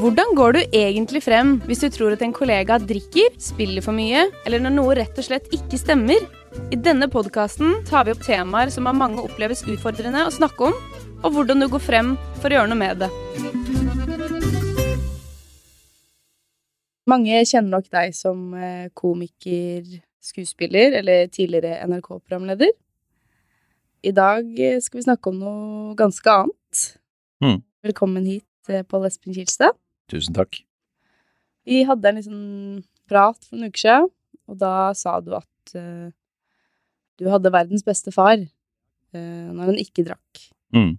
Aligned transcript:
Hvordan 0.00 0.30
går 0.32 0.54
du 0.56 0.58
egentlig 0.72 1.20
frem 1.20 1.58
hvis 1.68 1.82
du 1.84 1.90
tror 1.92 2.14
at 2.14 2.22
en 2.24 2.32
kollega 2.32 2.78
drikker, 2.80 3.34
spiller 3.36 3.84
for 3.84 3.92
mye, 3.92 4.22
eller 4.48 4.62
når 4.64 4.72
noe 4.72 4.94
rett 4.96 5.18
og 5.20 5.26
slett 5.26 5.50
ikke 5.52 5.76
stemmer? 5.76 6.22
I 6.72 6.78
denne 6.80 7.04
podkasten 7.12 7.82
tar 7.84 8.06
vi 8.06 8.14
opp 8.14 8.22
temaer 8.24 8.72
som 8.72 8.88
av 8.88 8.96
mange 8.96 9.20
oppleves 9.20 9.60
utfordrende 9.68 10.22
å 10.24 10.32
snakke 10.32 10.70
om, 10.70 10.78
og 11.20 11.34
hvordan 11.34 11.60
du 11.60 11.66
går 11.68 11.82
frem 11.84 12.14
for 12.38 12.48
å 12.48 12.56
gjøre 12.56 12.70
noe 12.70 12.80
med 12.80 13.02
det. 13.02 13.10
Mange 17.12 17.44
kjenner 17.52 17.74
nok 17.74 17.92
deg 17.92 18.16
som 18.16 18.56
eh, 18.56 18.88
komiker, 18.96 19.84
skuespiller 20.24 20.96
eller 21.02 21.28
tidligere 21.28 21.76
NRK-programleder. 21.90 22.72
I 24.00 24.16
dag 24.16 24.48
skal 24.80 25.02
vi 25.02 25.06
snakke 25.10 25.28
om 25.28 25.44
noe 25.44 25.92
ganske 26.00 26.40
annet. 26.40 26.88
Mm. 27.44 27.60
Velkommen 27.90 28.32
hit, 28.32 28.48
eh, 28.72 28.80
Pål 28.80 29.10
Espen 29.12 29.36
Kilstad. 29.36 29.76
Tusen 30.10 30.34
takk. 30.36 30.62
Vi 31.68 31.82
hadde 31.86 32.08
en 32.10 32.18
liten 32.18 32.40
prat 33.10 33.38
for 33.46 33.58
en 33.58 33.68
uke 33.70 33.78
siden, 33.78 34.08
og 34.50 34.58
da 34.58 34.90
sa 34.98 35.18
du 35.22 35.34
at 35.38 35.74
uh, 35.78 36.08
du 37.20 37.28
hadde 37.30 37.52
verdens 37.54 37.84
beste 37.86 38.10
far 38.14 38.40
uh, 38.40 39.48
når 39.52 39.70
han 39.72 39.78
ikke 39.82 40.06
drakk. 40.08 40.42
Mm. 40.74 40.96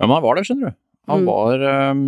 Ja, 0.00 0.06
men 0.08 0.16
han 0.16 0.24
var 0.24 0.38
det, 0.38 0.46
skjønner 0.48 0.72
du. 0.72 0.78
Han, 1.10 1.22
Mm. 1.24 1.26
var, 1.26 1.62
um, 1.90 2.02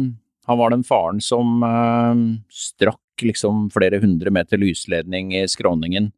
han 0.47 0.59
var 0.59 0.71
den 0.71 0.85
faren 0.87 1.21
som 1.21 1.63
um, 1.63 2.21
strakk 2.49 2.99
liksom 3.23 3.69
flere 3.75 3.99
hundre 4.03 4.31
meter 4.31 4.61
lysledning 4.61 5.33
i 5.35 5.43
skråningen, 5.51 6.11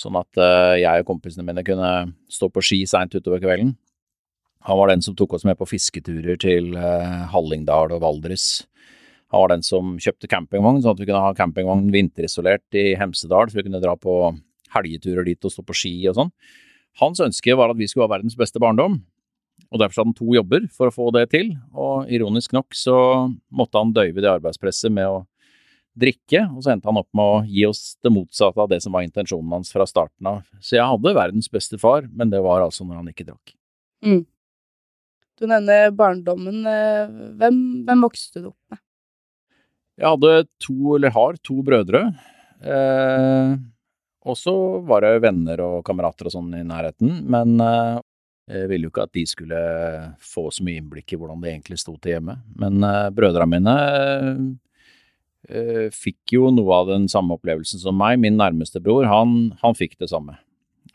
sånn 0.00 0.16
at 0.18 0.40
uh, 0.40 0.74
jeg 0.80 1.04
og 1.04 1.08
kompisene 1.10 1.44
mine 1.46 1.64
kunne 1.66 1.90
stå 2.32 2.48
på 2.52 2.64
ski 2.64 2.80
seint 2.88 3.14
utover 3.14 3.42
kvelden. 3.44 3.74
Han 4.66 4.78
var 4.78 4.92
den 4.92 5.02
som 5.02 5.16
tok 5.18 5.34
oss 5.36 5.46
med 5.48 5.58
på 5.58 5.66
fisketurer 5.66 6.38
til 6.40 6.74
øh, 6.78 7.14
Hallingdal 7.32 7.94
og 7.96 8.02
Valdres. 8.04 8.64
Han 9.32 9.44
var 9.44 9.54
den 9.54 9.64
som 9.66 9.94
kjøpte 10.02 10.28
campingvogn, 10.30 10.82
sånn 10.84 10.94
at 10.94 11.00
vi 11.00 11.08
kunne 11.08 11.22
ha 11.24 11.32
campingvogn 11.36 11.88
vinterisolert 11.94 12.76
i 12.76 12.92
Hemsedal, 13.00 13.48
så 13.48 13.58
vi 13.58 13.64
kunne 13.66 13.80
dra 13.82 13.96
på 13.98 14.16
helgeturer 14.74 15.26
dit 15.26 15.48
og 15.48 15.54
stå 15.54 15.64
på 15.66 15.76
ski 15.76 15.94
og 16.10 16.18
sånn. 16.18 16.30
Hans 17.00 17.22
ønske 17.24 17.56
var 17.56 17.72
at 17.72 17.80
vi 17.80 17.88
skulle 17.88 18.06
ha 18.06 18.12
verdens 18.12 18.36
beste 18.38 18.60
barndom, 18.62 19.00
og 19.72 19.80
derfor 19.80 20.02
hadde 20.02 20.12
han 20.12 20.18
to 20.18 20.34
jobber 20.36 20.66
for 20.74 20.90
å 20.90 20.94
få 20.94 21.08
det 21.16 21.26
til, 21.32 21.54
og 21.72 22.10
ironisk 22.12 22.52
nok 22.52 22.76
så 22.76 22.96
måtte 23.48 23.80
han 23.80 23.94
døyve 23.96 24.20
det 24.20 24.30
arbeidspresset 24.30 24.92
med 24.92 25.08
å 25.08 25.22
drikke, 25.98 26.44
og 26.52 26.60
så 26.64 26.74
endte 26.74 26.88
han 26.88 27.00
opp 27.00 27.08
med 27.16 27.24
å 27.24 27.40
gi 27.48 27.64
oss 27.68 27.82
det 28.04 28.12
motsatte 28.12 28.60
av 28.60 28.70
det 28.72 28.82
som 28.84 28.94
var 28.96 29.04
intensjonen 29.06 29.56
hans 29.56 29.72
fra 29.72 29.88
starten 29.88 30.28
av. 30.28 30.44
Så 30.60 30.76
jeg 30.76 30.88
hadde 30.88 31.16
verdens 31.16 31.50
beste 31.52 31.80
far, 31.80 32.06
men 32.12 32.32
det 32.32 32.40
var 32.44 32.64
altså 32.64 32.84
når 32.84 33.00
han 33.00 33.10
ikke 33.12 33.28
drakk. 33.28 33.56
Du 35.42 35.48
nevner 35.50 35.90
barndommen. 35.98 36.60
eh, 36.70 37.10
Hvem, 37.40 37.56
hvem 37.88 38.04
vokste 38.06 38.38
du 38.44 38.52
opp 38.52 38.60
med? 38.70 38.78
Jeg 39.98 40.08
hadde 40.08 40.30
to, 40.62 40.76
eller 40.96 41.12
har 41.12 41.36
to 41.44 41.56
brødre, 41.66 42.00
eh, 42.64 43.56
og 44.24 44.38
så 44.38 44.54
var 44.86 45.02
det 45.04 45.18
venner 45.26 45.60
og 45.66 45.82
kamerater 45.84 46.30
og 46.30 46.32
sånn 46.36 46.54
i 46.56 46.62
nærheten, 46.64 47.10
men 47.28 47.58
eh, 47.60 47.98
jeg 48.54 48.70
ville 48.70 48.86
jo 48.88 48.92
ikke 48.94 49.04
at 49.04 49.12
de 49.18 49.24
skulle 49.28 49.60
få 50.22 50.46
så 50.54 50.64
mye 50.64 50.80
innblikk 50.80 51.12
i 51.12 51.18
hvordan 51.20 51.42
det 51.42 51.52
egentlig 51.52 51.78
sto 51.82 51.96
til 51.98 52.16
hjemme. 52.16 52.38
Men 52.58 52.82
eh, 52.86 53.10
brødrene 53.14 53.50
mine 53.52 53.76
eh, 55.50 55.90
fikk 55.94 56.36
jo 56.38 56.48
noe 56.54 56.80
av 56.80 56.90
den 56.94 57.06
samme 57.12 57.36
opplevelsen 57.36 57.82
som 57.82 57.98
meg. 57.98 58.18
Min 58.22 58.38
nærmeste 58.40 58.82
bror, 58.82 59.06
han, 59.10 59.52
han 59.62 59.78
fikk 59.78 59.98
det 60.00 60.10
samme. 60.14 60.38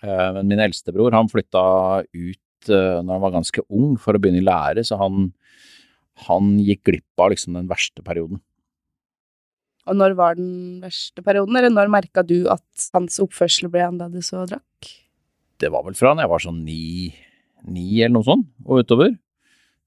Eh, 0.01 0.29
men 0.39 0.49
min 0.49 0.63
eldste 0.67 0.95
bror, 0.95 1.13
han 1.15 1.29
flytta 1.31 1.63
ut 2.07 2.41
når 2.67 3.11
han 3.13 3.21
var 3.21 3.31
ganske 3.37 3.61
ung 3.69 3.97
for 4.01 4.17
å 4.17 4.19
begynne 4.19 4.41
i 4.41 4.47
lære, 4.47 4.83
så 4.83 4.97
han, 4.97 5.31
han 6.27 6.57
gikk 6.59 6.83
glipp 6.89 7.21
av 7.21 7.29
liksom 7.31 7.53
den 7.53 7.67
verste 7.69 8.01
perioden. 8.01 8.41
Og 9.87 9.95
når 9.95 10.17
var 10.19 10.35
den 10.35 10.81
verste 10.83 11.23
perioden, 11.23 11.55
eller 11.55 11.71
når 11.71 11.87
merka 11.93 12.25
du 12.25 12.49
at 12.51 12.89
hans 12.93 13.21
oppførsel 13.23 13.69
ble 13.71 13.85
annerledes 13.85 14.33
og 14.35 14.49
drakk? 14.51 14.95
det 15.57 15.71
var 15.73 15.81
vel 15.87 15.95
fra 15.97 16.11
da 16.13 16.21
jeg 16.21 16.29
var 16.29 16.41
sånn 16.43 16.59
ni, 16.61 17.09
ni 17.65 18.01
eller 18.01 18.13
noe 18.19 18.27
sånt, 18.27 18.45
og 18.65 18.83
utover, 18.83 19.15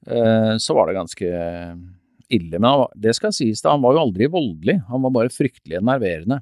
eh, 0.07 0.55
så 0.59 0.75
var 0.75 0.89
det 0.89 0.97
ganske 0.97 1.29
ille. 2.31 2.59
Men 2.59 2.71
var- 2.83 2.97
det 2.99 3.15
skal 3.15 3.31
sies 3.31 3.63
da, 3.63 3.71
han 3.71 3.83
var 3.83 3.95
jo 3.95 4.03
aldri 4.03 4.27
voldelig, 4.27 4.81
han 4.89 5.03
var 5.03 5.11
bare 5.11 5.29
fryktelig 5.31 5.79
enerverende. 5.79 6.41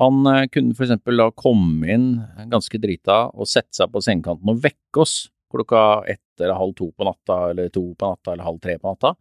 Han 0.00 0.24
eh, 0.30 0.46
kunne 0.52 0.76
eksempel 0.76 1.20
da 1.20 1.28
komme 1.36 1.92
inn 1.92 2.08
ganske 2.52 2.80
drita 2.80 3.26
og 3.34 3.48
sette 3.50 3.76
seg 3.76 3.92
på 3.92 4.02
sengekanten 4.04 4.48
og 4.52 4.62
vekke 4.64 5.04
oss 5.04 5.28
klokka 5.50 6.04
ett 6.08 6.40
eller 6.40 6.56
halv 6.56 6.76
to 6.78 6.90
på 6.94 7.04
natta, 7.04 7.50
eller 7.50 7.68
to 7.74 7.82
på 7.98 8.12
natta, 8.12 8.32
eller 8.32 8.46
halv 8.46 8.60
tre 8.62 8.76
på 8.78 8.92
natta, 8.92 9.14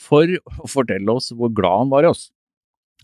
for 0.00 0.30
å 0.40 0.70
fortelle 0.70 1.12
oss 1.12 1.30
hvor 1.36 1.52
glad 1.54 1.84
han 1.84 1.92
var 1.92 2.06
i 2.06 2.10
oss. 2.10 2.30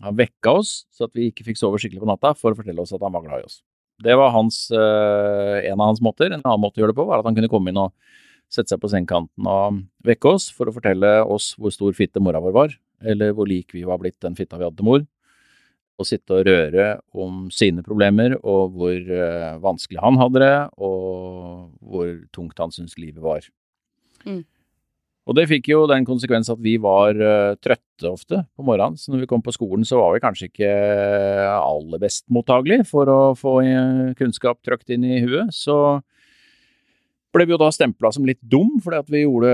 Han 0.01 0.17
vekka 0.17 0.55
oss 0.61 0.71
så 0.91 1.07
at 1.07 1.13
vi 1.15 1.29
ikke 1.29 1.45
fikk 1.47 1.59
sove 1.61 1.79
skikkelig 1.79 2.01
på 2.01 2.09
natta, 2.09 2.33
for 2.37 2.51
å 2.51 2.57
fortelle 2.57 2.81
oss 2.83 2.93
at 2.95 3.03
han 3.05 3.13
var 3.13 3.23
glad 3.27 3.43
i 3.43 3.47
oss. 3.47 3.61
Det 4.01 4.17
var 4.17 4.33
hans, 4.33 4.63
eh, 4.73 5.69
en 5.69 5.77
av 5.79 5.91
hans 5.91 6.01
måter. 6.01 6.33
En 6.33 6.41
annen 6.41 6.63
måte 6.63 6.81
å 6.81 6.83
gjøre 6.83 6.95
det 6.95 6.99
på 6.99 7.05
var 7.05 7.21
at 7.21 7.29
han 7.29 7.37
kunne 7.37 7.51
komme 7.51 7.69
inn 7.69 7.77
og 7.77 7.93
sette 8.51 8.73
seg 8.73 8.81
på 8.81 8.89
sengekanten 8.91 9.47
og 9.47 9.83
vekke 10.03 10.33
oss 10.33 10.49
for 10.51 10.67
å 10.67 10.73
fortelle 10.75 11.21
oss 11.23 11.53
hvor 11.55 11.71
stor 11.71 11.93
fitte 11.95 12.19
mora 12.19 12.41
vår 12.41 12.55
var, 12.55 12.73
eller 13.05 13.35
hvor 13.37 13.47
lik 13.47 13.71
vi 13.77 13.85
var 13.87 14.01
blitt 14.01 14.19
den 14.19 14.35
fitta 14.35 14.57
vi 14.57 14.65
hadde 14.65 14.81
til 14.81 14.89
mor. 14.89 15.05
Og 15.99 16.07
sitte 16.07 16.39
og 16.39 16.47
røre 16.47 16.85
om 17.13 17.43
sine 17.53 17.83
problemer, 17.85 18.37
og 18.41 18.77
hvor 18.77 18.95
eh, 18.95 19.57
vanskelig 19.61 20.01
han 20.01 20.17
hadde 20.17 20.41
det, 20.41 20.55
og 20.81 21.67
hvor 21.77 22.15
tungt 22.33 22.57
han 22.63 22.73
syntes 22.73 22.97
livet 22.97 23.21
var. 23.21 23.45
Mm. 24.25 24.41
Og 25.29 25.37
det 25.37 25.45
fikk 25.51 25.69
jo 25.69 25.83
den 25.89 26.05
konsekvens 26.07 26.49
at 26.49 26.59
vi 26.63 26.73
var 26.81 27.13
uh, 27.13 27.53
trøtte 27.61 28.09
ofte 28.09 28.39
på 28.57 28.65
morgenen, 28.65 28.97
så 28.97 29.13
når 29.13 29.23
vi 29.23 29.29
kom 29.29 29.43
på 29.45 29.53
skolen 29.53 29.85
så 29.85 29.99
var 29.99 30.15
vi 30.15 30.23
kanskje 30.23 30.47
ikke 30.49 30.71
aller 31.53 32.01
best 32.01 32.25
mottagelig 32.33 32.81
for 32.89 33.11
å 33.11 33.19
få 33.37 33.59
uh, 33.61 34.09
kunnskap 34.17 34.59
trøkt 34.65 34.89
inn 34.93 35.05
i 35.05 35.21
huet, 35.21 35.53
så 35.53 36.01
ble 37.31 37.45
vi 37.47 37.53
jo 37.53 37.59
da 37.61 37.69
stempla 37.71 38.11
som 38.11 38.25
litt 38.27 38.41
dum, 38.43 38.73
fordi 38.83 38.99
at 38.99 39.11
vi 39.11 39.23
gjorde, 39.23 39.51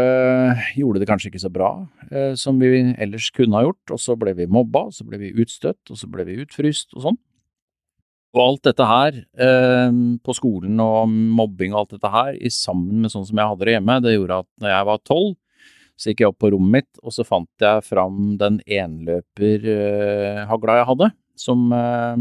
gjorde 0.79 1.01
det 1.01 1.07
kanskje 1.09 1.31
ikke 1.31 1.43
så 1.43 1.51
bra 1.53 1.71
eh, 2.09 2.33
som 2.39 2.57
vi 2.61 2.81
ellers 2.97 3.29
kunne 3.35 3.59
ha 3.59 3.67
gjort, 3.67 3.93
og 3.93 4.01
så 4.01 4.17
ble 4.19 4.33
vi 4.37 4.49
mobba, 4.49 4.87
og 4.89 4.97
så 4.97 5.05
ble 5.07 5.21
vi 5.21 5.33
utstøtt, 5.43 5.83
og 5.93 5.99
så 5.99 6.09
ble 6.11 6.25
vi 6.27 6.39
utfryst 6.43 6.97
og 6.97 7.05
sånn. 7.05 7.19
Og 8.35 8.41
alt 8.43 8.67
dette 8.67 8.85
her, 8.85 9.19
eh, 9.39 9.99
på 10.25 10.35
skolen 10.35 10.81
og 10.83 11.09
mobbing 11.09 11.73
og 11.73 11.83
alt 11.83 11.97
dette 11.97 12.13
her, 12.13 12.33
i 12.37 12.51
sammen 12.53 13.05
med 13.05 13.13
sånn 13.13 13.27
som 13.29 13.39
jeg 13.39 13.53
hadde 13.53 13.69
det 13.69 13.77
hjemme, 13.77 14.01
det 14.03 14.17
gjorde 14.17 14.41
at 14.43 14.49
når 14.63 14.73
jeg 14.73 14.89
var 14.89 15.05
tolv, 15.07 15.35
så 15.97 16.11
gikk 16.11 16.21
jeg 16.21 16.29
opp 16.29 16.41
på 16.43 16.51
rommet 16.53 16.75
mitt, 16.75 16.99
og 17.01 17.13
så 17.15 17.23
fant 17.25 17.63
jeg 17.63 17.85
fram 17.85 18.35
den 18.37 18.59
enløperhagla 18.69 20.75
jeg 20.77 20.89
hadde, 20.91 21.07
som, 21.37 21.71
eh, 21.73 22.17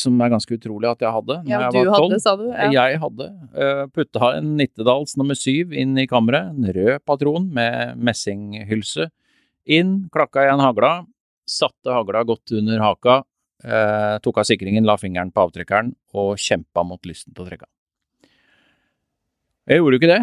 som 0.00 0.20
er 0.22 0.32
ganske 0.32 0.56
utrolig 0.56 0.88
at 0.90 1.02
jeg 1.02 1.14
hadde 1.16 1.38
Ja, 1.50 1.64
jeg 1.66 1.84
du 1.84 1.90
hadde, 1.92 2.20
sa 2.22 2.34
du? 2.38 2.46
Ja. 2.52 2.70
Jeg 2.76 3.00
hadde 3.02 3.28
uh, 3.56 3.84
putta 3.94 4.34
en 4.38 4.54
Nittedals 4.58 5.16
nummer 5.20 5.38
syv 5.38 5.74
inn 5.76 5.96
i 6.00 6.06
kammeret, 6.10 6.52
en 6.54 6.70
rød 6.76 7.02
patron 7.06 7.48
med 7.54 7.98
messinghylse. 7.98 9.08
Inn, 9.74 9.96
klakka 10.14 10.44
igjen 10.44 10.62
hagla, 10.62 10.92
satte 11.48 11.92
hagla 11.92 12.24
godt 12.28 12.52
under 12.58 12.82
haka, 12.84 13.22
eh, 13.64 14.16
tok 14.24 14.42
av 14.42 14.48
sikringen, 14.48 14.84
la 14.84 14.96
fingeren 15.00 15.32
på 15.32 15.46
avtrekkeren 15.46 15.94
og 16.20 16.36
kjempa 16.40 16.84
mot 16.84 17.00
lysten 17.08 17.32
til 17.32 17.44
å 17.44 17.48
trekke 17.48 17.64
av. 17.64 17.72
Jeg 19.72 19.80
gjorde 19.80 19.96
jo 19.96 20.02
ikke 20.02 20.12
det. 20.12 20.22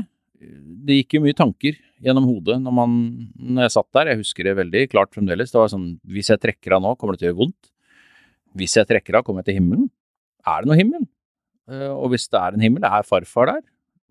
Det 0.86 0.98
gikk 1.00 1.16
jo 1.18 1.24
mye 1.26 1.38
tanker 1.38 1.78
gjennom 2.02 2.28
hodet 2.30 2.58
når, 2.62 2.74
man, 2.74 2.96
når 3.38 3.66
jeg 3.66 3.76
satt 3.76 3.90
der. 3.98 4.12
Jeg 4.12 4.22
husker 4.22 4.46
det 4.46 4.58
veldig 4.58 4.84
klart 4.94 5.14
fremdeles. 5.18 5.54
Det 5.54 5.62
var 5.62 5.74
sånn, 5.74 5.88
hvis 6.06 6.30
jeg 6.34 6.42
trekker 6.42 6.78
av 6.78 6.84
nå, 6.86 6.94
kommer 6.98 7.18
det 7.18 7.24
til 7.24 7.30
å 7.30 7.32
gjøre 7.32 7.42
vondt. 7.42 7.72
Hvis 8.58 8.76
jeg 8.78 8.88
trekker 8.90 9.18
av, 9.20 9.24
kommer 9.28 9.42
jeg 9.46 9.52
til 9.54 9.60
himmelen. 9.62 9.90
Er 10.48 10.64
det 10.64 10.72
noe 10.72 10.80
himmel? 10.80 11.06
Eh, 11.72 11.90
Og 11.92 12.12
hvis 12.14 12.28
det 12.32 12.40
er 12.42 12.58
en 12.58 12.66
himmel, 12.66 12.84
er 12.88 13.06
farfar 13.08 13.52
der? 13.54 13.62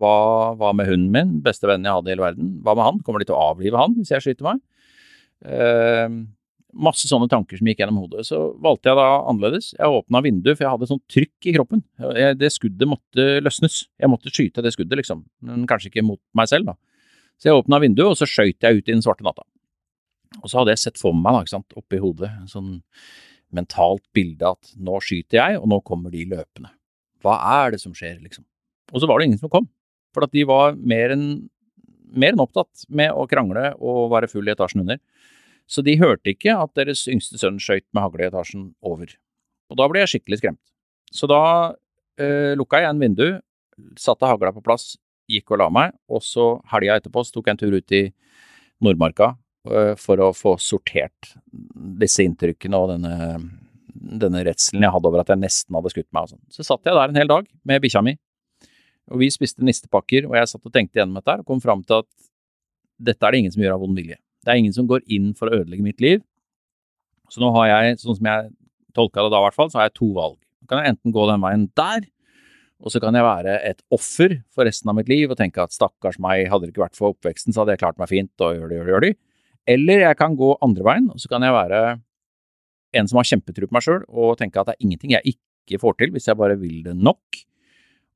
Hva, 0.01 0.11
hva 0.57 0.71
med 0.73 0.87
hunden 0.89 1.11
min, 1.13 1.33
beste 1.45 1.67
vennen 1.69 1.85
jeg 1.85 1.93
hadde 1.99 2.09
i 2.09 2.13
hele 2.15 2.25
verden? 2.25 2.53
Hva 2.65 2.73
med 2.73 2.87
han? 2.87 3.01
Kommer 3.05 3.21
de 3.21 3.27
til 3.29 3.37
å 3.37 3.43
avlive 3.51 3.77
han 3.77 3.93
hvis 3.99 4.09
jeg 4.15 4.23
skyter 4.25 4.47
meg? 4.47 4.61
Eh, 5.45 6.15
masse 6.71 7.05
sånne 7.09 7.27
tanker 7.29 7.59
som 7.59 7.67
gikk 7.67 7.81
gjennom 7.83 7.99
hodet. 8.01 8.23
Så 8.25 8.39
valgte 8.63 8.89
jeg 8.89 8.97
da 8.97 9.07
annerledes. 9.29 9.71
Jeg 9.77 9.93
åpna 9.99 10.21
vinduet, 10.25 10.55
for 10.57 10.65
jeg 10.65 10.73
hadde 10.73 10.89
sånn 10.89 11.03
trykk 11.11 11.49
i 11.51 11.53
kroppen. 11.57 11.83
Jeg, 12.17 12.37
det 12.39 12.49
skuddet 12.55 12.89
måtte 12.89 13.25
løsnes. 13.43 13.81
Jeg 13.99 14.09
måtte 14.09 14.31
skyte 14.33 14.63
det 14.65 14.73
skuddet, 14.73 14.97
liksom. 15.03 15.25
Men 15.45 15.67
kanskje 15.69 15.91
ikke 15.91 16.05
mot 16.07 16.21
meg 16.37 16.49
selv, 16.49 16.71
da. 16.71 16.77
Så 17.41 17.49
jeg 17.51 17.57
åpna 17.59 17.81
vinduet, 17.83 18.13
og 18.13 18.17
så 18.17 18.27
skøyt 18.29 18.63
jeg 18.63 18.79
ut 18.79 18.87
i 18.87 18.93
den 18.95 19.03
svarte 19.03 19.25
natta. 19.27 19.43
Og 20.39 20.47
så 20.47 20.61
hadde 20.61 20.71
jeg 20.73 20.81
sett 20.85 21.01
for 21.01 21.13
meg, 21.17 21.33
da, 21.35 21.43
ikke 21.43 21.55
sant, 21.57 21.75
oppi 21.77 21.99
hodet, 21.99 22.29
sånn 22.49 22.77
mentalt 23.55 24.03
bilde 24.15 24.53
at 24.53 24.73
nå 24.79 24.99
skyter 25.03 25.39
jeg, 25.39 25.59
og 25.61 25.69
nå 25.71 25.81
kommer 25.87 26.13
de 26.13 26.23
løpende. 26.29 26.71
Hva 27.21 27.37
er 27.61 27.75
det 27.75 27.81
som 27.83 27.93
skjer, 27.95 28.19
liksom? 28.23 28.45
Og 28.91 29.01
så 29.01 29.09
var 29.09 29.19
det 29.19 29.29
ingen 29.29 29.41
som 29.41 29.51
kom. 29.51 29.67
For 30.15 30.25
at 30.25 30.33
de 30.35 30.45
var 30.47 30.77
mer 30.77 31.13
enn 31.15 31.27
enn 32.11 32.41
opptatt 32.43 32.83
med 32.91 33.13
å 33.15 33.23
krangle 33.29 33.69
og 33.79 34.09
være 34.11 34.27
full 34.27 34.49
i 34.49 34.51
etasjen 34.51 34.83
under. 34.83 34.97
Så 35.63 35.83
de 35.85 35.95
hørte 35.95 36.33
ikke 36.33 36.57
at 36.59 36.73
deres 36.75 37.05
yngste 37.07 37.39
sønn 37.39 37.61
skøyt 37.61 37.85
med 37.95 38.03
hagle 38.03 38.25
i 38.25 38.27
etasjen 38.27 38.65
over. 38.83 39.13
Og 39.71 39.79
da 39.79 39.87
ble 39.87 40.01
jeg 40.03 40.11
skikkelig 40.15 40.41
skremt. 40.41 40.63
Så 41.15 41.29
da 41.31 41.43
øh, 42.19 42.51
lukka 42.59 42.81
jeg 42.81 42.89
igjen 42.89 43.03
vindu, 43.05 43.27
satte 43.95 44.27
hagla 44.27 44.51
på 44.51 44.63
plass, 44.65 44.97
gikk 45.31 45.53
og 45.53 45.61
la 45.61 45.69
meg, 45.71 45.95
og 46.11 46.19
så 46.25 46.57
helga 46.73 46.97
etterpå 46.99 47.23
så 47.23 47.37
tok 47.37 47.47
jeg 47.47 47.55
en 47.55 47.61
tur 47.61 47.77
ut 47.77 47.95
i 47.95 48.03
Nordmarka 48.83 49.31
for 50.01 50.21
å 50.23 50.31
få 50.33 50.55
sortert 50.61 51.35
disse 52.01 52.23
inntrykkene 52.25 52.77
og 52.79 52.95
denne, 52.95 53.37
denne 53.93 54.41
redselen 54.47 54.87
jeg 54.87 54.93
hadde 54.95 55.09
over 55.11 55.21
at 55.21 55.29
jeg 55.29 55.41
nesten 55.41 55.77
hadde 55.77 55.91
skutt 55.93 56.09
meg 56.09 56.25
og 56.25 56.33
sånn. 56.33 56.43
Så 56.49 56.65
satt 56.65 56.87
jeg 56.87 56.97
der 56.97 57.13
en 57.13 57.19
hel 57.21 57.29
dag 57.29 57.45
med 57.67 57.83
bikkja 57.83 58.01
mi, 58.05 58.15
og 59.11 59.21
vi 59.21 59.29
spiste 59.33 59.65
nistepakker, 59.65 60.25
og 60.29 60.37
jeg 60.39 60.49
satt 60.49 60.65
og 60.65 60.73
tenkte 60.73 61.01
gjennom 61.01 61.19
dette 61.19 61.37
og 61.43 61.47
kom 61.47 61.61
fram 61.61 61.83
til 61.85 62.01
at 62.01 62.09
dette 63.01 63.25
er 63.25 63.33
det 63.33 63.41
ingen 63.43 63.53
som 63.53 63.63
gjør 63.63 63.75
av 63.75 63.83
vond 63.85 63.97
vilje. 63.97 64.17
Det 64.41 64.53
er 64.53 64.61
ingen 64.61 64.73
som 64.73 64.87
går 64.89 65.05
inn 65.13 65.31
for 65.37 65.49
å 65.49 65.61
ødelegge 65.61 65.85
mitt 65.85 66.01
liv. 66.01 66.23
Så 67.31 67.41
nå 67.41 67.51
har 67.55 67.69
jeg, 67.69 67.99
sånn 68.01 68.17
som 68.17 68.29
jeg 68.29 68.49
tolka 68.97 69.23
det 69.23 69.33
da 69.33 69.41
i 69.41 69.45
hvert 69.45 69.57
fall, 69.57 69.69
så 69.71 69.79
har 69.79 69.89
jeg 69.89 69.97
to 69.99 70.09
valg. 70.15 70.39
Nå 70.61 70.69
kan 70.69 70.81
jeg 70.81 70.95
enten 70.95 71.13
gå 71.15 71.25
den 71.29 71.43
veien 71.43 71.67
der, 71.77 72.07
og 72.81 72.93
så 72.93 73.01
kan 73.01 73.13
jeg 73.13 73.25
være 73.25 73.59
et 73.67 73.81
offer 73.93 74.39
for 74.53 74.65
resten 74.65 74.89
av 74.89 74.97
mitt 74.97 75.09
liv 75.11 75.29
og 75.29 75.37
tenke 75.37 75.61
at 75.61 75.73
stakkars 75.75 76.17
meg, 76.21 76.47
hadde 76.49 76.65
det 76.65 76.73
ikke 76.73 76.87
vært 76.87 76.97
for 76.97 77.13
oppveksten, 77.13 77.53
så 77.53 77.61
hadde 77.61 77.75
jeg 77.75 77.83
klart 77.83 77.99
meg 78.01 78.09
fint 78.09 78.41
og 78.41 78.57
gjør 78.57 78.71
det, 78.71 78.79
gjør 78.79 78.87
det, 78.87 78.93
gjør 78.93 79.05
det. 79.05 79.11
Eller 79.69 80.05
jeg 80.07 80.17
kan 80.19 80.35
gå 80.37 80.55
andre 80.63 80.85
veien, 80.87 81.09
og 81.13 81.21
så 81.21 81.29
kan 81.31 81.45
jeg 81.45 81.53
være 81.53 81.81
en 82.97 83.07
som 83.07 83.21
har 83.21 83.27
kjempetro 83.29 83.69
på 83.69 83.75
meg 83.75 83.85
sjøl 83.85 84.01
og 84.09 84.35
tenke 84.39 84.59
at 84.59 84.71
det 84.71 84.75
er 84.75 84.85
ingenting 84.85 85.13
jeg 85.15 85.35
ikke 85.35 85.79
får 85.79 85.99
til 85.99 86.11
hvis 86.15 86.27
jeg 86.27 86.39
bare 86.39 86.57
vil 86.59 86.81
det 86.87 86.95
nok. 86.97 87.41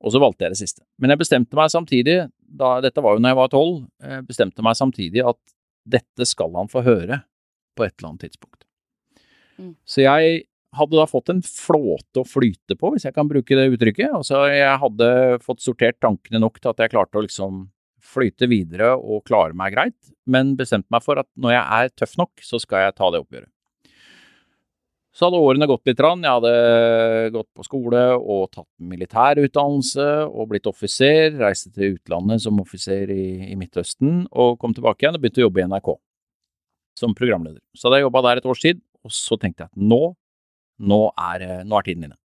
Og 0.04 0.12
så 0.12 0.20
valgte 0.20 0.44
jeg 0.44 0.52
det 0.52 0.60
siste. 0.60 0.82
Men 1.00 1.14
jeg 1.14 1.22
bestemte 1.22 1.56
meg 1.56 1.70
samtidig, 1.72 2.18
da, 2.36 2.74
dette 2.84 3.00
var 3.02 3.16
jo 3.16 3.22
når 3.22 3.32
jeg 3.32 3.38
var 3.38 3.52
tolv, 3.54 3.78
bestemte 4.28 4.64
meg 4.66 4.76
samtidig 4.76 5.24
at 5.24 5.40
dette 5.86 6.26
skal 6.28 6.52
han 6.58 6.68
få 6.68 6.82
høre 6.84 7.22
på 7.78 7.86
et 7.86 7.94
eller 7.96 8.10
annet 8.10 8.26
tidspunkt. 8.26 8.66
Mm. 9.56 9.72
Så 9.88 10.02
jeg 10.04 10.44
hadde 10.76 10.98
da 10.98 11.06
fått 11.08 11.30
en 11.32 11.40
flåte 11.46 12.20
å 12.20 12.28
flyte 12.28 12.76
på, 12.76 12.90
hvis 12.92 13.06
jeg 13.08 13.16
kan 13.16 13.28
bruke 13.30 13.56
det 13.56 13.70
uttrykket. 13.72 14.12
Altså, 14.18 14.42
jeg 14.52 14.76
hadde 14.82 15.08
fått 15.44 15.64
sortert 15.64 15.96
tankene 16.04 16.42
nok 16.42 16.60
til 16.60 16.74
at 16.74 16.82
jeg 16.84 16.92
klarte 16.92 17.16
å 17.16 17.24
liksom 17.24 17.62
flyte 18.06 18.48
videre 18.50 18.94
og 18.96 19.24
klare 19.26 19.56
meg 19.56 19.74
greit, 19.74 19.98
men 20.26 20.54
bestemte 20.58 20.90
meg 20.94 21.04
for 21.04 21.20
at 21.22 21.28
når 21.38 21.56
jeg 21.56 21.66
er 21.78 21.92
tøff 21.98 22.16
nok, 22.20 22.32
så 22.44 22.60
skal 22.62 22.86
jeg 22.86 22.96
ta 22.96 23.10
det 23.12 23.22
oppgjøret. 23.24 23.50
Så 25.16 25.24
hadde 25.24 25.38
årene 25.40 25.64
gått 25.68 25.88
litt. 25.88 26.00
Jeg 26.02 26.28
hadde 26.28 27.30
gått 27.32 27.48
på 27.56 27.64
skole 27.64 28.00
og 28.18 28.50
tatt 28.52 28.68
militærutdannelse 28.84 30.08
og 30.28 30.50
blitt 30.50 30.68
offiser. 30.68 31.30
Reiste 31.40 31.72
til 31.72 31.94
utlandet 31.94 32.44
som 32.44 32.60
offiser 32.60 33.08
i, 33.14 33.48
i, 33.48 33.56
Midtøsten 33.56 34.26
og 34.28 34.58
kom 34.60 34.76
tilbake 34.76 35.06
igjen 35.06 35.16
og 35.16 35.22
begynte 35.22 35.40
å 35.40 35.46
jobbe 35.46 35.62
i 35.62 35.66
NRK 35.70 35.88
som 37.00 37.16
programleder. 37.16 37.62
Så 37.72 37.88
hadde 37.88 38.02
jeg 38.02 38.08
jobba 38.10 38.24
der 38.26 38.42
et 38.42 38.50
års 38.52 38.60
tid, 38.60 38.84
og 39.08 39.16
så 39.16 39.40
tenkte 39.40 39.64
jeg 39.64 39.72
at 39.72 39.88
nå, 39.94 40.02
nå 40.84 41.00
er, 41.30 41.48
nå 41.64 41.80
er 41.80 41.88
tiden 41.88 42.10
inne. 42.10 42.20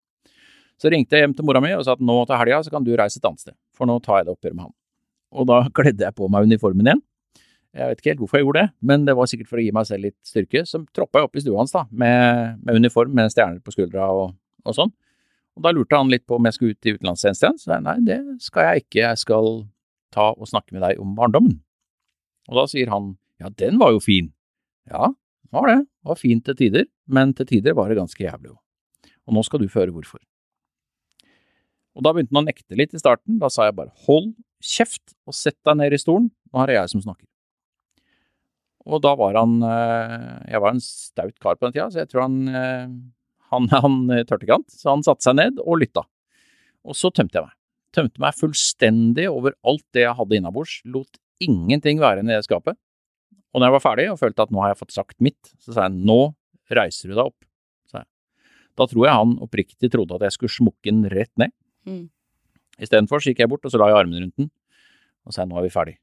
Så 0.81 0.89
ringte 0.93 1.19
jeg 1.19 1.27
hjem 1.27 1.37
til 1.37 1.45
mora 1.45 1.61
mi 1.61 1.75
og 1.77 1.85
sa 1.85 1.97
at 1.99 2.05
nå 2.05 2.23
til 2.25 2.41
helga 2.41 2.63
så 2.65 2.73
kan 2.73 2.85
du 2.87 2.95
reise 2.97 3.21
et 3.21 3.29
annet 3.29 3.45
sted, 3.45 3.57
for 3.77 3.91
nå 3.91 3.99
tar 4.01 4.23
jeg 4.23 4.31
det 4.31 4.37
oppgjøret 4.37 4.57
med 4.57 4.71
han. 4.71 4.77
Og 5.37 5.49
da 5.51 5.63
kledde 5.77 6.07
jeg 6.07 6.17
på 6.17 6.31
meg 6.33 6.49
uniformen 6.49 6.87
igjen 6.87 7.05
jeg 7.77 7.91
vet 7.91 8.01
ikke 8.01 8.11
helt 8.13 8.23
hvorfor 8.23 8.39
jeg 8.39 8.47
gjorde 8.47 8.63
det, 8.63 8.71
men 8.91 9.05
det 9.07 9.15
var 9.19 9.29
sikkert 9.31 9.51
for 9.51 9.61
å 9.61 9.63
gi 9.63 9.73
meg 9.77 9.87
selv 9.89 10.07
litt 10.09 10.17
styrke. 10.27 10.63
Så 10.67 10.81
troppa 10.97 11.21
jeg 11.21 11.29
opp 11.29 11.37
i 11.37 11.43
stua 11.45 11.61
hans 11.61 11.75
da, 11.75 11.85
med, 11.91 12.57
med 12.65 12.81
uniform 12.81 13.13
med 13.15 13.33
stjerner 13.33 13.61
på 13.65 13.75
skuldra 13.75 14.09
og, 14.15 14.33
og, 14.65 14.73
sånn. 14.75 14.93
Og 15.59 15.65
da 15.67 15.73
lurte 15.75 15.99
han 16.01 16.11
litt 16.11 16.25
på 16.29 16.39
om 16.39 16.49
jeg 16.49 16.57
skulle 16.57 16.75
ut 16.77 16.89
i 16.89 16.95
utenlandstjeneste 16.97 17.45
igjen. 17.45 17.61
Så 17.61 17.73
jeg 17.75 17.85
nei, 17.85 17.97
det 18.07 18.19
skal 18.43 18.71
jeg 18.71 18.85
ikke, 18.85 19.03
jeg 19.05 19.23
skal 19.23 19.51
ta 20.15 20.31
og 20.33 20.49
snakke 20.51 20.75
med 20.75 20.87
deg 20.87 21.03
om 21.03 21.13
barndommen. 21.19 21.59
Og 22.49 22.63
da 22.63 22.65
sier 22.71 22.91
han 22.95 23.13
ja, 23.43 23.53
den 23.61 23.79
var 23.83 23.93
jo 23.95 24.01
fin. 24.03 24.33
Ja, 24.89 25.13
det 25.13 25.55
var 25.55 25.69
det. 25.71 25.79
Det 25.85 26.11
var 26.15 26.19
fint 26.19 26.47
til 26.49 26.59
tider, 26.59 26.89
men 27.07 27.37
til 27.37 27.47
tider 27.53 27.77
var 27.79 27.93
det 27.93 28.01
ganske 28.01 28.25
jævlig 28.25 28.55
òg. 28.55 28.59
Og 29.29 29.37
nå 29.37 29.45
skal 29.45 29.61
du 29.61 29.69
føre 29.71 29.93
hvorfor. 29.93 30.23
Og 31.99 32.05
da 32.07 32.15
begynte 32.15 32.33
han 32.33 32.47
å 32.47 32.49
nekte 32.49 32.79
litt 32.79 32.95
i 32.97 33.01
starten. 33.03 33.37
Da 33.43 33.51
sa 33.53 33.69
jeg 33.69 33.77
bare 33.77 33.93
hold 34.07 34.33
kjeft 34.65 35.15
og 35.29 35.37
sett 35.37 35.59
deg 35.67 35.79
ned 35.81 35.95
i 35.95 36.01
stolen, 36.01 36.31
nå 36.53 36.63
er 36.63 36.71
det 36.71 36.79
jeg 36.79 36.93
som 36.95 37.05
snakker. 37.05 37.27
Og 38.89 39.03
da 39.05 39.13
var 39.21 39.37
han 39.37 39.59
eh, 39.61 40.53
Jeg 40.55 40.63
var 40.65 40.73
en 40.73 40.81
staut 40.81 41.35
kar 41.43 41.59
på 41.59 41.67
den 41.67 41.75
tida, 41.75 41.91
så 41.93 42.01
jeg 42.01 42.09
tror 42.09 42.25
han, 42.25 42.39
eh, 42.49 42.87
han, 43.53 43.69
han 43.75 43.99
tørte 44.25 44.47
ikke 44.47 44.57
annet. 44.61 44.77
Så 44.81 44.89
han 44.89 45.05
satte 45.05 45.27
seg 45.27 45.37
ned 45.37 45.61
og 45.61 45.83
lytta. 45.83 46.07
Og 46.89 46.97
så 46.97 47.13
tømte 47.13 47.37
jeg 47.37 47.49
meg. 47.49 47.57
Tømte 47.97 48.23
meg 48.23 48.39
fullstendig 48.39 49.27
over 49.29 49.57
alt 49.69 49.85
det 49.97 50.07
jeg 50.07 50.17
hadde 50.17 50.39
innabords. 50.39 50.79
Lot 50.89 51.21
ingenting 51.45 52.01
være 52.01 52.25
i 52.25 52.31
det 52.31 52.41
skapet. 52.47 52.79
Og 53.53 53.61
når 53.61 53.69
jeg 53.69 53.77
var 53.77 53.85
ferdig 53.85 54.09
og 54.13 54.21
følte 54.21 54.45
at 54.45 54.53
nå 54.55 54.63
har 54.65 54.73
jeg 54.73 54.81
fått 54.81 54.97
sagt 54.97 55.21
mitt, 55.25 55.53
så 55.61 55.75
sa 55.75 55.87
jeg 55.87 56.01
nå 56.09 56.21
reiser 56.73 57.13
du 57.13 57.17
deg 57.17 57.29
opp. 57.29 57.39
Da 58.79 58.87
tror 58.87 59.09
jeg 59.09 59.19
han 59.19 59.35
oppriktig 59.43 59.91
trodde 59.91 60.17
at 60.19 60.29
jeg 60.29 60.37
skulle 60.37 60.55
smukke 60.55 60.87
den 60.91 61.07
rett 61.11 61.33
ned. 61.41 61.53
Mm. 61.89 62.05
Istedenfor 62.79 63.23
gikk 63.25 63.43
jeg 63.43 63.51
bort 63.51 63.65
og 63.67 63.73
så 63.73 63.81
la 63.81 63.91
jeg 63.91 64.01
armen 64.03 64.23
rundt 64.23 64.37
den 64.39 64.53
og 65.29 65.35
sa 65.35 65.45
nå 65.45 65.59
er 65.61 65.67
vi 65.67 65.73
ferdig. 65.73 65.97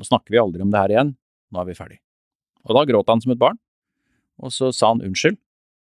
Nå 0.00 0.06
snakker 0.08 0.34
vi 0.34 0.40
aldri 0.40 0.64
om 0.64 0.72
det 0.72 0.80
her 0.80 0.94
igjen 0.94 1.12
nå 1.50 1.60
er 1.62 1.68
vi 1.68 1.76
ferdig. 1.76 1.98
Og 2.66 2.76
da 2.76 2.86
gråt 2.88 3.10
han 3.10 3.22
som 3.22 3.34
et 3.34 3.40
barn, 3.40 3.58
og 4.40 4.52
så 4.54 4.70
sa 4.74 4.92
han 4.92 5.02
unnskyld, 5.04 5.38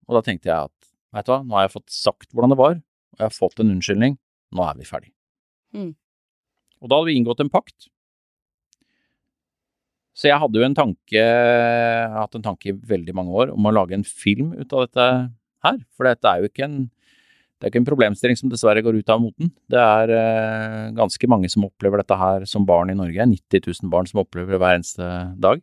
og 0.08 0.18
da 0.18 0.22
tenkte 0.26 0.50
jeg 0.50 0.68
at 0.68 0.92
vet 1.12 1.28
du 1.28 1.32
hva, 1.32 1.40
nå 1.44 1.56
har 1.56 1.66
jeg 1.66 1.74
fått 1.76 1.94
sagt 1.94 2.30
hvordan 2.32 2.52
det 2.52 2.60
var, 2.60 2.78
og 3.12 3.20
jeg 3.20 3.28
har 3.28 3.36
fått 3.36 3.62
en 3.62 3.72
unnskyldning, 3.74 4.16
nå 4.56 4.64
er 4.66 4.78
vi 4.78 4.88
ferdig. 4.88 5.12
Mm. 5.76 5.92
Og 6.82 6.90
da 6.90 6.98
hadde 6.98 7.10
vi 7.10 7.18
inngått 7.20 7.42
en 7.44 7.52
pakt. 7.52 7.88
Så 10.16 10.28
jeg 10.28 10.40
hadde 10.42 10.60
jo 10.60 10.66
en 10.66 10.76
tanke, 10.76 11.14
jeg 11.16 12.08
har 12.12 12.18
hatt 12.18 12.34
en 12.36 12.44
tanke 12.44 12.72
i 12.72 12.76
veldig 12.76 13.14
mange 13.16 13.36
år 13.44 13.52
om 13.54 13.68
å 13.68 13.72
lage 13.72 13.96
en 13.96 14.04
film 14.04 14.52
ut 14.58 14.74
av 14.74 14.86
dette 14.86 15.06
her, 15.64 15.78
for 15.94 16.08
dette 16.08 16.28
er 16.28 16.42
jo 16.42 16.50
ikke 16.50 16.66
en 16.66 16.82
det 17.62 17.68
er 17.68 17.70
ikke 17.70 17.78
en 17.84 17.86
problemstilling 17.86 18.34
som 18.34 18.50
dessverre 18.50 18.82
går 18.82 18.96
ut 18.98 19.10
av 19.14 19.20
moten. 19.22 19.52
Det 19.70 19.78
er 19.78 20.10
eh, 20.10 20.86
ganske 20.96 21.28
mange 21.30 21.46
som 21.52 21.62
opplever 21.62 22.00
dette 22.02 22.16
her 22.18 22.42
som 22.50 22.64
barn 22.66 22.90
i 22.90 22.96
Norge. 22.98 23.22
90 23.22 23.68
000 23.68 23.92
barn 23.92 24.08
som 24.10 24.18
opplever 24.24 24.56
det 24.56 24.58
hver 24.58 24.80
eneste 24.80 25.10
dag. 25.38 25.62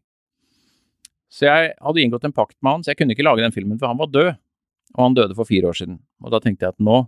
Så 1.28 1.50
jeg 1.50 1.74
hadde 1.76 2.02
inngått 2.06 2.30
en 2.30 2.36
pakt 2.38 2.56
med 2.64 2.78
han, 2.78 2.86
så 2.86 2.94
jeg 2.94 3.02
kunne 3.02 3.18
ikke 3.18 3.26
lage 3.28 3.44
den 3.44 3.52
filmen, 3.52 3.76
for 3.82 3.92
han 3.92 4.00
var 4.00 4.14
død. 4.14 4.32
Og 4.96 5.02
han 5.04 5.18
døde 5.20 5.36
for 5.36 5.50
fire 5.50 5.74
år 5.74 5.76
siden. 5.76 6.00
Og 6.24 6.32
da 6.32 6.40
tenkte 6.40 6.70
jeg 6.70 6.78
at 6.78 6.88
nå, 6.88 7.02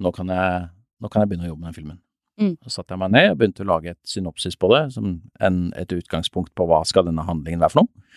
nå, 0.00 0.14
kan, 0.16 0.32
jeg, 0.32 0.64
nå 1.04 1.12
kan 1.12 1.20
jeg 1.20 1.34
begynne 1.34 1.44
å 1.44 1.52
jobbe 1.52 1.60
med 1.66 1.68
den 1.68 1.76
filmen. 1.76 2.00
Mm. 2.40 2.56
Så 2.64 2.78
satte 2.78 2.96
jeg 2.96 3.02
meg 3.04 3.12
ned 3.12 3.28
og 3.34 3.38
begynte 3.42 3.66
å 3.66 3.68
lage 3.74 3.92
et 3.92 4.00
synopsis 4.08 4.56
på 4.56 4.72
det, 4.72 4.86
som 4.96 5.18
en, 5.36 5.60
et 5.76 5.92
utgangspunkt 6.00 6.54
på 6.56 6.64
hva 6.72 6.80
skal 6.88 7.04
denne 7.10 7.28
handlingen 7.28 7.60
være 7.60 7.76
for 7.76 7.84
noe. 7.84 8.08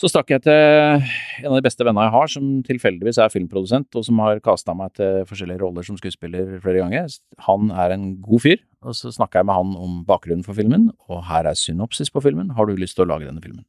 Så 0.00 0.08
stakk 0.08 0.30
jeg 0.32 0.40
til 0.46 0.54
en 0.56 1.50
av 1.50 1.58
de 1.58 1.64
beste 1.66 1.84
vennene 1.84 2.06
jeg 2.06 2.14
har, 2.14 2.30
som 2.32 2.44
tilfeldigvis 2.64 3.18
er 3.20 3.32
filmprodusent, 3.32 3.90
og 3.98 4.04
som 4.06 4.22
har 4.24 4.38
kasta 4.40 4.72
meg 4.72 4.94
til 4.96 5.26
forskjellige 5.28 5.60
roller 5.60 5.84
som 5.84 5.98
skuespiller 6.00 6.54
flere 6.62 6.80
ganger. 6.80 7.10
Han 7.44 7.68
er 7.68 7.92
en 7.92 8.06
god 8.24 8.40
fyr, 8.46 8.62
og 8.80 8.96
så 8.96 9.12
snakka 9.12 9.42
jeg 9.42 9.50
med 9.50 9.58
han 9.58 9.74
om 9.76 9.98
bakgrunnen 10.08 10.46
for 10.46 10.56
filmen, 10.56 10.88
og 11.12 11.20
her 11.28 11.50
er 11.50 11.58
synopsis 11.58 12.08
på 12.14 12.22
filmen, 12.24 12.54
har 12.56 12.64
du 12.64 12.80
lyst 12.80 12.96
til 12.96 13.04
å 13.04 13.10
lage 13.12 13.28
denne 13.28 13.44
filmen? 13.44 13.66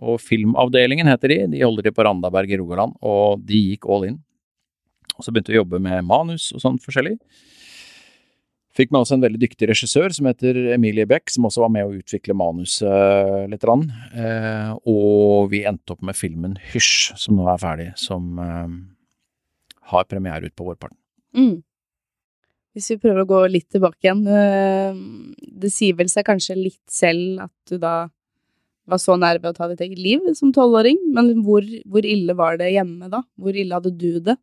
Og 0.00 0.16
Filmavdelingen 0.24 1.10
heter 1.12 1.28
de, 1.28 1.40
de 1.52 1.60
holder 1.60 1.90
til 1.90 1.96
på 1.98 2.08
Randaberg 2.08 2.48
i 2.48 2.62
Rogaland, 2.62 2.96
og 3.04 3.44
de 3.44 3.60
gikk 3.74 3.84
all 3.92 4.08
in. 4.08 4.20
Og 5.18 5.26
så 5.26 5.34
begynte 5.34 5.52
vi 5.52 5.60
å 5.60 5.66
jobbe 5.66 5.82
med 5.84 6.08
manus 6.08 6.48
og 6.56 6.64
sånn 6.64 6.80
forskjellig. 6.80 7.18
Fikk 8.72 8.92
med 8.92 9.02
oss 9.02 9.12
en 9.12 9.20
veldig 9.20 9.40
dyktig 9.42 9.68
regissør 9.68 10.14
som 10.16 10.30
heter 10.30 10.56
Emilie 10.72 11.04
Beck, 11.08 11.28
som 11.32 11.44
også 11.44 11.66
var 11.66 11.72
med 11.74 11.84
å 11.84 11.98
utvikle 11.98 12.36
manuset 12.36 12.88
uh, 12.88 13.44
litt. 13.50 13.66
Uh, 13.68 14.72
og 14.88 15.50
vi 15.52 15.60
endte 15.68 15.92
opp 15.92 16.00
med 16.08 16.16
filmen 16.16 16.56
Hysj, 16.72 17.12
som 17.20 17.36
nå 17.36 17.50
er 17.52 17.60
ferdig, 17.60 17.90
som 18.00 18.40
uh, 18.40 18.72
har 19.92 20.08
premiere 20.08 20.48
ut 20.48 20.56
på 20.56 20.70
vårparten. 20.70 20.96
Mm. 21.36 21.60
Hvis 22.72 22.88
vi 22.94 23.00
prøver 23.02 23.26
å 23.26 23.28
gå 23.28 23.42
litt 23.52 23.68
tilbake 23.74 24.00
igjen, 24.00 24.22
det 25.60 25.68
sier 25.74 25.92
vel 25.98 26.08
seg 26.08 26.24
kanskje 26.24 26.54
litt 26.56 26.80
selv 26.88 27.42
at 27.44 27.52
du 27.68 27.76
da 27.76 28.06
var 28.88 29.00
så 29.02 29.18
nær 29.20 29.42
ved 29.42 29.50
å 29.50 29.56
ta 29.58 29.68
ditt 29.68 29.82
eget 29.84 30.00
liv 30.00 30.24
som 30.38 30.54
tolvåring, 30.56 30.96
men 31.12 31.44
hvor, 31.44 31.66
hvor 31.84 32.08
ille 32.08 32.32
var 32.38 32.56
det 32.60 32.72
hjemme 32.72 33.10
da? 33.12 33.20
Hvor 33.36 33.52
ille 33.52 33.76
hadde 33.76 33.92
du 33.92 34.16
det? 34.24 34.38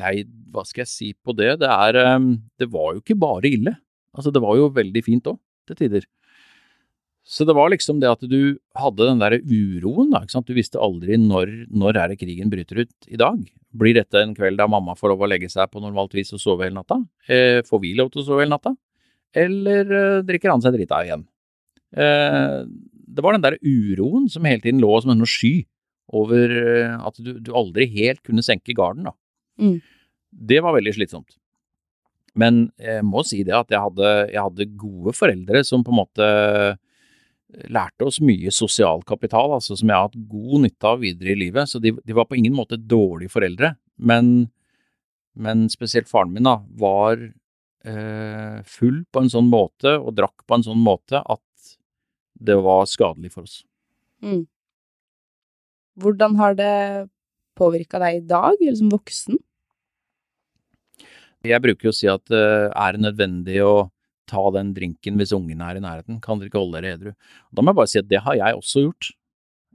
Nei, 0.00 0.24
hva 0.52 0.64
skal 0.66 0.84
jeg 0.84 0.90
si 0.90 1.10
på 1.14 1.34
det? 1.36 1.58
Det 1.62 1.68
er 1.70 1.98
ehm, 2.00 2.32
Det 2.58 2.70
var 2.72 2.94
jo 2.94 3.04
ikke 3.04 3.18
bare 3.20 3.50
ille. 3.50 3.76
Altså, 4.16 4.32
det 4.34 4.42
var 4.42 4.56
jo 4.58 4.72
veldig 4.74 5.04
fint 5.06 5.28
òg, 5.30 5.38
til 5.68 5.78
tider. 5.78 6.08
Så 7.30 7.44
det 7.46 7.54
var 7.54 7.68
liksom 7.70 8.00
det 8.02 8.08
at 8.10 8.22
du 8.26 8.58
hadde 8.74 9.06
den 9.06 9.20
der 9.20 9.36
uroen, 9.38 10.10
da, 10.10 10.22
ikke 10.24 10.34
sant. 10.34 10.48
Du 10.48 10.56
visste 10.56 10.80
aldri 10.82 11.18
når, 11.20 11.52
når 11.68 11.98
er 12.00 12.12
det 12.12 12.20
krigen 12.22 12.50
bryter 12.50 12.82
ut 12.82 13.10
i 13.10 13.20
dag. 13.20 13.42
Blir 13.76 13.94
dette 13.94 14.18
en 14.18 14.32
kveld 14.34 14.58
da 14.58 14.66
mamma 14.70 14.96
får 14.98 15.12
lov 15.12 15.26
å 15.26 15.30
legge 15.30 15.50
seg 15.52 15.70
på 15.70 15.82
normalt 15.84 16.16
vis 16.16 16.32
og 16.34 16.42
sove 16.42 16.66
hele 16.66 16.80
natta? 16.80 16.98
Eh, 17.30 17.60
får 17.68 17.82
vi 17.84 17.92
lov 17.98 18.10
til 18.10 18.24
å 18.24 18.26
sove 18.26 18.42
hele 18.42 18.56
natta? 18.56 18.74
Eller 19.36 19.92
eh, 19.94 20.22
drikker 20.26 20.50
han 20.50 20.64
seg 20.64 20.74
drita 20.74 21.04
igjen? 21.06 21.22
Eh, 21.94 22.56
det 23.10 23.24
var 23.26 23.36
den 23.36 23.44
der 23.44 23.60
uroen 23.62 24.26
som 24.30 24.46
hele 24.48 24.64
tiden 24.64 24.82
lå 24.82 24.90
som 25.02 25.14
en 25.14 25.26
sky 25.28 25.60
over 26.10 26.50
eh, 26.50 26.96
at 26.98 27.18
du, 27.22 27.36
du 27.38 27.52
aldri 27.54 27.86
helt 27.94 28.24
kunne 28.26 28.42
senke 28.42 28.74
garden, 28.74 29.06
da. 29.06 29.14
Mm. 29.60 29.78
Det 30.30 30.60
var 30.64 30.76
veldig 30.76 30.94
slitsomt. 30.96 31.36
Men 32.38 32.68
jeg 32.78 33.02
må 33.06 33.24
si 33.26 33.42
det 33.46 33.56
at 33.56 33.72
jeg 33.72 33.82
hadde, 33.82 34.12
jeg 34.30 34.42
hadde, 34.42 34.68
gode 34.78 35.14
foreldre 35.16 35.64
som 35.66 35.82
på 35.86 35.92
en 35.92 35.98
måte 35.98 36.28
lærte 37.74 38.06
oss 38.06 38.20
mye 38.22 38.52
sosial 38.54 39.02
kapital, 39.06 39.56
altså 39.56 39.74
som 39.78 39.90
jeg 39.90 39.96
har 39.96 40.06
hatt 40.06 40.28
god 40.30 40.64
nytte 40.66 40.86
av 40.86 41.00
videre 41.02 41.32
i 41.32 41.40
livet. 41.40 41.70
Så 41.70 41.80
de, 41.82 41.96
de 41.98 42.16
var 42.16 42.28
på 42.30 42.38
ingen 42.38 42.54
måte 42.54 42.78
dårlige 42.78 43.32
foreldre, 43.34 43.74
men, 43.98 44.50
men, 45.34 45.66
spesielt 45.72 46.10
faren 46.10 46.30
min 46.34 46.46
da, 46.46 46.60
var 46.78 47.18
eh, 47.18 48.60
full 48.62 49.02
på 49.10 49.24
en 49.24 49.32
sånn 49.32 49.50
måte 49.50 49.96
og 49.98 50.14
drakk 50.18 50.46
på 50.46 50.60
en 50.60 50.66
sånn 50.70 50.82
måte 50.84 51.20
at 51.20 51.74
det 52.40 52.56
var 52.62 52.86
skadelig 52.88 53.34
for 53.34 53.48
oss. 53.48 53.60
Mm. 54.24 54.44
Hvordan 56.00 56.38
har 56.38 56.54
det 56.56 56.74
påvirka 57.58 57.98
deg 58.00 58.20
i 58.20 58.26
dag, 58.30 58.54
eller 58.60 58.78
som 58.78 58.92
voksen? 58.92 59.40
Jeg 61.46 61.62
bruker 61.64 61.88
jo 61.88 61.94
å 61.94 61.96
si 61.96 62.08
at 62.10 62.32
er 62.34 62.96
det 62.96 63.00
nødvendig 63.00 63.60
å 63.64 63.88
ta 64.30 64.42
den 64.54 64.74
drinken 64.76 65.16
hvis 65.18 65.32
ungene 65.36 65.66
er 65.66 65.78
i 65.78 65.84
nærheten, 65.84 66.20
kan 66.22 66.40
dere 66.40 66.50
ikke 66.50 66.60
holde 66.60 66.78
dere 66.78 66.98
edru. 66.98 67.14
Da 67.50 67.64
må 67.64 67.72
jeg 67.72 67.80
bare 67.80 67.92
si 67.92 68.00
at 68.02 68.10
det 68.10 68.22
har 68.26 68.36
jeg 68.38 68.58
også 68.58 68.84
gjort. 68.84 69.10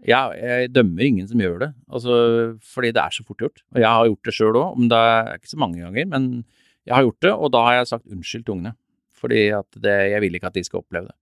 Jeg, 0.06 0.38
jeg 0.38 0.72
dømmer 0.76 1.08
ingen 1.08 1.28
som 1.30 1.42
gjør 1.42 1.58
det, 1.64 1.70
altså, 1.90 2.16
fordi 2.76 2.92
det 2.94 3.02
er 3.02 3.16
så 3.16 3.26
fort 3.26 3.42
gjort. 3.42 3.64
Og 3.74 3.82
jeg 3.82 3.90
har 3.90 4.10
gjort 4.12 4.30
det 4.30 4.36
sjøl 4.38 4.60
òg, 4.62 4.88
det 4.92 5.02
er 5.10 5.32
ikke 5.40 5.52
så 5.52 5.62
mange 5.64 5.82
ganger. 5.82 6.10
Men 6.12 6.30
jeg 6.86 6.96
har 6.96 7.08
gjort 7.08 7.26
det, 7.26 7.34
og 7.34 7.54
da 7.56 7.64
har 7.66 7.78
jeg 7.80 7.92
sagt 7.92 8.12
unnskyld 8.14 8.46
til 8.46 8.58
ungene. 8.58 8.76
Fordi 9.16 9.42
det, 9.82 9.96
jeg 10.12 10.22
vil 10.22 10.38
ikke 10.38 10.52
at 10.52 10.60
de 10.60 10.66
skal 10.68 10.84
oppleve 10.84 11.10
det. 11.10 11.18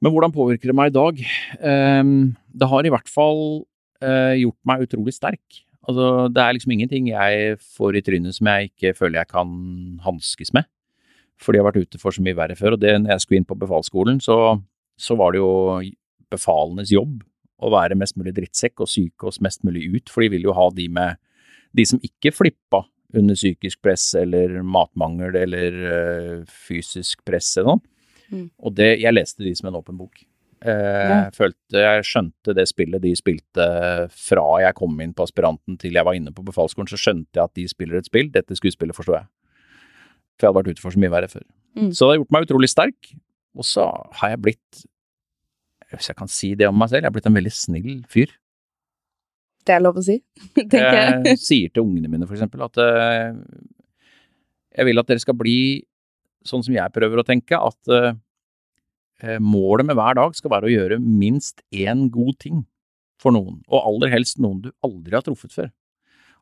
Men 0.00 0.12
hvordan 0.12 0.34
påvirker 0.34 0.70
det 0.70 0.76
meg 0.76 0.90
i 0.90 0.96
dag? 0.96 1.24
Um, 1.60 2.12
det 2.56 2.68
har 2.72 2.86
i 2.86 2.92
hvert 2.92 3.10
fall 3.12 3.42
uh, 4.04 4.34
gjort 4.36 4.58
meg 4.68 4.84
utrolig 4.86 5.14
sterk. 5.16 5.60
Altså, 5.88 6.28
det 6.28 6.42
er 6.42 6.56
liksom 6.56 6.74
ingenting 6.74 7.08
jeg 7.08 7.56
får 7.76 7.96
i 7.96 8.02
trynet 8.04 8.36
som 8.36 8.50
jeg 8.50 8.70
ikke 8.70 8.92
føler 8.98 9.22
jeg 9.22 9.32
kan 9.32 9.54
hanskes 10.04 10.52
med. 10.56 10.68
Fordi 11.40 11.56
jeg 11.56 11.64
har 11.64 11.70
vært 11.70 11.88
ute 11.88 12.00
for 12.02 12.12
så 12.12 12.24
mye 12.24 12.36
verre 12.36 12.56
før. 12.58 12.76
Og 12.76 12.82
det, 12.82 12.92
når 13.00 13.14
jeg 13.14 13.24
skulle 13.24 13.40
inn 13.40 13.48
på 13.48 13.58
befalsskolen, 13.58 14.20
så, 14.20 14.36
så 15.00 15.16
var 15.16 15.32
det 15.32 15.40
jo 15.40 15.80
befalenes 16.30 16.92
jobb 16.92 17.22
å 17.60 17.72
være 17.72 17.98
mest 17.98 18.16
mulig 18.20 18.34
drittsekk 18.36 18.84
og 18.84 18.88
psyke 18.88 19.28
oss 19.28 19.40
mest 19.44 19.64
mulig 19.66 19.86
ut, 19.92 20.12
for 20.12 20.24
de 20.24 20.30
vil 20.32 20.46
jo 20.48 20.56
ha 20.56 20.68
de 20.72 20.86
med 20.92 21.20
de 21.76 21.84
som 21.86 22.00
ikke 22.04 22.32
flippa 22.32 22.84
under 23.16 23.36
psykisk 23.36 23.80
press 23.82 24.12
eller 24.18 24.60
matmangel 24.62 25.36
eller 25.38 25.78
uh, 25.82 26.52
fysisk 26.68 27.24
press 27.26 27.52
eller 27.58 27.76
noe. 27.76 27.82
Mm. 28.30 28.46
Og 28.62 28.74
det, 28.78 28.90
jeg 29.02 29.16
leste 29.16 29.44
de 29.44 29.52
som 29.58 29.68
en 29.70 29.80
åpen 29.80 29.98
bok. 29.98 30.22
Eh, 30.60 31.08
jeg 31.08 31.32
følte 31.38 31.82
jeg 31.82 32.04
skjønte 32.04 32.52
det 32.56 32.66
spillet 32.68 33.00
de 33.00 33.14
spilte 33.16 33.66
fra 34.12 34.44
jeg 34.60 34.76
kom 34.76 34.98
inn 35.00 35.14
på 35.16 35.24
aspiranten 35.24 35.78
til 35.80 35.96
jeg 35.96 36.04
var 36.04 36.18
inne 36.18 36.34
på 36.36 36.44
befalsskolen, 36.44 36.90
så 36.90 37.00
skjønte 37.00 37.38
jeg 37.38 37.44
at 37.46 37.56
de 37.56 37.66
spiller 37.70 38.00
et 38.00 38.08
spill. 38.10 38.28
Dette 38.34 38.58
skuespillet 38.58 38.96
forstår 38.96 39.22
jeg. 39.22 39.30
For 40.36 40.46
jeg 40.46 40.50
hadde 40.50 40.60
vært 40.60 40.76
ute 40.76 40.84
for 40.84 40.96
så 40.96 41.00
mye 41.00 41.12
verre 41.12 41.32
før. 41.32 41.46
Mm. 41.78 41.90
Så 41.94 42.04
det 42.04 42.12
har 42.12 42.20
gjort 42.20 42.36
meg 42.36 42.46
utrolig 42.48 42.70
sterk. 42.72 43.12
Og 43.58 43.66
så 43.66 43.88
har 44.20 44.34
jeg 44.34 44.42
blitt, 44.44 44.84
hvis 45.90 46.12
jeg 46.12 46.18
kan 46.20 46.30
si 46.30 46.52
det 46.58 46.68
om 46.68 46.76
meg 46.78 46.92
selv, 46.92 47.02
jeg 47.02 47.10
har 47.10 47.16
blitt 47.16 47.28
en 47.30 47.40
veldig 47.40 47.56
snill 47.56 47.92
fyr. 48.10 48.36
Det 49.66 49.74
er 49.76 49.82
lov 49.82 49.98
å 50.00 50.04
si, 50.04 50.20
tenker 50.56 50.86
jeg. 50.86 51.20
Jeg 51.32 51.40
sier 51.42 51.72
til 51.72 51.84
ungene 51.84 52.08
mine 52.08 52.28
for 52.28 52.36
eksempel 52.36 52.62
at 52.64 52.80
uh, 52.80 53.36
jeg 54.76 54.88
vil 54.88 55.02
at 55.02 55.08
dere 55.10 55.22
skal 55.22 55.36
bli 55.36 55.58
sånn 56.46 56.62
som 56.64 56.72
jeg 56.72 56.94
prøver 56.94 57.20
å 57.20 57.26
tenke, 57.26 57.58
at 57.58 57.90
Eh, 57.90 58.12
målet 59.44 59.86
med 59.86 59.98
hver 59.98 60.16
dag 60.16 60.36
skal 60.36 60.52
være 60.54 60.68
å 60.68 60.72
gjøre 60.72 61.00
minst 61.02 61.60
én 61.70 62.08
god 62.12 62.38
ting 62.40 62.64
for 63.20 63.34
noen, 63.36 63.60
og 63.68 63.84
aller 63.84 64.14
helst 64.14 64.40
noen 64.40 64.62
du 64.64 64.70
aldri 64.86 65.16
har 65.16 65.24
truffet 65.26 65.52
før. 65.52 65.70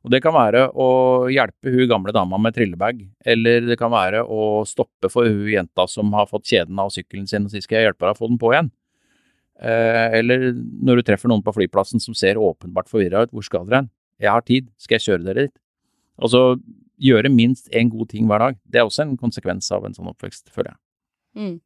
Og 0.06 0.12
Det 0.14 0.20
kan 0.22 0.34
være 0.34 0.68
å 0.78 0.88
hjelpe 1.32 1.72
hun 1.74 1.88
gamle 1.90 2.14
dama 2.14 2.38
med 2.38 2.54
trillebag, 2.54 3.00
eller 3.26 3.66
det 3.66 3.76
kan 3.80 3.90
være 3.90 4.22
å 4.22 4.62
stoppe 4.68 5.10
for 5.10 5.26
hun 5.26 5.48
jenta 5.50 5.88
som 5.90 6.12
har 6.14 6.28
fått 6.30 6.46
kjeden 6.46 6.78
av 6.78 6.92
sykkelen 6.94 7.26
sin 7.26 7.48
og 7.48 7.52
si 7.52 7.62
skal 7.64 7.80
jeg 7.80 7.88
hjelpe 7.90 8.06
deg 8.06 8.14
å 8.14 8.20
få 8.20 8.30
den 8.30 8.38
på 8.40 8.52
igjen. 8.54 8.70
Eh, 9.58 10.18
eller 10.20 10.52
når 10.54 11.00
du 11.00 11.06
treffer 11.08 11.30
noen 11.30 11.42
på 11.42 11.54
flyplassen 11.56 12.02
som 12.02 12.14
ser 12.14 12.38
åpenbart 12.38 12.90
forvirra 12.90 13.26
ut, 13.26 13.34
hvor 13.34 13.46
skal 13.46 13.66
dere 13.66 13.82
hen? 13.82 13.90
Jeg 14.22 14.30
har 14.30 14.46
tid, 14.46 14.68
skal 14.78 14.98
jeg 14.98 15.06
kjøre 15.08 15.26
dere 15.26 15.48
dit? 15.48 15.56
Altså 16.22 16.44
gjøre 16.98 17.30
minst 17.30 17.68
én 17.74 17.90
god 17.90 18.10
ting 18.10 18.30
hver 18.30 18.42
dag. 18.42 18.58
Det 18.66 18.80
er 18.80 18.86
også 18.86 19.04
en 19.04 19.18
konsekvens 19.18 19.70
av 19.74 19.86
en 19.86 19.94
sånn 19.94 20.10
oppvekst, 20.10 20.48
føler 20.54 20.72
jeg. 20.72 20.80
Mm. 21.38 21.56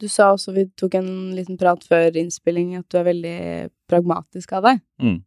Du 0.00 0.06
sa 0.08 0.30
også, 0.32 0.54
vi 0.56 0.64
tok 0.80 0.96
en 0.96 1.10
liten 1.36 1.58
prat 1.60 1.82
før 1.84 2.16
innspilling, 2.16 2.72
at 2.78 2.88
du 2.88 2.96
er 3.00 3.08
veldig 3.10 3.38
pragmatisk 3.90 4.54
av 4.56 4.64
deg. 4.68 4.82
Mm. 5.02 5.18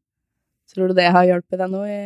Tror 0.73 0.89
du 0.89 0.97
det 0.97 1.11
har 1.13 1.27
hjulpet 1.29 1.61
deg 1.61 1.69
noe 1.69 1.89
i, 1.89 2.05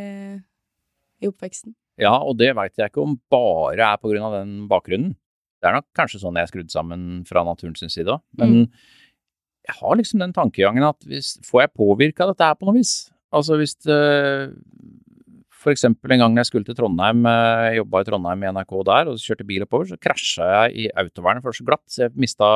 i 1.24 1.30
oppveksten? 1.30 1.76
Ja, 2.02 2.14
og 2.20 2.38
det 2.42 2.52
veit 2.58 2.76
jeg 2.78 2.92
ikke 2.92 3.06
om 3.06 3.16
bare 3.32 3.94
er 3.94 4.02
på 4.02 4.12
grunn 4.12 4.28
av 4.28 4.36
den 4.38 4.54
bakgrunnen. 4.70 5.16
Det 5.58 5.70
er 5.70 5.80
nok 5.80 5.88
kanskje 5.98 6.22
sånn 6.22 6.38
jeg 6.38 6.46
er 6.46 6.52
skrudd 6.52 6.74
sammen 6.74 7.06
fra 7.26 7.42
naturens 7.48 7.88
side 7.88 8.12
òg. 8.14 8.22
Men 8.38 8.54
mm. 8.54 8.66
jeg 9.70 9.78
har 9.80 9.98
liksom 9.98 10.22
den 10.22 10.36
tankegangen 10.36 10.86
at 10.86 11.08
hvis, 11.10 11.38
får 11.48 11.64
jeg 11.64 11.76
påvirka 11.80 12.28
dette 12.30 12.52
her 12.52 12.60
på 12.60 12.68
noe 12.68 12.78
vis? 12.78 13.08
Altså 13.34 13.58
hvis 13.60 13.74
det, 13.88 13.98
eksempel 15.74 16.14
en 16.14 16.24
gang 16.24 16.40
jeg 16.40 16.50
skulle 16.50 16.68
til 16.68 16.78
Trondheim, 16.78 17.24
jeg 17.28 17.72
eh, 17.72 17.78
jobba 17.80 18.02
i 18.02 18.08
Trondheim 18.08 18.44
i 18.44 18.50
NRK 18.56 18.74
der, 18.90 19.12
og 19.12 19.22
kjørte 19.22 19.48
bil 19.48 19.66
oppover, 19.66 19.90
så 19.92 20.00
krasja 20.02 20.50
jeg 20.52 20.76
i 20.86 20.90
autovernet, 21.04 21.44
for 21.44 21.50
det 21.50 21.56
var 21.56 21.60
så 21.60 21.68
glatt, 21.70 21.86
så 21.92 22.04
jeg 22.06 22.16
mista 22.26 22.50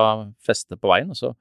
festet 0.48 0.82
på 0.82 0.92
veien. 0.92 1.14
og 1.14 1.20
Så 1.20 1.34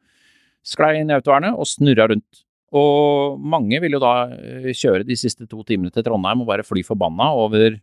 sklei 0.66 0.94
jeg 0.94 1.04
inn 1.04 1.12
i 1.12 1.18
autovernet 1.18 1.56
og 1.56 1.68
snurra 1.68 2.08
rundt. 2.10 2.44
Og 2.80 3.38
mange 3.42 3.80
vil 3.82 3.96
jo 3.96 4.02
da 4.02 4.14
eh, 4.36 4.70
kjøre 4.76 5.06
de 5.06 5.16
siste 5.18 5.48
to 5.50 5.64
timene 5.66 5.90
til 5.94 6.06
Trondheim 6.06 6.44
og 6.44 6.50
bare 6.50 6.66
fly 6.66 6.84
forbanna 6.86 7.32
over 7.34 7.80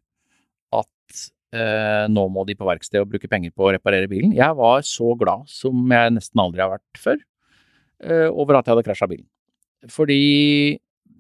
at 0.77 1.23
eh, 1.55 2.05
nå 2.11 2.27
må 2.31 2.45
de 2.47 2.55
på 2.55 2.67
verksted 2.67 3.01
og 3.03 3.09
bruke 3.11 3.27
penger 3.31 3.51
på 3.51 3.67
å 3.67 3.73
reparere 3.75 4.07
bilen. 4.11 4.35
Jeg 4.37 4.55
var 4.55 4.85
så 4.87 5.11
glad 5.19 5.47
som 5.51 5.75
jeg 5.91 6.13
nesten 6.15 6.43
aldri 6.43 6.63
har 6.63 6.77
vært 6.77 7.01
før 7.03 7.17
eh, 7.19 8.29
over 8.31 8.59
at 8.59 8.67
jeg 8.67 8.77
hadde 8.77 8.87
krasja 8.87 9.11
bilen. 9.11 9.27
Fordi 9.91 10.21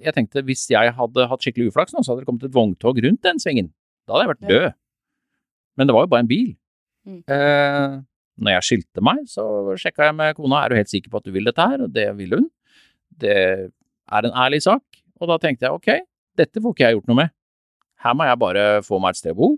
jeg 0.03 0.13
tenkte 0.15 0.43
hvis 0.47 0.65
jeg 0.71 0.93
hadde 0.97 1.27
hatt 1.31 1.43
skikkelig 1.45 1.71
uflaks 1.71 1.95
nå, 1.95 2.03
så 2.03 2.13
hadde 2.13 2.23
det 2.23 2.29
kommet 2.29 2.45
et 2.47 2.55
vogntog 2.55 2.99
rundt 3.05 3.23
den 3.25 3.41
svingen. 3.41 3.71
Da 4.05 4.15
hadde 4.15 4.25
jeg 4.25 4.33
vært 4.33 4.51
død. 4.51 4.67
Men 5.77 5.89
det 5.89 5.95
var 5.95 6.05
jo 6.05 6.11
bare 6.13 6.25
en 6.25 6.29
bil. 6.29 6.51
Mm. 7.07 7.19
Eh, 7.31 7.97
når 8.43 8.57
jeg 8.57 8.67
skilte 8.67 9.03
meg, 9.05 9.23
så 9.29 9.43
sjekka 9.79 10.09
jeg 10.09 10.17
med 10.17 10.35
kona 10.37 10.61
er 10.63 10.71
du 10.71 10.77
helt 10.77 10.91
sikker 10.91 11.13
på 11.13 11.21
at 11.21 11.27
du 11.27 11.33
vil 11.33 11.47
dette 11.47 11.69
her, 11.71 11.83
og 11.85 11.93
det 11.93 12.07
vil 12.19 12.37
hun. 12.37 12.49
Det 13.17 13.37
er 13.37 14.27
en 14.27 14.37
ærlig 14.45 14.61
sak, 14.65 14.83
og 15.21 15.31
da 15.31 15.39
tenkte 15.41 15.67
jeg 15.67 15.77
ok, 15.77 15.89
dette 16.37 16.61
får 16.61 16.75
ikke 16.75 16.85
jeg 16.85 16.97
gjort 16.97 17.09
noe 17.09 17.21
med. 17.23 17.33
Her 18.03 18.13
må 18.13 18.27
jeg 18.27 18.41
bare 18.41 18.65
få 18.85 18.99
meg 19.01 19.15
et 19.15 19.21
sted 19.21 19.33
å 19.33 19.39
bo, 19.39 19.49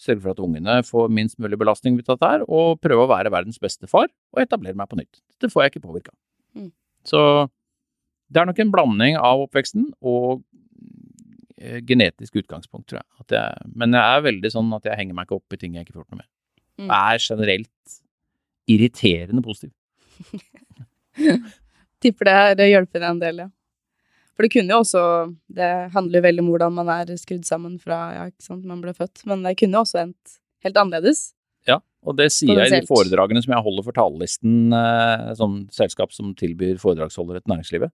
sørge 0.00 0.22
for 0.22 0.32
at 0.32 0.40
ungene 0.44 0.78
får 0.84 1.12
minst 1.12 1.38
mulig 1.40 1.58
belastning 1.60 1.98
ut 1.98 2.08
av 2.08 2.16
dette 2.16 2.32
her, 2.32 2.46
og 2.48 2.80
prøve 2.84 3.04
å 3.04 3.10
være 3.10 3.32
verdens 3.32 3.60
beste 3.60 3.88
far 3.90 4.08
og 4.08 4.42
etablere 4.42 4.76
meg 4.78 4.88
på 4.90 4.98
nytt. 5.00 5.20
Dette 5.36 5.52
får 5.52 5.66
jeg 5.66 5.74
ikke 5.74 5.84
påvirka. 5.88 6.16
Mm. 6.56 6.70
Så 7.06 7.20
det 8.32 8.40
er 8.40 8.48
nok 8.48 8.60
en 8.62 8.72
blanding 8.74 9.18
av 9.20 9.44
oppveksten 9.44 9.90
og 10.02 10.42
eh, 11.60 11.80
genetisk 11.86 12.40
utgangspunkt, 12.42 12.88
tror 12.90 13.02
jeg. 13.02 13.26
jeg. 13.36 13.70
Men 13.78 13.94
jeg 13.94 14.18
er 14.18 14.26
veldig 14.26 14.52
sånn 14.52 14.72
at 14.76 14.88
jeg 14.88 14.98
henger 15.00 15.18
meg 15.18 15.28
ikke 15.28 15.38
opp 15.38 15.56
i 15.56 15.60
ting 15.60 15.76
jeg 15.76 15.86
ikke 15.86 15.96
får 15.96 16.02
gjort 16.04 16.16
noe 16.16 16.22
med. 16.22 16.30
Mm. 16.76 16.88
Jeg 16.90 17.18
er 17.18 17.26
generelt 17.26 18.00
irriterende 18.66 19.44
positiv. 19.44 19.72
Tipper 22.02 22.28
det 22.28 22.64
har 22.66 22.72
hjulpet 22.72 23.00
deg 23.00 23.08
en 23.08 23.22
del, 23.22 23.44
ja. 23.46 23.50
For 24.36 24.44
det 24.44 24.52
kunne 24.52 24.74
jo 24.74 24.82
også 24.82 25.02
Det 25.56 25.68
handler 25.94 26.18
jo 26.18 26.24
veldig 26.26 26.42
om 26.42 26.48
hvordan 26.52 26.74
man 26.76 26.90
er 26.92 27.14
skrudd 27.16 27.46
sammen 27.48 27.78
fra 27.80 28.00
ja, 28.12 28.26
ikke 28.28 28.44
sant, 28.44 28.66
man 28.68 28.82
ble 28.84 28.92
født, 28.96 29.24
men 29.28 29.46
det 29.46 29.56
kunne 29.60 29.78
jo 29.78 29.84
også 29.86 30.02
endt 30.02 30.36
helt 30.66 30.80
annerledes. 30.80 31.30
Og 32.06 32.14
det 32.18 32.28
sier 32.34 32.54
jeg 32.54 32.70
i 32.70 32.80
de 32.80 32.86
foredragene 32.88 33.42
som 33.42 33.52
jeg 33.56 33.66
holder 33.66 33.86
for 33.86 33.96
talerlisten, 33.96 34.56
eh, 34.76 35.34
sånn 35.38 35.58
selskap 35.74 36.14
som 36.14 36.32
tilbyr 36.38 36.78
foredragsholdere 36.82 37.42
til 37.42 37.54
næringslivet. 37.54 37.92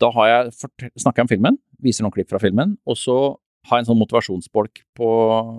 Da 0.00 0.08
har 0.16 0.30
jeg 0.30 0.52
snakker 0.56 1.20
jeg 1.20 1.26
om 1.26 1.32
filmen, 1.34 1.58
viser 1.84 2.06
noen 2.06 2.14
klipp 2.14 2.30
fra 2.32 2.40
filmen, 2.40 2.78
og 2.88 2.96
så 2.96 3.18
har 3.68 3.78
jeg 3.78 3.84
en 3.84 3.90
sånn 3.90 4.00
motivasjonsbolk 4.00 4.82
på, 4.96 5.10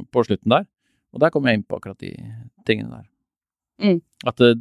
på 0.09 0.23
slutten 0.25 0.55
der. 0.55 0.65
Og 1.13 1.21
der 1.21 1.33
kommer 1.33 1.51
jeg 1.51 1.59
inn 1.59 1.67
på 1.67 1.77
akkurat 1.77 1.99
de 2.01 2.15
tingene 2.65 3.01
der. 3.01 3.07
Mm. 3.81 3.99
At 4.29 4.41
det, 4.41 4.51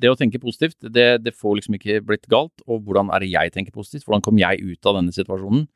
det, 0.00 0.10
å 0.10 0.18
tenke 0.18 0.40
positivt, 0.42 0.78
det, 0.82 1.06
det, 1.24 1.34
får 1.38 1.60
liksom 1.60 1.78
ikke 1.78 2.02
blitt 2.04 2.28
galt. 2.32 2.64
Og 2.66 2.82
hvordan 2.84 3.12
er 3.14 3.24
det 3.24 3.32
jeg 3.32 3.54
tenker 3.54 3.74
positivt? 3.74 4.04
Hvordan 4.08 4.24
kom 4.24 4.40
jeg 4.40 4.60
ut 4.60 4.90
av 4.90 4.98
denne 4.98 5.14
situasjonen? 5.14 5.66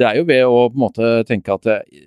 Det 0.00 0.06
er 0.08 0.16
jo 0.16 0.24
ved 0.24 0.42
å 0.48 0.60
på 0.72 0.78
en 0.78 0.82
måte 0.86 1.08
tenke 1.28 1.52
at 1.52 1.66
eh, 1.68 2.04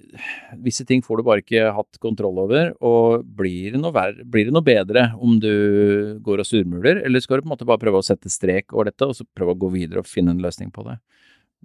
visse 0.66 0.86
ting 0.90 1.04
får 1.06 1.20
du 1.20 1.26
bare 1.28 1.44
ikke 1.44 1.68
hatt 1.76 2.00
kontroll 2.02 2.40
over, 2.42 2.72
og 2.82 3.26
blir 3.38 3.76
det 3.76 3.82
noe, 3.82 3.94
verre, 3.94 4.26
blir 4.26 4.48
det 4.48 4.56
noe 4.56 4.66
bedre 4.66 5.06
om 5.22 5.38
du 5.42 6.18
går 6.26 6.42
og 6.42 6.50
surmuler, 6.50 7.04
eller 7.06 7.22
skal 7.22 7.40
du 7.40 7.46
på 7.46 7.52
en 7.52 7.54
måte 7.54 7.68
bare 7.70 7.82
prøve 7.84 8.02
å 8.02 8.06
sette 8.06 8.32
strek 8.34 8.74
over 8.74 8.90
dette, 8.90 9.06
og 9.06 9.18
så 9.18 9.28
prøve 9.38 9.54
å 9.54 9.62
gå 9.66 9.70
videre 9.76 10.02
og 10.02 10.10
finne 10.10 10.34
en 10.34 10.42
løsning 10.42 10.72
på 10.74 10.86
det. 10.88 10.98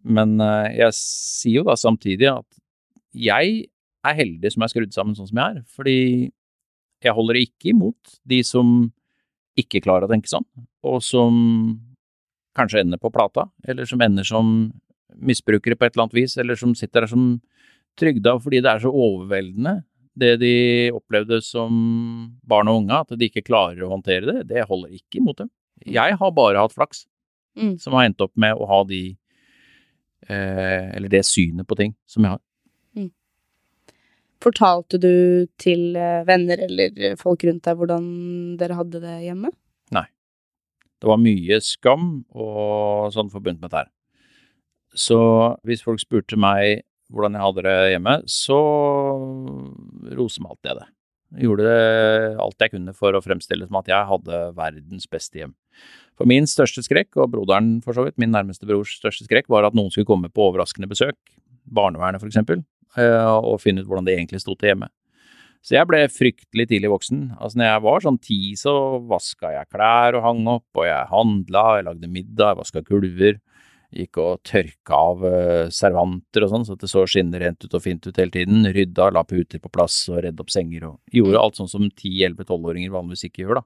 Men 0.04 0.36
uh, 0.40 0.68
jeg 0.68 0.96
sier 0.96 1.60
jo 1.60 1.68
da 1.68 1.76
samtidig 1.76 2.28
at 2.32 2.60
jeg 3.16 3.64
er 4.06 4.16
heldig 4.16 4.52
som 4.52 4.64
er 4.64 4.72
skrudd 4.72 4.94
sammen 4.96 5.16
sånn 5.16 5.28
som 5.28 5.40
jeg 5.40 5.56
er, 5.56 5.64
fordi 5.72 5.98
jeg 7.00 7.16
holder 7.16 7.40
ikke 7.40 7.72
imot 7.72 8.18
de 8.28 8.42
som 8.44 8.90
ikke 9.60 9.82
klarer 9.84 10.06
å 10.06 10.12
tenke 10.12 10.30
sånn, 10.30 10.46
og 10.84 11.00
som 11.04 11.40
kanskje 12.56 12.84
ender 12.84 13.00
på 13.00 13.12
plata, 13.12 13.48
eller 13.68 13.88
som 13.88 14.00
ender 14.04 14.26
som 14.26 14.70
misbrukere 15.17 15.76
på 15.79 15.87
et 15.87 15.95
eller 15.95 16.07
annet 16.07 16.19
vis, 16.19 16.37
eller 16.40 16.59
som 16.59 16.75
sitter 16.79 17.05
der 17.05 17.12
som 17.12 17.31
trygda 17.99 18.37
fordi 18.43 18.61
det 18.64 18.73
er 18.73 18.83
så 18.85 18.93
overveldende, 18.95 19.81
det 20.21 20.35
de 20.43 20.55
opplevde 20.95 21.40
som 21.45 21.73
barn 22.47 22.69
og 22.71 22.83
unge, 22.83 22.99
at 22.99 23.17
de 23.19 23.29
ikke 23.31 23.47
klarer 23.47 23.85
å 23.85 23.93
håndtere 23.95 24.26
det, 24.26 24.49
det 24.50 24.67
holder 24.69 24.97
ikke 24.99 25.21
imot 25.21 25.43
dem. 25.43 25.50
Jeg 25.87 26.19
har 26.21 26.37
bare 26.37 26.61
hatt 26.61 26.75
flaks, 26.76 27.05
mm. 27.57 27.79
som 27.81 27.97
har 27.97 28.09
endt 28.09 28.25
opp 28.25 28.35
med 28.40 28.59
å 28.59 28.69
ha 28.69 28.83
de 28.85 29.00
eh, 30.29 30.90
Eller 30.97 31.09
det 31.09 31.23
synet 31.29 31.69
på 31.69 31.79
ting 31.79 31.95
som 32.11 32.26
jeg 32.26 32.35
har. 32.35 32.43
Mm. 32.99 33.09
Fortalte 34.45 35.00
du 35.00 35.47
til 35.61 35.97
eh, 35.97 36.21
venner 36.29 36.67
eller 36.67 37.17
folk 37.21 37.47
rundt 37.49 37.64
deg 37.64 37.81
hvordan 37.81 38.11
dere 38.61 38.76
hadde 38.83 39.00
det 39.07 39.17
hjemme? 39.25 39.55
Nei. 39.97 40.05
Det 41.00 41.09
var 41.09 41.23
mye 41.23 41.62
skam 41.64 42.11
og 42.37 43.09
sånn 43.14 43.33
forbundet 43.33 43.62
med 43.62 43.71
dette 43.71 43.87
her. 43.87 43.93
Så 44.97 45.20
hvis 45.66 45.85
folk 45.85 46.02
spurte 46.02 46.38
meg 46.40 46.85
hvordan 47.11 47.35
jeg 47.35 47.42
hadde 47.42 47.66
det 47.66 47.76
hjemme, 47.94 48.16
så 48.30 48.59
rosemalte 50.18 50.70
jeg 50.70 50.78
det. 50.78 50.88
Jeg 51.38 51.47
gjorde 51.47 51.73
alt 52.42 52.64
jeg 52.64 52.73
kunne 52.73 52.94
for 52.97 53.14
å 53.14 53.23
fremstille 53.23 53.64
det 53.64 53.70
som 53.70 53.78
at 53.78 53.90
jeg 53.90 54.09
hadde 54.09 54.38
verdens 54.56 55.06
beste 55.11 55.42
hjem. 55.42 55.52
For 56.18 56.28
min 56.28 56.47
største 56.50 56.82
skrekk, 56.85 57.14
og 57.23 57.30
broderen 57.35 57.78
for 57.85 57.97
så 57.97 58.04
vidt, 58.06 58.18
min 58.20 58.35
nærmeste 58.35 58.66
brors 58.68 58.97
største 58.99 59.26
skrekk, 59.26 59.49
var 59.50 59.66
at 59.66 59.76
noen 59.78 59.92
skulle 59.94 60.09
komme 60.09 60.30
på 60.30 60.50
overraskende 60.50 60.90
besøk, 60.90 61.18
barnevernet 61.70 62.23
for 62.23 62.30
eksempel, 62.30 62.64
eh, 62.99 63.30
og 63.30 63.61
finne 63.62 63.82
ut 63.82 63.90
hvordan 63.90 64.09
det 64.09 64.16
egentlig 64.18 64.42
sto 64.42 64.56
til 64.59 64.73
hjemme. 64.73 64.90
Så 65.61 65.76
jeg 65.76 65.87
ble 65.90 66.00
fryktelig 66.09 66.66
tidlig 66.70 66.90
voksen. 66.90 67.25
Altså 67.37 67.61
når 67.61 67.68
jeg 67.68 67.85
var 67.85 68.04
sånn 68.04 68.20
ti, 68.25 68.40
så 68.56 68.75
vaska 69.09 69.52
jeg 69.54 69.68
klær 69.73 70.16
og 70.16 70.25
hang 70.25 70.47
opp, 70.49 70.68
og 70.80 70.87
jeg 70.88 71.11
handla, 71.11 71.64
jeg 71.78 71.87
lagde 71.90 72.12
middag, 72.12 72.54
jeg 72.54 72.61
vaska 72.62 72.85
gulver. 72.87 73.40
Gikk 73.90 74.20
og 74.23 74.42
tørka 74.47 74.94
av 74.94 75.25
uh, 75.26 75.68
servanter 75.75 76.44
og 76.47 76.52
sånn, 76.52 76.66
så 76.68 76.76
det 76.78 76.90
så 76.90 77.02
skinnrent 77.11 77.64
ut 77.64 77.75
og 77.75 77.82
fint 77.82 78.06
ut 78.06 78.20
hele 78.23 78.30
tiden. 78.30 78.62
Rydda, 78.70 79.09
la 79.16 79.25
puter 79.26 79.59
på 79.59 79.73
plass 79.73 80.04
og 80.12 80.20
redde 80.23 80.44
opp 80.44 80.52
senger 80.54 80.87
og 80.92 81.16
gjorde 81.16 81.42
alt 81.42 81.59
sånn 81.59 81.70
som 81.73 81.88
ti, 81.90 82.12
elleve, 82.23 82.47
tolvåringer 82.47 82.92
vanligvis 82.94 83.26
ikke 83.26 83.42
gjør, 83.42 83.61
da. 83.62 83.64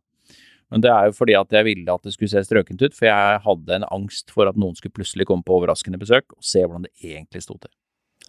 Men 0.73 0.81
det 0.81 0.91
er 0.91 1.11
jo 1.11 1.15
fordi 1.19 1.35
at 1.37 1.53
jeg 1.53 1.67
ville 1.69 1.93
at 1.93 2.07
det 2.09 2.15
skulle 2.15 2.33
se 2.33 2.41
strøkent 2.47 2.81
ut, 2.83 2.95
for 2.97 3.07
jeg 3.07 3.43
hadde 3.45 3.77
en 3.77 3.85
angst 3.93 4.33
for 4.33 4.49
at 4.49 4.57
noen 4.59 4.75
skulle 4.79 4.97
plutselig 4.97 5.27
komme 5.29 5.45
på 5.45 5.59
overraskende 5.59 6.01
besøk 6.01 6.33
og 6.33 6.41
se 6.43 6.65
hvordan 6.65 6.87
det 6.89 6.95
egentlig 7.05 7.45
sto 7.45 7.59
til. 7.61 7.71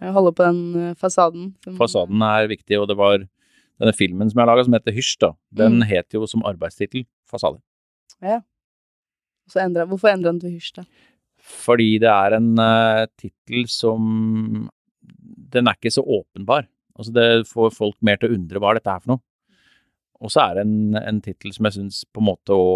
Jeg 0.02 0.12
holder 0.12 0.36
på 0.36 0.44
den 0.44 0.60
eh, 0.76 0.98
fasaden. 1.00 1.54
Fasaden 1.80 2.22
er 2.28 2.50
viktig, 2.52 2.76
og 2.82 2.90
det 2.92 2.98
var 3.00 3.24
denne 3.24 3.96
filmen 3.96 4.28
som 4.30 4.44
jeg 4.44 4.50
laga, 4.52 4.66
som 4.68 4.76
heter 4.76 4.96
Hysj, 4.96 5.16
da, 5.24 5.32
den 5.64 5.80
Mm. 5.80 5.88
het 5.88 6.12
jo 6.14 6.28
som 6.28 6.44
arbeidstittel 6.44 7.06
Fasade. 7.32 7.62
Ja. 8.22 8.42
Så 9.48 9.60
endret, 9.64 9.88
hvorfor 9.88 10.12
endra 10.12 10.32
den 10.34 10.40
til 10.42 10.56
hysj, 10.58 10.74
da? 10.82 10.84
Fordi 11.46 11.96
det 12.02 12.12
er 12.12 12.38
en 12.38 12.54
uh, 12.58 13.06
tittel 13.20 13.68
som 13.70 14.66
Den 15.56 15.70
er 15.70 15.78
ikke 15.78 15.94
så 15.94 16.02
åpenbar. 16.02 16.66
Altså 16.96 17.14
det 17.16 17.28
får 17.50 17.76
folk 17.76 17.98
mer 18.06 18.18
til 18.20 18.32
å 18.32 18.38
undre 18.38 18.62
hva 18.64 18.74
dette 18.76 18.92
er 18.92 19.04
for 19.04 19.14
noe. 19.14 19.24
Og 20.24 20.32
så 20.32 20.46
er 20.46 20.58
det 20.58 20.64
en, 20.66 20.96
en 20.98 21.20
tittel 21.22 21.54
som 21.54 21.68
jeg 21.68 21.76
syns 21.78 22.02
på 22.08 22.22
en 22.22 22.28
måte 22.30 22.56
å 22.56 22.70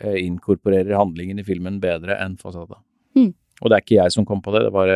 eh, 0.00 0.18
inkorporerer 0.20 0.98
handlingen 0.98 1.40
i 1.40 1.46
filmen 1.46 1.80
bedre 1.82 2.18
enn 2.22 2.36
Fasade. 2.40 2.76
Mm. 3.16 3.30
Og 3.62 3.72
det 3.72 3.78
er 3.78 3.84
ikke 3.84 3.96
jeg 3.96 4.14
som 4.14 4.26
kom 4.28 4.42
på 4.44 4.52
det, 4.52 4.66
det 4.66 4.72
var 4.74 4.92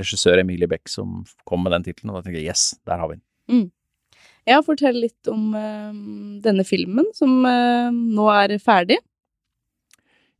regissør 0.00 0.40
Emilie 0.40 0.70
Beck 0.70 0.88
som 0.88 1.20
kom 1.44 1.60
med 1.66 1.76
den 1.76 1.84
tittelen, 1.84 2.14
og 2.14 2.16
da 2.16 2.24
tenkte 2.24 2.40
jeg 2.40 2.48
yes, 2.48 2.64
der 2.88 3.02
har 3.02 3.12
vi 3.12 3.18
den. 3.18 3.68
Ja, 4.48 4.60
fortell 4.64 4.96
litt 5.02 5.28
om 5.30 5.52
uh, 5.52 5.92
denne 6.42 6.64
filmen, 6.66 7.08
som 7.16 7.42
uh, 7.44 7.90
nå 7.92 8.28
er 8.32 8.56
ferdig. 8.62 8.98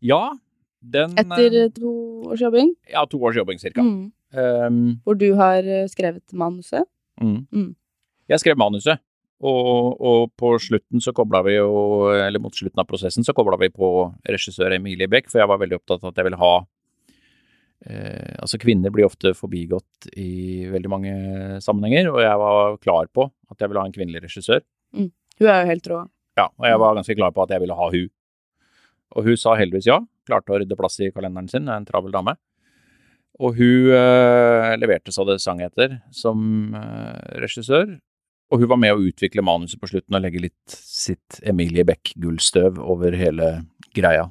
Ja, 0.01 0.33
den 0.81 1.13
Etter 1.19 1.53
eh, 1.53 1.67
eh, 1.67 1.73
to 1.75 1.91
års 2.31 2.41
jobbing. 2.41 2.75
Ja, 2.91 3.05
to 3.07 3.21
års 3.23 3.37
jobbing 3.37 3.61
cirka. 3.61 3.83
Mm. 3.85 4.11
Um, 4.33 5.01
Hvor 5.05 5.19
du 5.19 5.35
har 5.35 5.67
eh, 5.67 5.87
skrevet 5.91 6.33
manuset. 6.33 6.87
Mm. 7.21 7.47
Mm. 7.53 7.71
Jeg 8.31 8.41
skrev 8.41 8.59
manuset, 8.59 9.01
og, 9.43 9.97
og 10.01 10.31
på 10.39 10.53
slutten 10.63 11.03
så 11.03 11.13
kobla 11.17 11.43
vi 11.43 11.57
jo, 11.57 12.11
eller 12.15 12.41
mot 12.41 12.55
slutten 12.55 12.81
av 12.81 12.87
prosessen, 12.89 13.27
så 13.27 13.35
kobla 13.37 13.59
vi 13.61 13.73
på 13.75 13.89
regissør 14.29 14.77
Emilie 14.77 15.11
Beck, 15.11 15.29
for 15.33 15.43
jeg 15.43 15.51
var 15.51 15.59
veldig 15.61 15.81
opptatt 15.81 16.05
av 16.05 16.13
at 16.13 16.21
jeg 16.21 16.29
ville 16.29 16.41
ha 16.41 16.53
eh, 17.91 18.37
Altså, 18.39 18.61
kvinner 18.63 18.95
blir 18.95 19.09
ofte 19.09 19.35
forbigått 19.37 20.13
i 20.15 20.69
veldig 20.71 20.93
mange 20.93 21.17
sammenhenger, 21.65 22.13
og 22.15 22.23
jeg 22.23 22.45
var 22.45 22.79
klar 22.81 23.11
på 23.13 23.27
at 23.51 23.59
jeg 23.59 23.73
ville 23.73 23.83
ha 23.83 23.91
en 23.91 23.99
kvinnelig 23.99 24.25
regissør. 24.29 24.65
Hun 24.95 25.11
er 25.49 25.63
jo 25.65 25.71
helt 25.73 25.91
rå. 25.91 26.01
Ja, 26.39 26.47
og 26.47 26.67
jeg 26.69 26.81
var 26.81 26.97
ganske 26.97 27.19
klar 27.19 27.35
på 27.35 27.45
at 27.45 27.53
jeg 27.53 27.65
ville 27.65 27.77
ha 27.77 27.91
hun. 27.91 28.09
Og 29.19 29.27
hun 29.27 29.39
sa 29.41 29.57
heldigvis 29.59 29.89
ja, 29.91 29.99
klarte 30.29 30.55
å 30.55 30.61
rydde 30.61 30.79
plass 30.79 31.01
i 31.01 31.11
kalenderen 31.15 31.51
sin, 31.51 31.69
en 31.71 31.87
travel 31.89 32.13
dame. 32.15 32.37
Og 33.41 33.57
hun 33.57 33.93
eh, 33.97 34.75
leverte 34.77 35.15
så 35.15 35.25
det 35.29 35.39
sang 35.41 35.63
etter 35.65 36.01
som 36.13 36.75
eh, 36.77 37.41
regissør. 37.41 37.97
Og 38.51 38.65
hun 38.65 38.71
var 38.73 38.81
med 38.83 38.97
å 38.97 39.05
utvikle 39.07 39.45
manuset 39.47 39.81
på 39.81 39.89
slutten 39.93 40.17
og 40.19 40.25
legge 40.25 40.43
litt 40.43 40.75
sitt 40.75 41.39
Emilie 41.47 41.87
Beck-gullstøv 41.89 42.81
over 42.83 43.15
hele 43.17 43.53
greia. 43.97 44.27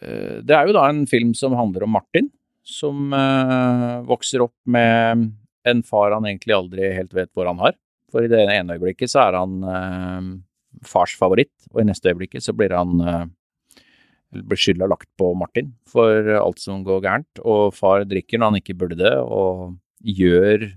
Eh, 0.00 0.42
det 0.46 0.54
er 0.54 0.68
jo 0.68 0.76
da 0.76 0.84
en 0.90 1.06
film 1.10 1.32
som 1.34 1.56
handler 1.58 1.86
om 1.86 1.96
Martin, 1.96 2.30
som 2.66 3.10
eh, 3.14 3.96
vokser 4.06 4.44
opp 4.44 4.56
med 4.68 5.30
en 5.66 5.82
far 5.86 6.14
han 6.14 6.26
egentlig 6.28 6.54
aldri 6.54 6.92
helt 6.94 7.14
vet 7.16 7.32
hvor 7.34 7.48
han 7.50 7.62
har. 7.62 7.74
For 8.12 8.22
i 8.22 8.30
det 8.30 8.44
ene 8.44 8.76
øyeblikket 8.76 9.10
så 9.10 9.24
er 9.24 9.38
han 9.40 9.56
eh, 9.72 10.30
fars 10.86 11.16
favoritt, 11.18 11.54
og 11.72 11.82
i 11.82 11.88
neste 11.88 12.12
øyeblikket 12.12 12.44
så 12.44 12.54
blir 12.56 12.76
han 12.76 13.00
eh, 13.02 13.24
blir 14.34 14.58
skylda 14.58 14.88
lagt 14.90 15.08
på 15.18 15.30
Martin 15.38 15.72
for 15.88 16.30
alt 16.38 16.60
som 16.62 16.82
går 16.86 17.04
gærent, 17.04 17.42
og 17.44 17.74
far 17.76 18.04
drikker 18.08 18.40
når 18.40 18.52
han 18.52 18.60
ikke 18.60 18.78
burde 18.78 18.98
det, 19.00 19.14
og 19.22 19.76
gjør 20.02 20.68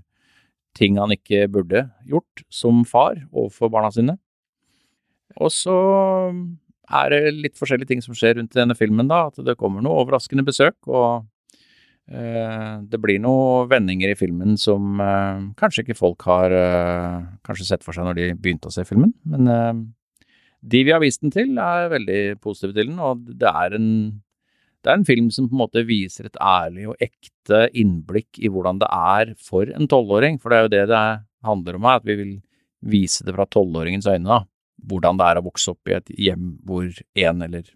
ting 0.78 0.98
han 1.00 1.12
ikke 1.14 1.48
burde 1.50 1.88
gjort 2.08 2.44
som 2.52 2.84
far 2.88 3.18
overfor 3.32 3.72
barna 3.72 3.90
sine. 3.94 4.16
Og 5.40 5.52
så 5.54 5.76
er 6.90 7.12
det 7.12 7.34
litt 7.36 7.58
forskjellige 7.58 7.92
ting 7.92 8.02
som 8.02 8.16
skjer 8.18 8.38
rundt 8.38 8.56
denne 8.56 8.76
filmen, 8.78 9.10
da, 9.10 9.28
at 9.30 9.38
det 9.46 9.58
kommer 9.58 9.82
noe 9.84 10.02
overraskende 10.02 10.44
besøk, 10.46 10.76
og 10.90 11.26
eh, 12.10 12.82
det 12.90 13.00
blir 13.02 13.22
noen 13.22 13.70
vendinger 13.70 14.12
i 14.14 14.18
filmen 14.18 14.58
som 14.58 14.98
eh, 15.02 15.46
kanskje 15.60 15.86
ikke 15.86 15.98
folk 15.98 16.26
har 16.26 16.54
eh, 16.54 17.30
kanskje 17.46 17.68
sett 17.68 17.86
for 17.86 17.94
seg 17.96 18.08
når 18.08 18.18
de 18.18 18.28
begynte 18.34 18.70
å 18.70 18.74
se 18.74 18.86
filmen, 18.88 19.14
men 19.30 19.54
eh, 19.54 19.72
de 20.60 20.82
vi 20.84 20.92
har 20.92 21.00
vist 21.02 21.22
den 21.24 21.32
til, 21.34 21.56
er 21.58 21.90
veldig 21.92 22.20
positive 22.44 22.76
til 22.76 22.90
den, 22.90 22.98
og 23.00 23.24
det 23.24 23.48
er 23.48 23.76
en, 23.78 23.88
det 24.84 24.92
er 24.92 24.98
en 24.98 25.08
film 25.08 25.30
som 25.32 25.48
på 25.48 25.56
en 25.56 25.62
måte 25.62 25.86
viser 25.88 26.28
et 26.28 26.38
ærlig 26.44 26.88
og 26.90 27.00
ekte 27.00 27.66
innblikk 27.76 28.40
i 28.40 28.50
hvordan 28.52 28.80
det 28.82 28.90
er 28.92 29.34
for 29.40 29.70
en 29.72 29.88
tolvåring, 29.90 30.40
for 30.40 30.52
det 30.52 30.58
er 30.58 30.66
jo 30.66 30.72
det 30.76 30.86
det 30.92 31.04
handler 31.48 31.78
om 31.78 31.88
her, 31.88 32.00
at 32.00 32.08
vi 32.08 32.18
vil 32.20 32.34
vise 32.80 33.24
det 33.24 33.36
fra 33.36 33.48
tolvåringens 33.48 34.08
øyne, 34.08 34.28
da. 34.28 34.42
Hvordan 34.90 35.20
det 35.20 35.28
er 35.28 35.40
å 35.40 35.44
vokse 35.44 35.72
opp 35.74 35.90
i 35.90 35.96
et 35.98 36.12
hjem 36.16 36.54
hvor 36.64 36.88
en 36.88 37.42
eller 37.44 37.66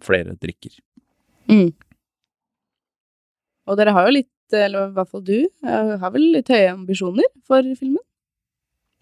flere 0.00 0.36
drikker. 0.40 0.72
Mm. 1.50 1.72
Og 3.68 3.76
dere 3.76 3.92
har 3.94 4.08
jo 4.08 4.14
litt, 4.16 4.32
eller 4.56 4.88
i 4.88 4.94
hvert 4.96 5.10
fall 5.10 5.24
du, 5.24 5.38
eh, 5.44 5.96
har 6.00 6.14
vel 6.14 6.30
litt 6.36 6.48
høye 6.48 6.72
ambisjoner 6.72 7.28
for 7.46 7.66
filmen? 7.76 8.02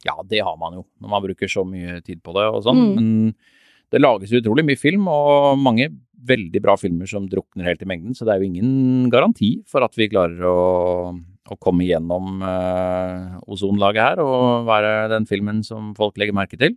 Ja, 0.07 0.15
det 0.27 0.43
har 0.47 0.59
man 0.61 0.79
jo, 0.79 0.85
når 1.03 1.15
man 1.15 1.25
bruker 1.25 1.51
så 1.51 1.65
mye 1.67 1.99
tid 2.07 2.21
på 2.23 2.35
det 2.37 2.45
og 2.53 2.63
sånn. 2.67 2.79
Mm. 2.79 2.93
Men 2.99 3.89
det 3.93 4.03
lages 4.03 4.35
utrolig 4.37 4.67
mye 4.69 4.79
film, 4.79 5.09
og 5.11 5.59
mange 5.61 5.89
veldig 6.29 6.61
bra 6.63 6.75
filmer 6.79 7.09
som 7.09 7.29
drukner 7.31 7.67
helt 7.69 7.83
i 7.83 7.89
mengden, 7.89 8.15
så 8.17 8.27
det 8.27 8.35
er 8.35 8.43
jo 8.43 8.49
ingen 8.51 9.09
garanti 9.13 9.57
for 9.71 9.87
at 9.87 9.95
vi 9.99 10.11
klarer 10.11 10.43
å, 10.47 11.15
å 11.15 11.59
komme 11.63 11.87
gjennom 11.87 12.43
eh, 12.45 13.39
ozonlaget 13.49 14.03
her 14.03 14.23
og 14.25 14.69
være 14.69 15.09
den 15.15 15.29
filmen 15.31 15.63
som 15.67 15.95
folk 15.99 16.19
legger 16.21 16.37
merke 16.37 16.59
til. 16.61 16.77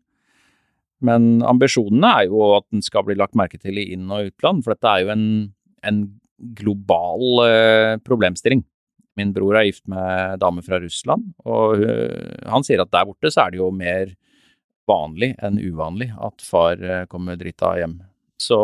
Men 1.01 1.41
ambisjonene 1.47 2.13
er 2.19 2.29
jo 2.29 2.43
at 2.59 2.67
den 2.69 2.85
skal 2.85 3.05
bli 3.07 3.17
lagt 3.17 3.37
merke 3.37 3.57
til 3.57 3.79
i 3.81 3.89
inn- 3.95 4.11
og 4.13 4.29
utland, 4.29 4.61
for 4.63 4.75
dette 4.75 4.91
er 4.91 5.05
jo 5.05 5.13
en, 5.15 5.25
en 5.89 6.03
global 6.57 7.45
eh, 7.47 7.95
problemstilling. 8.05 8.63
Min 9.19 9.33
bror 9.35 9.57
er 9.59 9.67
gift 9.67 9.83
med 9.91 10.39
dame 10.39 10.63
fra 10.63 10.79
Russland, 10.79 11.33
og 11.43 11.81
øh, 11.83 12.47
han 12.47 12.63
sier 12.63 12.83
at 12.83 12.91
der 12.93 13.07
borte 13.09 13.31
så 13.33 13.45
er 13.45 13.53
det 13.53 13.59
jo 13.59 13.67
mer 13.75 14.13
vanlig 14.89 15.33
enn 15.43 15.59
uvanlig 15.59 16.09
at 16.15 16.45
far 16.45 16.79
øh, 16.79 17.03
kommer 17.11 17.39
drita 17.39 17.73
hjem. 17.81 17.99
Så 18.39 18.57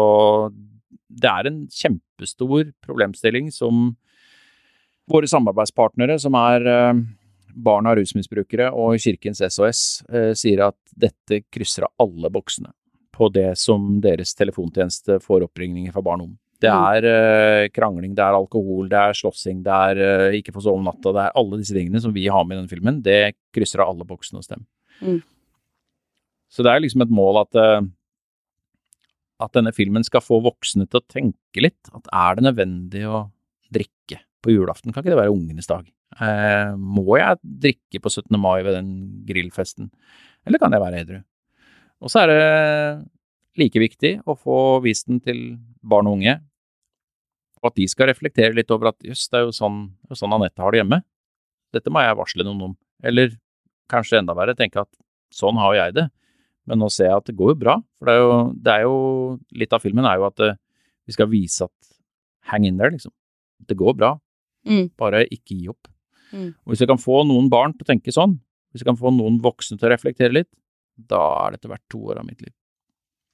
det 1.07 1.29
er 1.29 1.49
en 1.49 1.61
kjempestor 1.71 2.71
problemstilling 2.85 3.51
som 3.53 3.91
våre 5.07 5.27
samarbeidspartnere, 5.29 6.17
som 6.19 6.35
er 6.39 6.71
øh, 6.71 7.03
barn 7.57 7.89
av 7.89 7.99
rusmisbrukere 7.99 8.71
og 8.71 8.99
Kirkens 9.01 9.41
SOS, 9.41 9.79
sier 10.37 10.67
at 10.67 10.77
dette 10.93 11.39
krysser 11.49 11.87
av 11.87 12.05
alle 12.05 12.29
boksene 12.29 12.69
på 13.17 13.29
det 13.33 13.55
som 13.57 13.95
deres 14.03 14.35
telefontjeneste 14.37 15.17
får 15.23 15.47
oppringninger 15.47 15.95
fra 15.95 16.03
barn 16.05 16.27
om. 16.27 16.35
Det 16.63 16.69
er 16.73 17.05
eh, 17.05 17.69
krangling, 17.69 18.15
det 18.17 18.23
er 18.25 18.35
alkohol, 18.37 18.87
det 18.89 18.97
er 18.97 19.17
slåssing, 19.17 19.59
det 19.65 19.73
er 19.91 19.99
eh, 20.01 20.37
ikke 20.39 20.55
få 20.55 20.63
sove 20.65 20.79
om 20.81 20.87
natta, 20.87 21.13
det 21.13 21.25
er 21.27 21.35
alle 21.37 21.59
disse 21.61 21.75
tingene 21.75 22.01
som 22.01 22.15
vi 22.15 22.25
har 22.33 22.47
med 22.47 22.57
i 22.57 22.61
den 22.63 22.71
filmen, 22.71 23.01
det 23.05 23.35
krysser 23.53 23.83
av 23.83 23.93
alle 23.93 24.07
boksene 24.09 24.41
hos 24.41 24.49
dem. 24.49 24.65
Mm. 25.03 25.19
Så 26.49 26.65
det 26.65 26.71
er 26.71 26.81
liksom 26.81 27.03
et 27.05 27.13
mål 27.13 27.43
at 27.43 27.59
eh, 27.61 27.85
at 29.43 29.53
denne 29.53 29.73
filmen 29.75 30.05
skal 30.05 30.23
få 30.25 30.39
voksne 30.45 30.87
til 30.87 30.99
å 30.99 31.05
tenke 31.05 31.61
litt. 31.61 31.91
At 31.93 32.09
er 32.09 32.37
det 32.37 32.47
nødvendig 32.47 33.03
å 33.05 33.27
drikke 33.73 34.21
på 34.41 34.53
julaften? 34.53 34.93
Kan 34.93 35.03
ikke 35.03 35.13
det 35.13 35.19
være 35.19 35.33
ungenes 35.35 35.69
dag? 35.69 35.85
Eh, 36.17 36.73
må 36.77 37.19
jeg 37.19 37.41
drikke 37.67 38.01
på 38.01 38.09
17. 38.13 38.33
mai 38.41 38.61
ved 38.65 38.77
den 38.79 38.91
grillfesten, 39.27 39.91
eller 40.47 40.61
kan 40.61 40.73
jeg 40.73 40.83
være 40.83 41.03
edru? 41.03 41.19
Og 42.01 42.13
så 42.13 42.23
er 42.23 42.31
det 42.31 42.41
like 43.57 43.81
viktig 43.81 44.13
å 44.29 44.37
få 44.37 44.57
vist 44.85 45.09
den 45.09 45.19
til 45.21 45.41
barn 45.81 46.09
og 46.09 46.19
unge, 46.19 46.37
og 47.61 47.71
at 47.71 47.77
de 47.79 47.87
skal 47.89 48.11
reflektere 48.11 48.55
litt 48.55 48.71
over 48.73 48.91
at 48.91 49.05
jøss, 49.05 49.27
det 49.31 49.39
er 49.39 49.47
jo 49.47 49.55
sånn, 49.55 49.79
det 50.07 50.17
sånn 50.19 50.35
Anette 50.35 50.61
har 50.61 50.73
det 50.73 50.83
hjemme. 50.83 51.01
Dette 51.73 51.91
må 51.93 52.03
jeg 52.03 52.17
varsle 52.19 52.45
noen 52.45 52.69
om. 52.69 52.77
Eller 53.05 53.33
kanskje 53.91 54.21
enda 54.21 54.35
verre, 54.37 54.55
tenke 54.57 54.83
at 54.83 54.91
sånn 55.33 55.59
har 55.59 55.75
jeg 55.77 55.97
det. 55.97 56.07
Men 56.67 56.81
nå 56.83 56.89
ser 56.93 57.09
jeg 57.09 57.21
at 57.21 57.29
det 57.29 57.37
går 57.39 57.53
jo 57.53 57.59
bra. 57.63 57.77
For 57.97 58.09
det 58.09 58.15
er 58.15 58.21
jo, 58.21 58.37
det 58.53 58.73
er 58.73 58.85
jo 58.85 58.97
Litt 59.57 59.73
av 59.75 59.83
filmen 59.83 60.07
er 60.07 60.19
jo 60.19 60.27
at 60.27 60.43
eh, 60.43 60.57
vi 61.07 61.15
skal 61.15 61.29
vise 61.31 61.65
at 61.65 61.93
hang 62.51 62.67
in 62.67 62.79
there, 62.79 62.93
liksom. 62.93 63.13
Det 63.67 63.77
går 63.79 63.95
bra. 63.97 64.13
Mm. 64.67 64.89
Bare 64.99 65.23
ikke 65.31 65.55
gi 65.55 65.69
opp. 65.71 65.89
Mm. 66.31 66.51
Og 66.51 66.73
hvis 66.73 66.83
vi 66.83 66.89
kan 66.91 66.99
få 67.01 67.21
noen 67.27 67.47
barn 67.51 67.73
til 67.75 67.87
å 67.87 67.89
tenke 67.89 68.13
sånn, 68.13 68.35
hvis 68.71 68.83
vi 68.83 68.89
kan 68.89 68.99
få 68.99 69.11
noen 69.15 69.39
voksne 69.43 69.79
til 69.79 69.87
å 69.87 69.93
reflektere 69.93 70.35
litt, 70.35 70.49
da 70.97 71.21
er 71.45 71.55
dette 71.55 71.71
verdt 71.71 71.85
to 71.91 72.01
år 72.11 72.21
av 72.21 72.27
mitt 72.27 72.41
liv. 72.43 72.53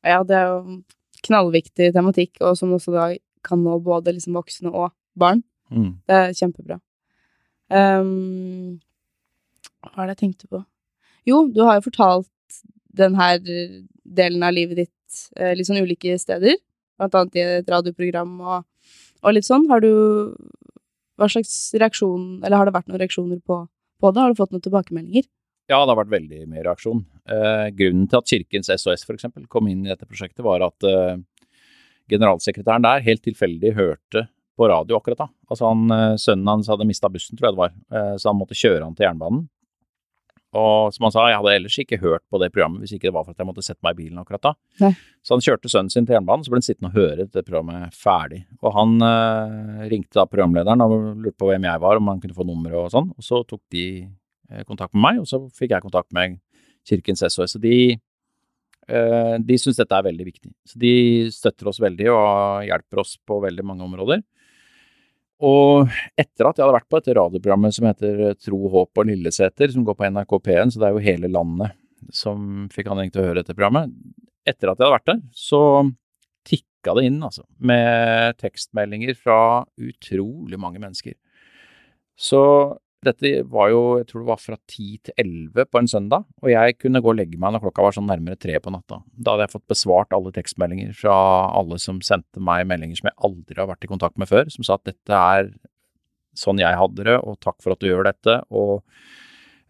Ja, 0.06 0.22
det 0.28 0.38
er 0.38 0.50
jo 0.52 0.80
knallviktig 1.24 1.92
tematikk, 1.96 2.38
og 2.44 2.58
som 2.60 2.74
også 2.76 2.94
da 2.94 3.08
kan 3.46 3.64
nå 3.64 3.78
både 3.84 4.16
liksom 4.16 4.38
voksne 4.38 4.72
og 4.72 4.92
barn. 5.20 5.44
Mm. 5.74 5.94
Det 6.08 6.20
er 6.20 6.36
kjempebra. 6.38 6.80
Um, 7.74 8.80
hva 9.84 10.04
er 10.04 10.12
det 10.12 10.16
jeg 10.16 10.22
tenkte 10.24 10.50
på? 10.52 10.62
Jo, 11.28 11.46
du 11.52 11.64
har 11.64 11.80
jo 11.80 11.88
fortalt 11.88 12.30
den 12.94 13.16
her 13.18 13.40
delen 14.04 14.44
av 14.46 14.54
livet 14.54 14.84
ditt 14.84 15.22
eh, 15.40 15.54
litt 15.58 15.68
sånn 15.68 15.82
ulike 15.82 16.18
steder, 16.20 16.60
blant 17.00 17.16
annet 17.18 17.38
i 17.40 17.46
et 17.60 17.72
radioprogram 17.72 18.36
og, 18.42 18.66
og 19.24 19.36
litt 19.36 19.48
sånn. 19.48 19.70
Har 19.72 19.84
du 19.84 19.94
Hva 21.20 21.30
slags 21.30 21.74
reaksjon, 21.78 22.42
eller 22.44 22.58
har 22.58 22.68
det 22.68 22.74
vært 22.74 22.88
noen 22.90 23.02
reaksjoner 23.02 23.40
på, 23.46 23.60
på 24.02 24.12
det? 24.12 24.22
Har 24.22 24.34
du 24.34 24.40
fått 24.40 24.54
noen 24.54 24.64
tilbakemeldinger? 24.66 25.28
Ja, 25.70 25.78
det 25.80 25.94
har 25.94 26.00
vært 26.02 26.12
veldig 26.12 26.40
mye 26.52 26.64
reaksjon. 26.66 27.04
Eh, 27.32 27.68
grunnen 27.78 28.08
til 28.10 28.20
at 28.20 28.32
Kirkens 28.32 28.72
SOS 28.74 29.06
eksempel 29.14 29.46
kom 29.48 29.70
inn 29.72 29.86
i 29.86 29.92
dette 29.92 30.08
prosjektet, 30.10 30.44
var 30.44 30.66
at 30.66 30.88
eh, 30.90 31.22
generalsekretæren 32.12 32.86
der 32.86 33.06
helt 33.06 33.24
tilfeldig 33.26 33.74
hørte 33.78 34.28
på 34.58 34.70
radio 34.70 35.00
akkurat 35.00 35.24
da. 35.24 35.28
Altså 35.50 35.70
han, 35.72 35.92
eh, 35.92 36.16
Sønnen 36.22 36.48
hans 36.48 36.70
hadde 36.70 36.88
mista 36.88 37.10
bussen, 37.10 37.38
tror 37.38 37.50
jeg 37.50 37.56
det 37.56 37.64
var, 37.64 37.74
eh, 37.94 38.16
så 38.22 38.30
han 38.30 38.40
måtte 38.40 38.58
kjøre 38.58 38.84
han 38.84 38.96
til 38.96 39.08
jernbanen. 39.08 39.48
Og 40.54 40.94
som 40.94 41.08
han 41.08 41.14
sa, 41.14 41.24
jeg 41.32 41.40
hadde 41.40 41.54
ellers 41.58 41.76
ikke 41.82 41.98
hørt 42.02 42.22
på 42.30 42.38
det 42.42 42.52
programmet 42.54 42.84
hvis 42.84 42.94
ikke 42.94 43.08
det 43.08 43.16
var 43.16 43.26
for 43.26 43.34
at 43.34 43.42
jeg 43.42 43.50
måtte 43.50 43.64
sette 43.66 43.82
meg 43.86 43.96
i 43.96 44.04
bilen 44.04 44.22
akkurat 44.22 44.44
da. 44.46 44.52
Nei. 44.84 44.92
Så 45.26 45.34
han 45.34 45.42
kjørte 45.42 45.72
sønnen 45.72 45.90
sin 45.90 46.06
til 46.06 46.14
jernbanen, 46.14 46.46
så 46.46 46.54
ble 46.54 46.62
han 46.62 46.68
sittende 46.68 46.92
og 46.92 46.98
høre 47.00 47.26
det 47.26 47.46
programmet 47.48 47.98
ferdig. 47.98 48.44
Og 48.62 48.76
han 48.78 48.94
eh, 49.08 49.88
ringte 49.90 50.20
da 50.20 50.28
programlederen 50.30 50.86
og 50.86 50.94
lurte 51.24 51.40
på 51.42 51.50
hvem 51.50 51.66
jeg 51.66 51.84
var, 51.86 51.98
om 51.98 52.12
han 52.12 52.22
kunne 52.22 52.38
få 52.38 52.46
nummeret 52.46 52.78
og 52.84 52.94
sånn. 52.94 53.10
Og 53.18 53.26
så 53.26 53.42
tok 53.50 53.64
de 53.74 53.86
eh, 54.06 54.66
kontakt 54.70 54.94
med 54.94 55.06
meg, 55.08 55.24
og 55.24 55.30
så 55.30 55.42
fikk 55.58 55.74
jeg 55.74 55.88
kontakt 55.88 56.14
med 56.14 56.38
Kirkens 56.86 57.26
SOS. 57.26 57.56
Så 57.56 57.64
de, 57.64 57.98
de 58.88 59.56
syns 59.62 59.78
dette 59.80 59.96
er 59.96 60.06
veldig 60.06 60.26
viktig. 60.28 60.50
Så 60.68 60.80
de 60.82 60.94
støtter 61.32 61.70
oss 61.72 61.80
veldig 61.84 62.10
og 62.12 62.66
hjelper 62.68 63.02
oss 63.04 63.14
på 63.24 63.38
veldig 63.44 63.66
mange 63.66 63.86
områder. 63.86 64.24
Og 65.44 65.90
etter 66.20 66.48
at 66.48 66.60
jeg 66.60 66.64
hadde 66.64 66.76
vært 66.78 66.90
på 66.92 67.00
dette 67.00 67.16
radioprogrammet 67.18 67.76
som 67.76 67.88
heter 67.90 68.36
Tro, 68.40 68.60
håp 68.72 69.02
og 69.02 69.08
Lilleseter, 69.10 69.72
som 69.74 69.84
går 69.88 69.98
på 70.00 70.08
NRK 70.08 70.36
P1, 70.40 70.74
så 70.74 70.82
det 70.82 70.88
er 70.88 70.96
jo 70.96 71.08
hele 71.08 71.32
landet 71.32 71.76
som 72.16 72.68
fikk 72.72 72.92
anledning 72.92 73.14
til 73.16 73.24
å 73.24 73.28
høre 73.30 73.42
dette 73.42 73.56
programmet. 73.56 73.92
Etter 74.48 74.72
at 74.72 74.80
jeg 74.80 74.86
hadde 74.86 74.96
vært 74.96 75.10
der, 75.10 75.20
så 75.36 75.62
tikka 76.48 76.96
det 76.98 77.06
inn, 77.10 77.20
altså, 77.24 77.46
med 77.64 78.40
tekstmeldinger 78.44 79.16
fra 79.20 79.40
utrolig 79.80 80.60
mange 80.60 80.82
mennesker. 80.84 81.16
Så 82.20 82.44
dette 83.06 83.32
var 83.52 83.70
jo, 83.72 83.82
jeg 84.00 84.08
tror 84.10 84.24
det 84.24 84.30
var 84.30 84.42
fra 84.42 84.58
ti 84.70 84.88
til 85.04 85.16
elleve 85.20 85.66
på 85.70 85.82
en 85.82 85.90
søndag, 85.90 86.26
og 86.44 86.52
jeg 86.52 86.78
kunne 86.80 87.02
gå 87.04 87.12
og 87.12 87.18
legge 87.20 87.40
meg 87.42 87.56
når 87.56 87.64
klokka 87.66 87.86
var 87.86 87.98
sånn 87.98 88.10
nærmere 88.10 88.40
tre 88.40 88.58
på 88.64 88.74
natta. 88.74 89.02
Da 89.14 89.34
hadde 89.34 89.48
jeg 89.48 89.54
fått 89.56 89.74
besvart 89.74 90.16
alle 90.16 90.34
tekstmeldinger 90.36 90.94
fra 90.98 91.18
alle 91.60 91.80
som 91.82 92.02
sendte 92.06 92.44
meg 92.44 92.68
meldinger 92.70 93.00
som 93.00 93.12
jeg 93.12 93.20
aldri 93.30 93.60
har 93.60 93.70
vært 93.72 93.88
i 93.88 93.92
kontakt 93.92 94.20
med 94.22 94.32
før, 94.32 94.50
som 94.54 94.68
sa 94.68 94.80
at 94.80 94.88
dette 94.90 95.20
er 95.20 95.52
sånn 96.38 96.62
jeg 96.62 96.80
hadde 96.80 97.06
det, 97.06 97.18
og 97.22 97.38
takk 97.44 97.60
for 97.62 97.76
at 97.76 97.82
du 97.82 97.90
gjør 97.90 98.08
dette, 98.10 98.40
og 98.54 98.80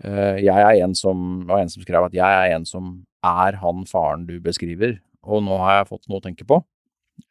øh, 0.05 0.37
jeg 0.39 0.53
er 0.53 0.83
en 0.85 0.93
som, 0.95 1.43
var 1.49 1.63
en 1.63 1.73
som 1.73 1.83
skrev 1.83 2.07
at 2.07 2.15
jeg 2.15 2.43
er 2.43 2.55
en 2.55 2.67
som 2.67 2.93
er 3.23 3.59
han 3.61 3.87
faren 3.89 4.27
du 4.27 4.37
beskriver, 4.43 4.97
og 5.23 5.43
nå 5.45 5.57
har 5.63 5.81
jeg 5.81 5.91
fått 5.91 6.07
noe 6.11 6.19
å 6.19 6.23
tenke 6.23 6.47
på. 6.47 6.59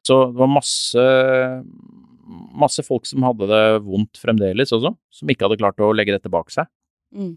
Så 0.06 0.18
det 0.30 0.38
var 0.40 0.50
masse, 0.50 1.02
masse 2.24 2.84
folk 2.86 3.06
som 3.08 3.24
hadde 3.26 3.48
det 3.50 3.64
vondt 3.86 4.20
fremdeles 4.20 4.72
også, 4.74 4.94
som 5.12 5.32
ikke 5.32 5.48
hadde 5.48 5.60
klart 5.60 5.82
å 5.82 5.92
legge 5.94 6.14
dette 6.14 6.32
bak 6.32 6.52
seg. 6.54 6.70
Mm. 7.14 7.34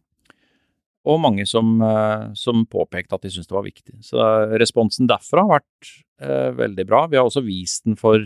Og 1.05 1.19
mange 1.21 1.45
som, 1.45 1.75
eh, 1.85 2.31
som 2.37 2.65
påpekte 2.65 3.17
at 3.17 3.25
de 3.25 3.29
syntes 3.33 3.49
det 3.49 3.57
var 3.57 3.67
viktig. 3.67 3.99
Så 4.05 4.21
responsen 4.57 5.09
derfra 5.09 5.45
har 5.45 5.59
vært 5.59 5.91
eh, 6.21 6.49
veldig 6.57 6.85
bra. 6.89 7.05
Vi 7.11 7.19
har 7.19 7.27
også 7.27 7.45
vist 7.45 7.85
den 7.85 7.97
for 7.99 8.23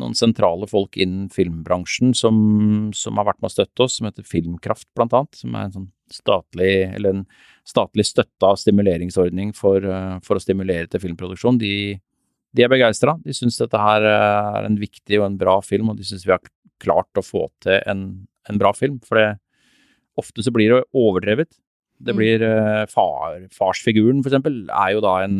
noen 0.00 0.16
sentrale 0.16 0.68
folk 0.68 0.96
innen 1.00 1.28
filmbransjen 1.32 2.14
som, 2.16 2.36
som 2.96 3.20
har 3.20 3.28
vært 3.28 3.40
med 3.40 3.50
å 3.50 3.54
støtte 3.54 3.84
oss, 3.84 3.98
som 3.98 4.08
heter 4.08 4.26
Filmkraft 4.26 4.88
blant 4.96 5.16
annet, 5.16 5.40
som 5.40 5.56
er 5.56 5.66
en 5.66 5.74
sånn 5.76 5.88
statlig, 6.10 6.74
eller 6.96 7.20
en 7.20 7.24
statlig 7.68 8.06
støtta 8.08 8.54
stimuleringsordning 8.58 9.52
for, 9.56 9.84
eh, 9.84 10.16
for 10.26 10.36
å 10.36 10.42
stimulere 10.42 10.88
til 10.90 11.04
filmproduksjon. 11.04 11.60
De, 11.60 11.74
de 12.56 12.64
er 12.66 12.70
begeistra. 12.72 13.14
De 13.24 13.34
syns 13.36 13.58
dette 13.60 13.78
her 13.78 14.02
eh, 14.02 14.58
er 14.60 14.66
en 14.68 14.78
viktig 14.80 15.20
og 15.20 15.26
en 15.28 15.38
bra 15.40 15.58
film, 15.62 15.92
og 15.92 16.00
de 16.00 16.06
syns 16.08 16.24
vi 16.26 16.32
har 16.34 16.42
klart 16.82 17.20
å 17.20 17.22
få 17.24 17.44
til 17.62 17.78
en, 17.86 18.04
en 18.50 18.58
bra 18.60 18.72
film. 18.74 18.98
For 19.06 19.20
det, 19.20 19.28
ofte 20.18 20.42
så 20.42 20.52
blir 20.54 20.72
det 20.74 20.84
overdrevet. 20.96 21.52
Det 22.00 22.14
Mm. 22.14 22.16
blir 22.16 22.42
eh, 22.42 22.86
far, 22.88 23.42
Farsfiguren, 23.52 24.22
for 24.24 24.30
eksempel, 24.32 24.62
er 24.72 24.94
jo 24.96 25.02
da 25.04 25.18
en 25.26 25.34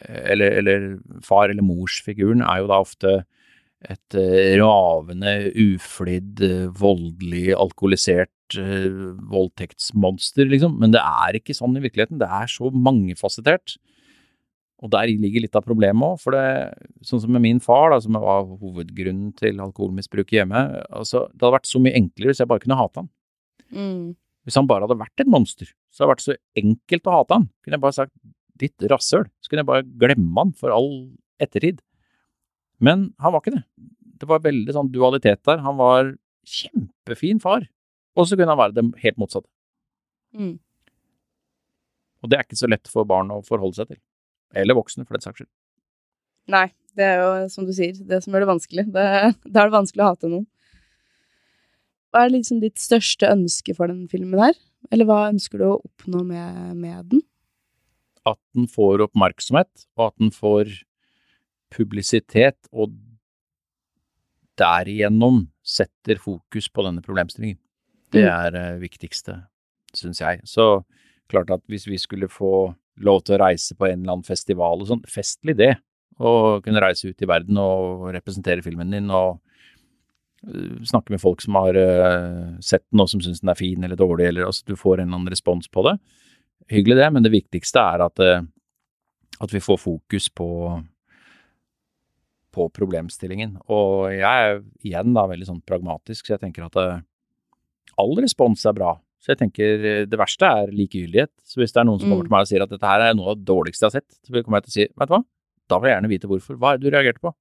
eh, 0.00 0.32
eller, 0.32 0.56
eller 0.62 0.86
far- 1.22 1.50
eller 1.52 1.62
morsfiguren 1.62 2.40
er 2.42 2.62
jo 2.62 2.70
da 2.70 2.78
ofte 2.80 3.12
et 3.84 4.16
ravende, 4.56 5.50
uflidd, 5.60 6.40
voldelig, 6.80 7.50
alkoholisert 7.52 8.30
voldtektsmonster, 9.34 10.48
liksom. 10.48 10.78
Men 10.80 10.94
det 10.94 11.02
er 11.04 11.36
ikke 11.38 11.56
sånn 11.56 11.76
i 11.76 11.82
virkeligheten. 11.84 12.20
Det 12.22 12.28
er 12.28 12.48
så 12.50 12.70
mangefasettert. 12.72 13.76
Og 14.84 14.90
der 14.92 15.08
ligger 15.08 15.40
litt 15.46 15.56
av 15.56 15.64
problemet 15.64 16.04
òg, 16.04 16.18
for 16.20 16.36
det, 16.36 16.44
sånn 17.08 17.22
som 17.22 17.32
med 17.32 17.40
min 17.46 17.60
far, 17.64 17.88
da, 17.94 18.02
som 18.04 18.18
var 18.20 18.44
hovedgrunnen 18.44 19.30
til 19.38 19.62
alkoholmisbruk 19.64 20.34
hjemme, 20.36 20.60
altså, 20.92 21.24
det 21.32 21.40
hadde 21.40 21.56
vært 21.56 21.70
så 21.70 21.80
mye 21.80 21.96
enklere 21.96 22.34
hvis 22.34 22.42
jeg 22.42 22.50
bare 22.50 22.64
kunne 22.64 22.76
hate 22.76 23.00
han. 23.00 23.08
Mm. 23.72 24.12
Hvis 24.44 24.58
han 24.60 24.68
bare 24.68 24.84
hadde 24.84 25.00
vært 25.00 25.24
et 25.24 25.30
monster, 25.32 25.70
så 25.88 26.04
hadde 26.04 26.10
det 26.10 26.12
vært 26.12 26.26
så 26.26 26.36
enkelt 26.60 27.08
å 27.08 27.16
hate 27.16 27.38
han. 27.38 27.48
Kunne 27.64 27.78
jeg 27.78 27.84
bare 27.86 27.96
sagt 27.96 28.14
ditt 28.60 28.86
rasshøl, 28.92 29.24
så 29.40 29.50
kunne 29.50 29.64
jeg 29.64 29.70
bare 29.72 29.88
glemme 30.04 30.36
han 30.42 30.52
for 30.58 30.74
all 30.74 30.90
ettertid. 31.42 31.80
Men 32.84 33.08
han 33.24 33.32
var 33.32 33.40
ikke 33.40 33.56
det. 33.56 33.64
Det 34.20 34.28
var 34.28 34.44
veldig 34.44 34.76
sånn 34.76 34.92
dualitet 34.92 35.40
der. 35.48 35.64
Han 35.64 35.80
var 35.80 36.12
kjempefin 36.44 37.40
far, 37.40 37.64
og 38.14 38.28
så 38.28 38.36
kunne 38.36 38.52
han 38.52 38.60
være 38.60 38.76
det 38.76 38.84
helt 39.00 39.20
motsatte. 39.20 39.48
Mm. 40.36 40.58
Og 42.20 42.30
det 42.30 42.36
er 42.36 42.46
ikke 42.46 42.60
så 42.60 42.68
lett 42.68 42.90
for 42.90 43.08
barn 43.08 43.32
å 43.32 43.40
forholde 43.44 43.80
seg 43.80 43.94
til. 43.94 44.00
Eller 44.54 44.76
voksne, 44.78 45.04
for 45.06 45.16
den 45.16 45.24
saks 45.24 45.42
skyld. 45.42 45.50
Nei, 46.54 46.66
det 46.96 47.04
er 47.08 47.20
jo 47.22 47.28
som 47.52 47.66
du 47.66 47.72
sier, 47.74 47.92
det 47.96 48.22
som 48.24 48.32
gjør 48.34 48.44
det 48.44 48.50
vanskelig. 48.52 48.84
Det, 48.94 49.04
da 49.50 49.62
er 49.64 49.70
det 49.70 49.76
vanskelig 49.78 50.04
å 50.04 50.10
hate 50.12 50.30
noen. 50.30 50.46
Hva 52.14 52.24
er 52.26 52.34
liksom 52.34 52.60
ditt 52.62 52.78
største 52.78 53.26
ønske 53.32 53.74
for 53.74 53.90
den 53.90 54.04
filmen 54.12 54.38
her? 54.38 54.54
Eller 54.92 55.08
hva 55.08 55.24
ønsker 55.32 55.58
du 55.58 55.64
å 55.66 55.78
oppnå 55.82 56.20
med, 56.28 56.76
med 56.78 57.08
den? 57.10 57.22
At 58.28 58.38
den 58.54 58.68
får 58.70 59.02
oppmerksomhet, 59.08 59.86
og 59.98 60.06
at 60.12 60.18
den 60.22 60.30
får 60.32 60.70
publisitet, 61.74 62.56
og 62.72 62.94
derigjennom 64.60 65.48
setter 65.66 66.20
fokus 66.22 66.68
på 66.70 66.84
denne 66.86 67.02
problemstillingen. 67.02 67.58
Det 68.14 68.22
Mm. 68.22 68.30
er 68.30 68.50
det 68.50 68.80
viktigste, 68.80 69.46
syns 69.92 70.20
jeg. 70.20 70.40
Så 70.44 70.84
klart 71.28 71.50
at 71.50 71.62
hvis 71.66 71.86
vi 71.88 71.96
skulle 71.98 72.28
få 72.28 72.76
lov 73.02 73.24
til 73.24 73.36
å 73.36 73.40
reise 73.42 73.74
på 73.76 73.88
en 73.88 74.02
eller 74.02 74.16
annen 74.16 74.26
festival 74.26 74.82
og 74.82 74.90
sånn, 74.90 75.02
festlig 75.10 75.56
det. 75.58 75.72
Å 76.22 76.60
kunne 76.62 76.82
reise 76.82 77.10
ut 77.10 77.24
i 77.24 77.28
verden 77.28 77.58
og 77.58 78.06
representere 78.14 78.62
filmen 78.62 78.92
din 78.94 79.10
og 79.10 79.40
øh, 80.46 80.82
snakke 80.86 81.14
med 81.14 81.22
folk 81.22 81.42
som 81.42 81.58
har 81.58 81.78
øh, 81.78 82.54
sett 82.62 82.84
den 82.92 83.02
og 83.02 83.10
som 83.10 83.22
syns 83.24 83.42
den 83.42 83.50
er 83.50 83.58
fin 83.58 83.82
eller 83.82 83.98
dårlig, 83.98 84.30
eller 84.30 84.46
altså 84.46 84.68
du 84.70 84.76
får 84.78 85.00
en 85.00 85.08
eller 85.08 85.20
annen 85.20 85.34
respons 85.34 85.70
på 85.70 85.86
det. 85.88 85.96
Hyggelig 86.70 87.00
det, 87.00 87.12
men 87.12 87.26
det 87.26 87.34
viktigste 87.34 87.82
er 87.82 88.06
at, 88.06 88.22
øh, 88.22 88.46
at 89.42 89.54
vi 89.54 89.62
får 89.62 89.80
fokus 89.82 90.30
på 90.30 90.50
på 92.54 92.68
problemstillingen. 92.70 93.56
Og 93.66 94.12
jeg 94.14 94.22
er 94.22 94.60
igjen 94.86 95.10
da 95.16 95.24
veldig 95.26 95.48
sånn 95.48 95.64
pragmatisk, 95.66 96.22
så 96.22 96.36
jeg 96.36 96.44
tenker 96.44 96.68
at 96.68 96.76
all 97.98 98.14
respons 98.22 98.62
er 98.70 98.76
bra. 98.76 98.92
Så 99.24 99.32
jeg 99.32 99.38
tenker 99.40 99.84
øh, 99.88 100.00
det 100.10 100.18
verste 100.20 100.44
er 100.44 100.68
likegyldighet. 100.76 101.30
Så 101.48 101.56
hvis 101.62 101.72
det 101.72 101.80
er 101.80 101.86
noen 101.88 102.00
som 102.02 102.10
kommer 102.10 102.26
Mm. 102.26 102.28
til 102.28 102.34
meg 102.36 102.44
og 102.44 102.50
sier 102.50 102.62
at 102.66 102.68
dette 102.74 102.84
her 102.90 103.00
er 103.06 103.14
noe 103.16 103.30
av 103.32 103.38
det 103.40 103.46
dårligste 103.48 103.86
jeg 103.86 103.88
har 103.88 103.94
sett, 104.02 104.18
så 104.20 104.42
kommer 104.44 104.60
jeg 104.60 104.66
til 104.66 104.72
å 104.72 104.76
si 104.76 104.84
vet 105.00 105.08
du 105.08 105.14
hva, 105.14 105.22
da 105.72 105.78
vil 105.80 105.88
jeg 105.88 105.96
gjerne 105.96 106.10
vite 106.12 106.28
hvorfor. 106.28 106.58
Hva 106.60 106.74
er 106.74 106.76
det 106.78 106.84
du 106.84 106.92
reagerte 106.96 107.22
på? 107.24 107.32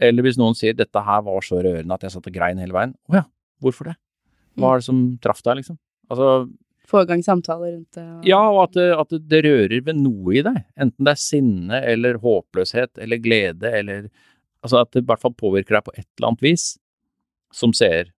Eller 0.00 0.24
hvis 0.24 0.38
noen 0.40 0.56
sier 0.56 0.72
dette 0.72 1.02
her 1.04 1.20
var 1.26 1.44
så 1.44 1.60
rørende 1.60 1.92
at 1.92 2.06
jeg 2.06 2.14
satt 2.14 2.26
og 2.26 2.32
grein 2.32 2.56
hele 2.58 2.72
veien. 2.72 2.94
Å 3.12 3.18
ja, 3.20 3.24
hvorfor 3.60 3.90
det? 3.90 3.96
Hva 4.56 4.72
er 4.72 4.80
det 4.80 4.84
som 4.88 5.02
traff 5.20 5.42
deg, 5.44 5.60
liksom? 5.60 5.76
Altså, 6.10 6.48
Få 6.90 7.02
i 7.04 7.06
gang 7.06 7.20
samtaler 7.22 7.74
rundt 7.76 7.92
det? 7.94 8.02
og- 8.02 8.24
ja, 8.26 8.40
og 8.50 8.62
at 8.64 8.72
det, 8.72 8.86
at 8.98 9.08
det- 9.10 9.28
det 9.28 9.44
rører 9.44 9.84
ved 9.84 9.96
noe 10.00 10.32
i 10.34 10.42
deg. 10.42 10.64
Enten 10.76 11.04
det 11.04 11.12
er 11.12 11.20
sinne 11.20 11.84
eller 11.84 12.14
håpløshet 12.18 12.96
eller 12.98 13.18
glede 13.18 13.62
eller 13.72 14.08
Altså 14.62 14.80
at 14.82 14.90
det 14.92 15.04
i 15.04 15.06
hvert 15.06 15.20
fall 15.20 15.32
påvirker 15.32 15.68
deg 15.78 15.84
på 15.84 15.92
et 15.96 16.06
eller 16.18 16.28
annet 16.28 16.40
vis 16.42 16.78
som 17.50 17.72
ser. 17.72 18.10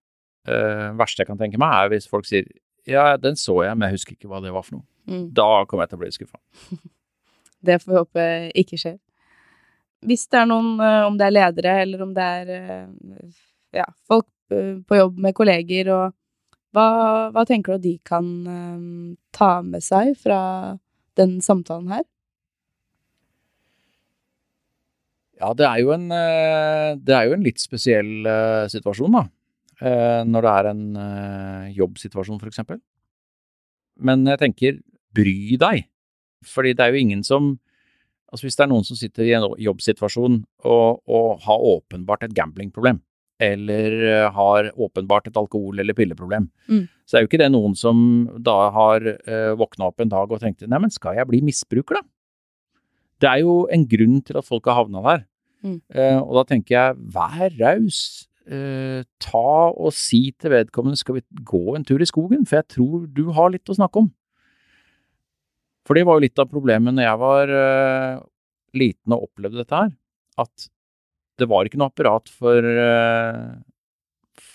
Uh, 0.45 0.91
verste 0.99 1.19
jeg 1.23 1.27
kan 1.27 1.37
tenke 1.37 1.57
meg, 1.57 1.71
er 1.71 1.87
hvis 1.93 2.05
folk 2.09 2.25
sier 2.25 2.43
Ja, 2.89 3.13
den 3.17 3.37
så 3.39 3.61
jeg, 3.63 3.77
men 3.77 3.87
jeg 3.87 3.99
husker 3.99 4.17
ikke 4.17 4.29
hva 4.31 4.41
det 4.43 4.51
var 4.53 4.65
for 4.65 4.79
noe. 4.79 4.87
Mm. 5.07 5.27
Da 5.35 5.47
kommer 5.67 5.85
jeg 5.85 5.93
til 5.93 5.99
å 5.99 6.03
bli 6.03 6.13
skuffa. 6.15 6.39
Det 7.63 7.79
får 7.79 7.91
vi 7.91 7.99
håpe 7.99 8.23
ikke 8.59 8.77
skjer. 8.79 8.97
Hvis 10.03 10.25
det 10.27 10.41
er 10.41 10.47
noen, 10.49 10.73
eh, 10.83 11.05
om 11.07 11.15
det 11.15 11.29
er 11.29 11.35
ledere 11.37 11.75
eller 11.85 12.01
om 12.03 12.11
det 12.15 12.23
er 12.39 12.49
eh, 12.57 13.27
ja, 13.79 13.85
folk 14.09 14.27
eh, 14.51 14.81
på 14.83 14.97
jobb 14.99 15.21
med 15.23 15.35
kolleger, 15.37 15.91
og 15.95 16.75
hva, 16.75 16.87
hva 17.31 17.45
tenker 17.47 17.77
du 17.77 17.85
de 17.85 17.93
kan 18.03 18.25
ta 19.31 19.49
med 19.61 19.85
seg 19.85 20.15
fra 20.19 20.39
den 21.15 21.37
samtalen 21.45 21.91
her? 21.93 22.03
Ja, 25.37 25.53
det 25.55 25.67
er 25.69 25.79
jo 25.83 25.93
en, 25.93 26.07
det 26.09 27.13
er 27.13 27.29
jo 27.29 27.35
en 27.37 27.45
litt 27.45 27.61
spesiell 27.61 28.25
situasjon, 28.73 29.13
da. 29.19 29.23
Eh, 29.83 30.21
Når 30.29 30.45
det 30.45 30.51
er 30.53 30.69
en 30.71 30.83
eh, 30.95 31.73
jobbsituasjon, 31.75 32.39
eksempel. 32.47 32.79
Men 33.99 34.25
jeg 34.25 34.39
tenker, 34.41 34.79
bry 35.13 35.57
deg. 35.59 35.85
Fordi 36.47 36.73
det 36.75 36.85
er 36.85 36.93
jo 36.95 37.03
ingen 37.05 37.23
som 37.27 37.53
Altså 38.33 38.47
hvis 38.47 38.55
det 38.57 38.63
er 38.65 38.69
noen 38.71 38.85
som 38.87 38.97
sitter 38.97 39.27
i 39.29 39.33
en 39.37 39.43
jobbsituasjon 39.61 40.39
og, 40.65 41.03
og 41.05 41.43
har 41.45 41.65
åpenbart 41.69 42.23
et 42.25 42.31
gamblingproblem, 42.33 42.97
eller 43.37 43.93
eh, 44.09 44.29
har 44.33 44.71
åpenbart 44.73 45.27
et 45.29 45.37
alkohol- 45.37 45.77
eller 45.83 45.93
pilleproblem, 45.93 46.47
Mm. 46.65 46.87
så 47.05 47.19
er 47.19 47.21
jo 47.21 47.27
ikke 47.29 47.37
det 47.43 47.51
noen 47.53 47.75
som 47.77 47.99
da 48.41 48.71
har 48.73 49.05
uh, 49.05 49.53
våkna 49.59 49.85
opp 49.91 50.01
en 50.01 50.09
dag 50.09 50.31
og 50.33 50.41
tenkte 50.41 50.65
nei, 50.65 50.79
men 50.81 50.89
skal 50.89 51.13
jeg 51.19 51.27
bli 51.29 51.43
misbruker, 51.45 51.99
da? 51.99 52.01
Det 53.21 53.29
er 53.29 53.43
jo 53.43 53.67
en 53.69 53.85
grunn 53.85 54.17
til 54.25 54.41
at 54.41 54.49
folk 54.49 54.65
har 54.65 54.79
havna 54.81 55.05
der. 55.05 55.25
Mm. 55.61 55.77
Eh, 55.93 56.17
og 56.17 56.33
da 56.39 56.43
tenker 56.55 56.73
jeg, 56.73 56.97
vær 57.13 57.53
raus. 57.61 57.99
Eh, 58.43 59.05
ta 59.23 59.49
og 59.71 59.93
si 59.95 60.33
til 60.35 60.51
vedkommende 60.51 60.99
skal 60.99 61.19
vi 61.19 61.23
gå 61.47 61.77
en 61.77 61.85
tur 61.87 62.01
i 62.03 62.07
skogen, 62.09 62.43
for 62.47 62.59
jeg 62.59 62.75
tror 62.75 63.07
du 63.07 63.25
har 63.35 63.53
litt 63.53 63.71
å 63.71 63.77
snakke 63.77 64.03
om. 64.03 64.09
For 65.87 65.95
det 65.95 66.05
var 66.07 66.19
jo 66.19 66.25
litt 66.25 66.39
av 66.39 66.51
problemet 66.51 66.95
når 66.95 67.07
jeg 67.07 67.21
var 67.21 67.53
eh, 67.59 68.21
liten 68.79 69.15
og 69.15 69.29
opplevde 69.29 69.61
dette 69.61 69.79
her, 69.79 69.91
at 70.43 70.67
det 71.39 71.47
var 71.49 71.67
ikke 71.67 71.79
noe 71.79 71.91
apparat 71.91 72.29
for, 72.31 72.67
eh, 72.67 73.53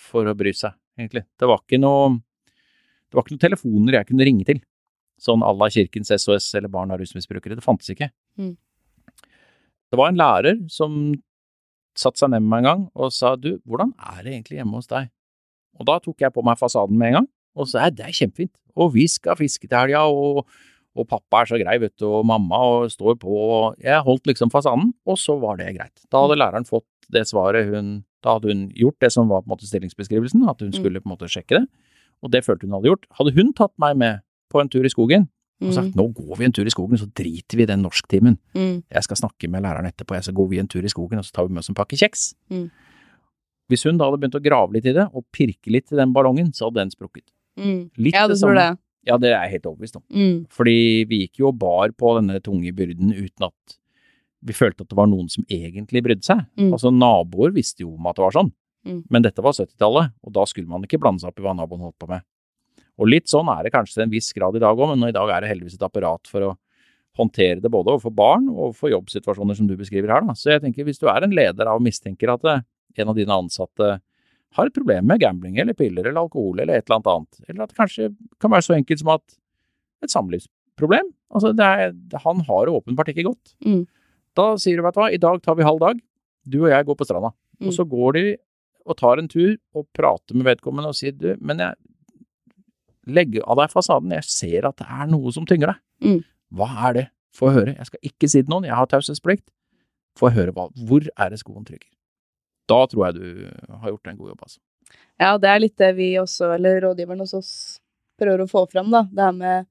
for 0.09 0.29
å 0.29 0.37
bry 0.37 0.53
seg, 0.55 0.77
egentlig. 0.99 1.25
Det 1.39 1.49
var 1.49 1.63
ikke 1.63 1.81
noe 1.81 2.19
det 3.09 3.17
var 3.17 3.25
ikke 3.25 3.33
noen 3.33 3.41
telefoner 3.47 3.95
jeg 3.97 4.07
kunne 4.11 4.25
ringe 4.27 4.45
til, 4.45 4.59
sånn 5.17 5.41
à 5.41 5.49
la 5.57 5.69
Kirkens 5.73 6.11
SOS 6.13 6.51
eller 6.59 6.69
Barn 6.69 6.93
av 6.93 6.99
rusmisbrukere. 7.01 7.57
Det 7.57 7.65
fantes 7.65 7.89
ikke. 7.89 8.11
Mm. 8.37 8.53
Det 9.89 9.97
var 9.97 10.11
en 10.11 10.19
lærer 10.19 10.59
som 10.69 10.99
satte 11.97 12.19
seg 12.21 12.29
ned 12.31 12.41
med 12.43 12.49
meg 12.49 12.59
en 12.63 12.69
gang 12.69 12.81
og 12.95 13.11
sa 13.15 13.35
du, 13.35 13.57
hvordan 13.65 13.93
er 13.97 14.23
det 14.23 14.33
egentlig 14.33 14.59
hjemme 14.59 14.75
hos 14.79 14.87
deg? 14.87 15.09
Og 15.79 15.85
da 15.87 15.99
tok 16.03 16.19
jeg 16.21 16.33
på 16.35 16.43
meg 16.45 16.57
fasaden 16.59 16.97
med 16.97 17.07
en 17.13 17.13
gang 17.21 17.29
og 17.59 17.67
sa 17.67 17.89
det 17.89 18.05
er 18.05 18.13
kjempefint, 18.15 18.53
og 18.77 18.93
vi 18.93 19.07
skal 19.09 19.35
fiske 19.35 19.67
til 19.67 19.75
helga, 19.77 20.05
og, 20.07 20.45
og 20.95 21.07
pappa 21.09 21.41
er 21.41 21.49
så 21.49 21.57
grei, 21.59 21.77
vet 21.81 21.95
du, 21.99 22.05
og 22.07 22.25
mamma 22.29 22.55
og 22.55 22.91
står 22.93 23.17
på, 23.19 23.27
og 23.27 23.75
jeg 23.83 23.99
holdt 24.05 24.29
liksom 24.29 24.51
fasaden, 24.53 24.93
og 25.09 25.17
så 25.19 25.35
var 25.41 25.57
det 25.59 25.73
greit. 25.75 26.05
Da 26.11 26.21
hadde 26.23 26.37
læreren 26.39 26.67
fått 26.69 26.85
det 27.11 27.25
svaret 27.27 27.67
hun 27.73 28.03
Da 28.23 28.33
hadde 28.35 28.51
hun 28.51 28.65
gjort 28.75 28.99
det 28.99 29.11
som 29.13 29.29
var 29.31 29.41
på 29.41 29.47
en 29.47 29.53
måte 29.55 29.67
stillingsbeskrivelsen, 29.67 30.41
at 30.49 30.59
hun 30.59 30.71
Mm. 30.73 30.75
skulle 30.75 30.99
på 30.99 31.07
en 31.07 31.15
måte 31.15 31.29
sjekke 31.31 31.55
det, 31.61 31.67
og 32.21 32.31
det 32.31 32.43
følte 32.43 32.67
hun 32.67 32.73
hadde 32.75 32.89
gjort. 32.91 33.05
Hadde 33.15 33.31
hun 33.35 33.53
tatt 33.53 33.71
meg 33.79 33.95
med 33.97 34.19
på 34.51 34.59
en 34.59 34.67
tur 34.69 34.83
i 34.83 34.89
skogen 34.91 35.29
og 35.61 35.73
sagt 35.75 35.95
nå 35.99 36.05
går 36.15 36.37
vi 36.39 36.45
en 36.47 36.53
tur 36.55 36.65
i 36.65 36.71
skogen, 36.71 36.97
så 37.01 37.07
driter 37.11 37.57
vi 37.59 37.63
i 37.65 37.69
den 37.69 37.81
norsktimen. 37.83 38.37
Mm. 38.55 38.77
Jeg 38.89 39.03
skal 39.03 39.17
snakke 39.19 39.49
med 39.51 39.65
læreren 39.65 39.89
etterpå, 39.89 40.15
jeg 40.15 40.23
så 40.29 40.33
går 40.35 40.47
vi 40.53 40.59
en 40.61 40.69
tur 40.71 40.85
i 40.85 40.91
skogen, 40.91 41.19
og 41.19 41.25
så 41.27 41.33
tar 41.35 41.47
vi 41.49 41.53
med 41.53 41.59
oss 41.63 41.69
en 41.69 41.75
pakke 41.75 41.97
kjeks. 41.99 42.29
Mm. 42.53 42.69
Hvis 43.69 43.83
hun 43.85 43.97
da 43.99 44.07
hadde 44.07 44.21
begynt 44.21 44.37
å 44.39 44.43
grave 44.43 44.73
litt 44.77 44.87
i 44.89 44.93
det, 44.95 45.07
og 45.13 45.25
pirke 45.35 45.69
litt 45.73 45.91
i 45.91 45.97
den 45.99 46.13
ballongen, 46.15 46.53
så 46.55 46.69
hadde 46.69 46.81
den 46.85 46.93
sprukket. 46.93 47.25
Mm. 47.59 47.89
Litt 47.99 48.15
Ja, 48.15 48.27
du 48.27 48.33
det 48.33 48.39
tror 48.41 48.55
det. 48.57 48.69
Ja, 49.07 49.17
det 49.17 49.29
er 49.29 49.43
jeg 49.45 49.51
helt 49.57 49.67
overbevist 49.69 49.99
om. 49.99 50.03
Mm. 50.13 50.39
Fordi 50.51 50.77
vi 51.09 51.19
gikk 51.25 51.39
jo 51.43 51.51
og 51.51 51.59
bar 51.59 51.91
på 51.97 52.15
denne 52.19 52.39
tunge 52.43 52.71
byrden 52.75 53.13
uten 53.15 53.45
at 53.49 53.77
vi 54.41 54.55
følte 54.55 54.85
at 54.85 54.89
det 54.89 54.95
var 54.97 55.07
noen 55.11 55.27
som 55.31 55.43
egentlig 55.51 56.01
brydde 56.05 56.23
seg. 56.23 56.45
Mm. 56.59 56.71
Altså 56.71 56.91
naboer 56.95 57.51
visste 57.55 57.83
jo 57.83 57.93
om 57.95 58.07
at 58.07 58.15
det 58.19 58.23
var 58.27 58.35
sånn, 58.39 58.51
Mm. 58.87 59.01
men 59.11 59.21
dette 59.21 59.43
var 59.43 59.51
70-tallet, 59.51 60.13
og 60.23 60.31
da 60.31 60.45
skulle 60.47 60.69
man 60.71 60.81
ikke 60.87 60.97
blande 61.03 61.19
seg 61.19 61.27
opp 61.33 61.39
i 61.39 61.43
hva 61.43 61.51
naboen 61.51 61.81
holdt 61.83 61.97
på 61.99 62.07
med. 62.07 62.21
Og 62.99 63.07
litt 63.07 63.29
sånn 63.31 63.49
er 63.51 63.63
det 63.65 63.73
kanskje 63.73 63.97
til 63.97 64.05
en 64.07 64.11
viss 64.11 64.33
grad 64.35 64.57
i 64.57 64.63
dag 64.63 64.75
òg, 64.75 64.91
men 64.91 65.09
i 65.09 65.15
dag 65.15 65.31
er 65.31 65.43
det 65.43 65.53
heldigvis 65.53 65.77
et 65.77 65.87
apparat 65.87 66.29
for 66.29 66.49
å 66.49 66.55
håndtere 67.19 67.59
det 67.63 67.71
både 67.71 67.93
overfor 67.93 68.13
barn 68.15 68.47
og 68.51 68.75
for 68.77 68.91
jobbsituasjoner 68.91 69.57
som 69.57 69.67
du 69.67 69.75
beskriver 69.79 70.11
her. 70.13 70.25
Da. 70.27 70.35
Så 70.37 70.53
jeg 70.53 70.63
tenker 70.63 70.87
hvis 70.87 71.01
du 71.01 71.07
er 71.11 71.25
en 71.25 71.35
leder 71.35 71.67
av 71.67 71.79
og 71.79 71.85
mistenker 71.85 72.31
at 72.35 72.45
eh, 72.47 72.63
en 72.99 73.11
av 73.11 73.17
dine 73.17 73.35
ansatte 73.35 73.97
har 74.57 74.69
et 74.69 74.75
problem 74.75 75.07
med 75.09 75.21
gambling 75.21 75.59
eller 75.61 75.77
piller 75.77 76.07
eller 76.07 76.23
alkohol 76.23 76.61
eller 76.61 76.79
et 76.79 76.87
eller 76.87 76.99
annet 76.99 77.11
annet, 77.13 77.41
eller 77.47 77.63
at 77.63 77.71
det 77.71 77.77
kanskje 77.77 78.09
kan 78.41 78.53
være 78.53 78.65
så 78.65 78.75
enkelt 78.77 79.03
som 79.03 79.11
at 79.13 79.37
et 80.05 80.13
samlivsproblem, 80.13 81.11
altså 81.35 81.51
det 81.53 81.65
er, 81.65 81.93
han 82.23 82.43
har 82.47 82.65
det 82.65 82.75
åpenbart 82.79 83.11
ikke 83.13 83.27
godt. 83.27 83.53
Mm. 83.65 83.83
Da 84.39 84.53
sier 84.61 84.79
du, 84.79 84.85
vet 84.85 84.95
du 84.95 85.01
hva, 85.01 85.09
i 85.11 85.21
dag 85.21 85.41
tar 85.43 85.57
vi 85.59 85.67
halv 85.67 85.83
dag, 85.83 85.99
du 86.49 86.61
og 86.63 86.71
jeg 86.71 86.87
går 86.87 86.97
på 86.97 87.05
stranda. 87.05 87.33
Mm. 87.59 87.67
Og 87.67 87.75
så 87.75 87.85
går 87.89 88.15
de 88.17 88.25
og 88.89 88.97
tar 88.97 89.21
en 89.21 89.29
tur 89.29 89.53
og 89.77 89.85
prater 89.93 90.37
med 90.39 90.47
vedkommende 90.47 90.93
og 90.93 90.97
sier 90.97 91.13
du, 91.13 91.33
men 91.43 91.61
jeg 91.61 91.77
legger 93.13 93.45
av 93.45 93.59
deg 93.61 93.71
fasaden, 93.73 94.13
jeg 94.17 94.27
ser 94.27 94.67
at 94.69 94.81
det 94.81 94.87
er 94.89 95.09
noe 95.11 95.33
som 95.35 95.47
tynger 95.49 95.73
deg. 95.73 95.81
Mm. 96.05 96.19
Hva 96.59 96.69
er 96.89 96.97
det? 96.97 97.05
Få 97.35 97.51
høre, 97.53 97.75
jeg 97.77 97.89
skal 97.91 98.09
ikke 98.09 98.29
si 98.31 98.41
det 98.41 98.51
noen, 98.51 98.65
jeg 98.67 98.77
har 98.77 98.89
taushetsplikt. 98.89 99.45
Få 100.17 100.31
høre 100.33 100.53
hva, 100.55 100.67
hvor 100.89 101.05
er 101.05 101.31
det 101.31 101.39
skoen 101.41 101.67
trykker? 101.67 101.89
Da 102.69 102.83
tror 102.89 103.07
jeg 103.07 103.19
du 103.19 103.77
har 103.81 103.93
gjort 103.93 104.09
en 104.09 104.17
god 104.17 104.33
jobb, 104.33 104.41
altså. 104.47 104.59
Ja, 105.19 105.35
det 105.41 105.49
er 105.51 105.61
litt 105.61 105.77
det 105.79 105.91
vi 105.97 106.09
også, 106.21 106.53
eller 106.55 106.81
rådgiveren 106.85 107.21
hos 107.23 107.35
oss, 107.37 107.51
prøver 108.19 108.43
å 108.43 108.49
få 108.49 108.65
fram, 108.71 108.89
da. 108.93 109.03
Det 109.11 109.25
her 109.25 109.35
med 109.35 109.69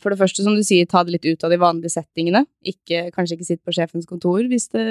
For 0.00 0.10
det 0.10 0.18
første, 0.18 0.42
som 0.42 0.54
du 0.56 0.62
sier, 0.64 0.86
ta 0.88 1.02
det 1.04 1.12
litt 1.16 1.26
ut 1.28 1.44
av 1.44 1.52
de 1.52 1.58
vanlige 1.60 1.92
settingene. 1.92 2.44
Ikke, 2.64 3.10
kanskje 3.14 3.36
ikke 3.36 3.48
sitt 3.50 3.60
på 3.64 3.74
sjefens 3.76 4.08
kontor 4.08 4.40
hvis 4.48 4.68
det 4.72 4.84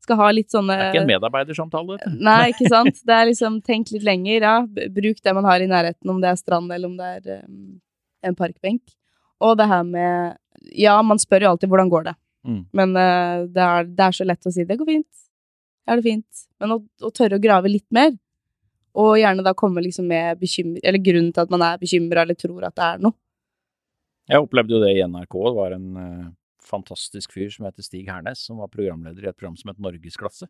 skal 0.00 0.16
ha 0.16 0.30
litt 0.32 0.50
sånne 0.52 0.74
Det 0.74 0.84
er 0.86 0.94
ikke 0.94 1.02
en 1.04 1.10
medarbeidersamtale. 1.12 1.98
Nei, 2.18 2.50
ikke 2.54 2.70
sant. 2.74 3.02
Det 3.06 3.14
er 3.14 3.28
liksom 3.30 3.60
tenk 3.66 3.92
litt 3.94 4.06
lenger, 4.06 4.46
ja. 4.48 4.54
Bruk 4.96 5.20
det 5.22 5.34
man 5.36 5.46
har 5.48 5.60
i 5.62 5.68
nærheten, 5.70 6.08
om 6.10 6.18
det 6.22 6.32
er 6.32 6.40
strand 6.40 6.72
eller 6.72 6.88
om 6.90 6.96
det 6.98 7.10
er 7.18 7.44
um, 7.44 7.78
en 8.26 8.36
parkbenk. 8.38 8.82
Og 9.40 9.56
det 9.60 9.68
her 9.70 9.84
med 9.86 10.36
Ja, 10.76 10.98
man 11.02 11.20
spør 11.20 11.46
jo 11.46 11.52
alltid 11.54 11.70
hvordan 11.72 11.92
går 11.92 12.10
det, 12.10 12.16
Mm. 12.40 12.62
men 12.72 12.94
uh, 12.96 13.44
det, 13.52 13.60
er, 13.60 13.84
det 13.84 14.00
er 14.00 14.14
så 14.16 14.24
lett 14.24 14.46
å 14.48 14.50
si 14.54 14.64
det 14.64 14.78
går 14.80 14.86
fint. 14.88 15.24
Er 15.84 15.98
det 16.00 16.06
fint? 16.06 16.44
Men 16.56 16.72
å, 16.72 16.78
å 17.04 17.10
tørre 17.12 17.36
å 17.36 17.42
grave 17.42 17.68
litt 17.68 17.84
mer, 17.92 18.14
og 18.96 19.18
gjerne 19.20 19.44
da 19.44 19.52
komme 19.52 19.82
liksom 19.84 20.06
med 20.08 20.40
bekymring 20.40 20.80
Eller 20.82 20.98
grunnen 21.04 21.34
til 21.36 21.44
at 21.44 21.52
man 21.52 21.62
er 21.62 21.76
bekymra 21.78 22.24
eller 22.24 22.38
tror 22.40 22.64
at 22.64 22.74
det 22.80 22.86
er 22.86 23.02
noe. 23.04 23.12
Jeg 24.30 24.44
opplevde 24.44 24.76
jo 24.76 24.82
det 24.82 24.92
i 24.94 25.02
NRK. 25.02 25.34
Det 25.34 25.56
var 25.56 25.74
en 25.74 25.88
uh, 25.98 26.28
fantastisk 26.62 27.32
fyr 27.34 27.50
som 27.50 27.66
heter 27.66 27.86
Stig 27.86 28.06
Hernes, 28.10 28.44
som 28.46 28.60
var 28.62 28.70
programleder 28.70 29.24
i 29.24 29.30
et 29.30 29.36
program 29.36 29.56
som 29.58 29.72
het 29.72 29.80
Norgesklasse. 29.82 30.46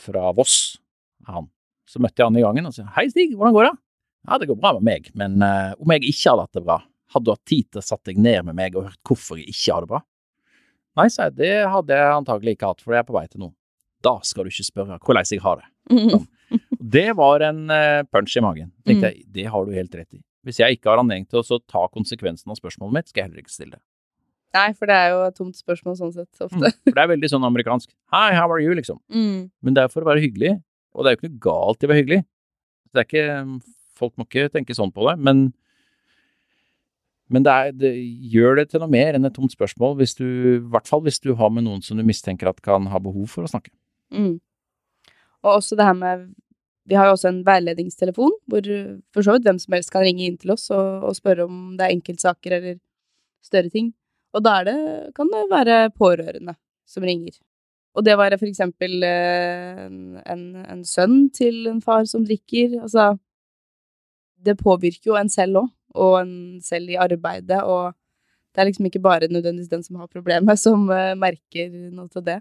Fra 0.00 0.30
Voss, 0.36 0.78
er 1.26 1.36
han. 1.38 1.50
Så 1.88 2.00
møtte 2.00 2.22
jeg 2.22 2.30
han 2.30 2.40
i 2.40 2.44
gangen 2.44 2.70
og 2.70 2.72
sa 2.72 2.86
hei 2.96 3.04
Stig, 3.12 3.36
hvordan 3.36 3.56
går 3.56 3.68
det? 3.68 3.74
Ja, 4.24 4.38
det 4.40 4.48
går 4.48 4.56
bra 4.56 4.72
med 4.78 4.86
meg, 4.88 5.10
men 5.12 5.36
uh, 5.44 5.76
om 5.76 5.92
jeg 5.92 6.06
ikke 6.08 6.32
hadde 6.32 6.46
hatt 6.46 6.56
det 6.56 6.64
bra, 6.64 6.78
hadde 7.12 7.28
du 7.28 7.34
hatt 7.34 7.46
tid 7.50 7.68
til 7.68 7.82
å 7.82 7.84
satt 7.84 8.08
deg 8.08 8.20
ned 8.24 8.48
med 8.48 8.56
meg 8.56 8.78
og 8.78 8.88
hørt 8.88 9.00
hvorfor 9.04 9.38
jeg 9.38 9.52
ikke 9.52 9.76
har 9.76 9.84
det 9.84 9.92
bra? 9.92 10.00
Nei, 10.94 11.08
sa 11.10 11.28
jeg, 11.28 11.36
det 11.42 11.52
hadde 11.68 11.98
jeg 11.98 12.16
antagelig 12.16 12.54
ikke 12.56 12.70
hatt, 12.70 12.82
for 12.84 12.94
jeg 12.94 13.04
er 13.04 13.08
på 13.08 13.16
vei 13.18 13.26
til 13.28 13.42
noe. 13.44 13.54
Da 14.04 14.14
skal 14.24 14.46
du 14.46 14.52
ikke 14.52 14.66
spørre 14.70 14.98
hvordan 15.02 15.28
jeg 15.28 15.42
har 15.44 15.60
det. 15.60 15.68
Det 16.94 17.08
var 17.16 17.42
en 17.42 17.70
eh, 17.72 18.04
punch 18.12 18.36
i 18.36 18.42
magen. 18.44 18.68
Tenkte 18.86 19.08
jeg, 19.10 19.24
det 19.32 19.46
har 19.50 19.64
du 19.64 19.72
helt 19.74 19.94
rett 19.96 20.14
i. 20.14 20.20
Hvis 20.44 20.60
jeg 20.60 20.76
ikke 20.78 20.92
har 20.92 21.00
anledning 21.02 21.26
til 21.30 21.40
å 21.40 21.44
så 21.46 21.58
ta 21.70 21.86
konsekvensen 21.92 22.52
av 22.52 22.58
spørsmålet 22.60 22.92
mitt, 22.98 23.08
skal 23.10 23.22
jeg 23.22 23.30
heller 23.30 23.42
ikke 23.44 23.54
stille 23.54 23.76
det. 23.78 23.82
Nei, 24.54 24.68
for 24.78 24.86
det 24.86 24.94
er 24.94 25.08
jo 25.10 25.22
et 25.26 25.34
tomt 25.34 25.56
spørsmål 25.58 25.96
sånn 25.98 26.12
sett, 26.14 26.28
Mm. 26.38 26.44
ofte. 26.46 26.70
For 26.84 26.94
det 26.94 27.02
er 27.02 27.08
veldig 27.10 27.30
sånn 27.32 27.46
amerikansk. 27.48 27.88
Hi, 28.14 28.34
how 28.36 28.46
are 28.52 28.60
you, 28.62 28.74
liksom. 28.76 29.00
Mm. 29.10 29.50
Men 29.66 29.74
det 29.74 29.82
er 29.82 29.88
for 29.90 30.04
å 30.04 30.10
være 30.12 30.22
hyggelig, 30.22 30.52
og 30.94 31.02
det 31.02 31.10
er 31.10 31.16
jo 31.16 31.18
ikke 31.18 31.30
noe 31.32 31.42
galt 31.48 31.82
i 31.82 31.86
å 31.88 31.90
være 31.90 32.02
hyggelig. 32.04 32.20
Det 32.94 33.02
er 33.02 33.08
ikke, 33.08 33.60
folk 33.98 34.14
må 34.16 34.28
ikke 34.28 34.52
tenke 34.54 34.76
sånn 34.78 34.92
på 34.94 35.08
det, 35.10 35.16
men, 35.18 35.40
men 37.34 37.42
det, 37.42 37.50
er, 37.50 37.72
det 37.74 37.92
gjør 38.30 38.60
det 38.60 38.68
til 38.70 38.84
noe 38.84 38.92
mer 38.94 39.16
enn 39.18 39.26
et 39.26 39.34
tomt 39.34 39.50
spørsmål, 39.56 39.96
hvis 39.98 40.14
du, 40.20 40.24
i 40.28 40.58
hvert 40.70 40.86
fall 40.86 41.02
hvis 41.02 41.18
du 41.24 41.32
har 41.40 41.50
med 41.50 41.64
noen 41.66 41.82
som 41.82 41.98
du 41.98 42.04
mistenker 42.06 42.46
at 42.52 42.62
kan 42.62 42.86
ha 42.92 43.00
behov 43.02 43.26
for 43.32 43.42
å 43.46 43.50
snakke. 43.50 43.72
Mm. 44.14 44.36
Og 45.44 45.50
også 45.58 45.76
det 45.76 45.84
her 45.88 45.98
med 45.98 46.28
Vi 46.88 46.96
har 46.98 47.08
jo 47.08 47.14
også 47.16 47.30
en 47.30 47.42
veiledningstelefon, 47.46 48.34
hvor 48.50 48.66
uh, 48.68 48.96
for 49.14 49.24
så 49.24 49.36
vidt 49.36 49.46
hvem 49.48 49.60
som 49.62 49.76
helst 49.76 49.92
kan 49.92 50.04
ringe 50.04 50.26
inn 50.26 50.36
til 50.40 50.52
oss 50.54 50.68
og, 50.74 51.08
og 51.08 51.16
spørre 51.16 51.46
om 51.48 51.74
det 51.78 51.86
er 51.86 51.96
enkeltsaker 51.96 52.58
eller 52.58 52.78
større 53.44 53.72
ting. 53.72 53.92
Og 54.34 54.42
da 54.44 54.58
det, 54.66 54.76
kan 55.16 55.30
det 55.32 55.44
være 55.50 55.78
pårørende 55.94 56.56
som 56.88 57.06
ringer. 57.06 57.36
Og 57.94 58.02
det 58.04 58.16
være 58.18 58.38
for 58.40 58.50
eksempel 58.50 59.04
eh, 59.06 59.84
en, 59.86 59.98
en, 60.18 60.44
en 60.66 60.82
sønn 60.86 61.28
til 61.34 61.68
en 61.70 61.80
far 61.82 62.08
som 62.10 62.24
drikker. 62.26 62.80
Altså 62.82 63.14
Det 64.44 64.56
påvirker 64.58 65.12
jo 65.12 65.18
en 65.18 65.30
selv 65.30 65.62
òg, 65.62 65.68
og 65.94 66.16
en 66.24 66.34
selv 66.62 66.90
i 66.90 66.98
arbeidet, 66.98 67.62
og 67.62 67.94
det 68.54 68.60
er 68.60 68.66
liksom 68.68 68.86
ikke 68.86 69.02
bare 69.02 69.28
nødvendigvis 69.30 69.70
den 69.70 69.82
som 69.82 69.96
har 70.02 70.10
problemet, 70.10 70.58
som 70.58 70.90
eh, 70.90 71.14
merker 71.18 71.70
noe 71.94 72.10
til 72.10 72.26
det. 72.26 72.40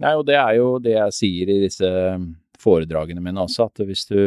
Nei, 0.00 0.14
og 0.16 0.24
det 0.26 0.38
er 0.40 0.56
jo 0.56 0.78
det 0.80 0.96
jeg 0.96 1.16
sier 1.16 1.52
i 1.52 1.58
disse 1.66 1.90
foredragene 2.62 3.22
mine 3.24 3.42
også, 3.42 3.68
at 3.68 3.84
hvis 3.88 4.06
du 4.10 4.18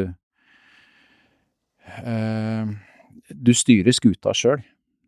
eh, 2.04 2.71
Du 3.45 3.54
styrer 3.56 3.95
skuta 3.95 4.34
sjøl. 4.36 4.63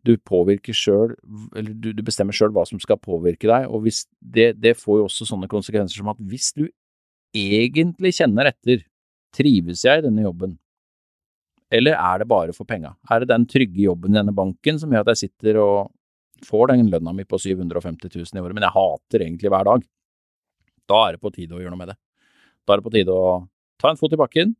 Du 0.06 0.14
påvirker 0.16 0.74
sjøl, 0.74 1.12
eller 1.58 1.74
du, 1.74 1.90
du 1.92 2.02
bestemmer 2.06 2.32
sjøl 2.32 2.52
hva 2.54 2.64
som 2.68 2.80
skal 2.80 3.00
påvirke 3.02 3.50
deg, 3.50 3.66
og 3.68 3.84
det, 4.20 4.52
det 4.56 4.76
får 4.78 5.00
jo 5.00 5.08
også 5.08 5.26
sånne 5.28 5.50
konsekvenser 5.50 6.00
som 6.00 6.08
at 6.14 6.20
hvis 6.30 6.52
du 6.56 6.68
egentlig 7.36 8.14
kjenner 8.16 8.48
etter, 8.48 8.86
trives 9.34 9.82
jeg 9.84 10.00
i 10.00 10.06
denne 10.06 10.24
jobben, 10.24 10.54
eller 11.68 11.98
er 11.98 12.22
det 12.22 12.28
bare 12.30 12.54
for 12.56 12.64
penga? 12.68 12.94
Er 13.10 13.20
det 13.20 13.28
den 13.28 13.44
trygge 13.48 13.82
jobben 13.84 14.14
i 14.14 14.18
denne 14.18 14.32
banken 14.32 14.78
som 14.80 14.92
gjør 14.92 15.04
at 15.04 15.12
jeg 15.12 15.28
sitter 15.28 15.60
og 15.60 15.90
får 16.46 16.70
den 16.72 16.88
lønna 16.88 17.12
mi 17.12 17.26
på 17.28 17.40
750 17.42 18.08
000 18.14 18.38
i 18.38 18.42
året, 18.42 18.56
men 18.56 18.64
jeg 18.64 18.76
hater 18.76 19.24
egentlig 19.26 19.52
hver 19.52 19.68
dag? 19.68 19.84
Da 20.88 21.00
er 21.04 21.16
det 21.16 21.22
på 21.24 21.32
tide 21.34 21.56
å 21.56 21.60
gjøre 21.60 21.74
noe 21.74 21.82
med 21.82 21.92
det. 21.92 21.98
Da 22.68 22.74
er 22.74 22.82
det 22.82 22.84
på 22.84 22.92
tide 22.92 23.14
å 23.14 23.28
ta 23.80 23.88
en 23.88 24.00
fot 24.00 24.12
i 24.12 24.20
bakken 24.20 24.52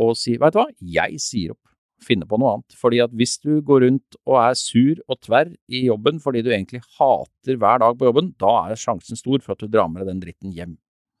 og 0.00 0.14
si, 0.16 0.38
veit 0.40 0.54
du 0.54 0.60
hva, 0.60 0.68
jeg 0.80 1.18
sier 1.20 1.52
opp, 1.52 1.72
finne 2.00 2.24
på 2.28 2.38
noe 2.40 2.54
annet. 2.54 2.76
Fordi 2.78 3.00
at 3.04 3.12
hvis 3.12 3.34
du 3.42 3.58
går 3.66 3.82
rundt 3.84 4.16
og 4.22 4.38
er 4.40 4.54
sur 4.56 5.00
og 5.10 5.18
tverr 5.26 5.50
i 5.68 5.82
jobben 5.88 6.22
fordi 6.22 6.44
du 6.46 6.52
egentlig 6.54 6.80
hater 6.96 7.58
hver 7.60 7.82
dag 7.82 7.98
på 7.98 8.08
jobben, 8.08 8.30
da 8.40 8.54
er 8.70 8.80
sjansen 8.80 9.18
stor 9.18 9.42
for 9.44 9.52
at 9.52 9.64
du 9.64 9.68
drar 9.68 9.90
med 9.90 10.00
deg 10.00 10.14
den 10.14 10.22
dritten 10.22 10.54
hjem. 10.56 10.78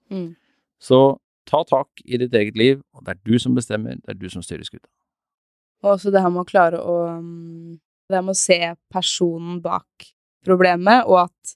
Mm. 0.08 0.30
Så 0.80 1.18
ta 1.50 1.60
tak 1.68 2.00
i 2.06 2.22
ditt 2.22 2.34
eget 2.36 2.56
liv, 2.56 2.80
og 2.94 3.04
det 3.04 3.16
er 3.16 3.20
du 3.26 3.36
som 3.42 3.58
bestemmer, 3.58 4.00
det 4.00 4.14
er 4.14 4.20
du 4.20 4.28
som 4.32 4.44
styrer 4.44 4.64
skuta. 4.64 4.88
Og 5.84 5.96
også 5.96 6.12
det 6.14 6.22
her 6.22 6.32
med 6.32 6.44
å 6.44 6.48
klare 6.48 6.80
å 6.80 6.96
um, 7.18 7.78
Det 8.10 8.18
her 8.18 8.24
med 8.26 8.34
å 8.34 8.40
se 8.40 8.58
personen 8.90 9.60
bak 9.62 10.08
problemet, 10.44 11.04
og 11.06 11.28
at 11.28 11.52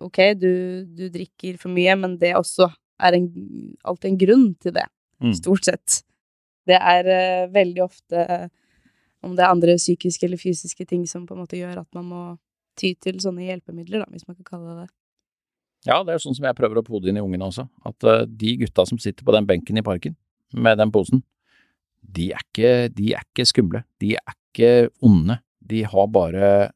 ok, 0.00 0.18
du, 0.36 0.52
du 0.84 1.06
drikker 1.12 1.56
for 1.60 1.72
mye, 1.72 1.94
men 1.96 2.18
det 2.20 2.34
også 2.36 2.68
er 3.00 3.16
en, 3.18 3.26
alltid 3.84 4.12
en 4.12 4.20
grunn 4.20 4.46
til 4.62 4.74
det. 4.76 4.86
Mm. 5.20 5.34
Stort 5.36 5.66
sett. 5.68 6.00
Det 6.68 6.78
er 6.78 7.08
uh, 7.08 7.50
veldig 7.52 7.82
ofte 7.84 8.24
uh, 8.24 8.46
om 9.26 9.34
det 9.36 9.44
er 9.44 9.52
andre 9.52 9.76
psykiske 9.76 10.24
eller 10.26 10.40
fysiske 10.40 10.86
ting 10.88 11.04
som 11.08 11.26
på 11.28 11.36
en 11.36 11.42
måte 11.42 11.58
gjør 11.58 11.82
at 11.82 11.88
man 11.96 12.08
må 12.08 12.22
ty 12.78 12.94
til 13.02 13.18
sånne 13.20 13.44
hjelpemidler, 13.44 14.04
da, 14.04 14.08
hvis 14.12 14.26
man 14.28 14.38
kan 14.38 14.46
kalle 14.54 14.70
det 14.70 14.84
det. 14.84 14.90
Ja, 15.88 16.02
det 16.04 16.14
er 16.14 16.22
sånn 16.22 16.36
som 16.36 16.44
jeg 16.44 16.56
prøver 16.56 16.80
å 16.80 16.84
pode 16.84 17.08
inn 17.08 17.18
i 17.18 17.24
ungene 17.24 17.48
også, 17.48 17.66
at 17.88 18.08
uh, 18.08 18.24
de 18.24 18.56
gutta 18.62 18.86
som 18.88 19.00
sitter 19.00 19.26
på 19.26 19.34
den 19.36 19.48
benken 19.48 19.80
i 19.80 19.84
parken 19.84 20.16
med 20.52 20.80
den 20.80 20.92
posen, 20.92 21.22
de 22.00 22.30
er 22.34 22.44
ikke, 22.44 22.90
de 22.96 23.12
er 23.16 23.24
ikke 23.26 23.48
skumle, 23.48 23.82
de 24.00 24.14
er 24.18 24.36
ikke 24.36 24.90
onde, 25.04 25.38
de 25.60 25.82
har 25.86 26.08
bare 26.12 26.70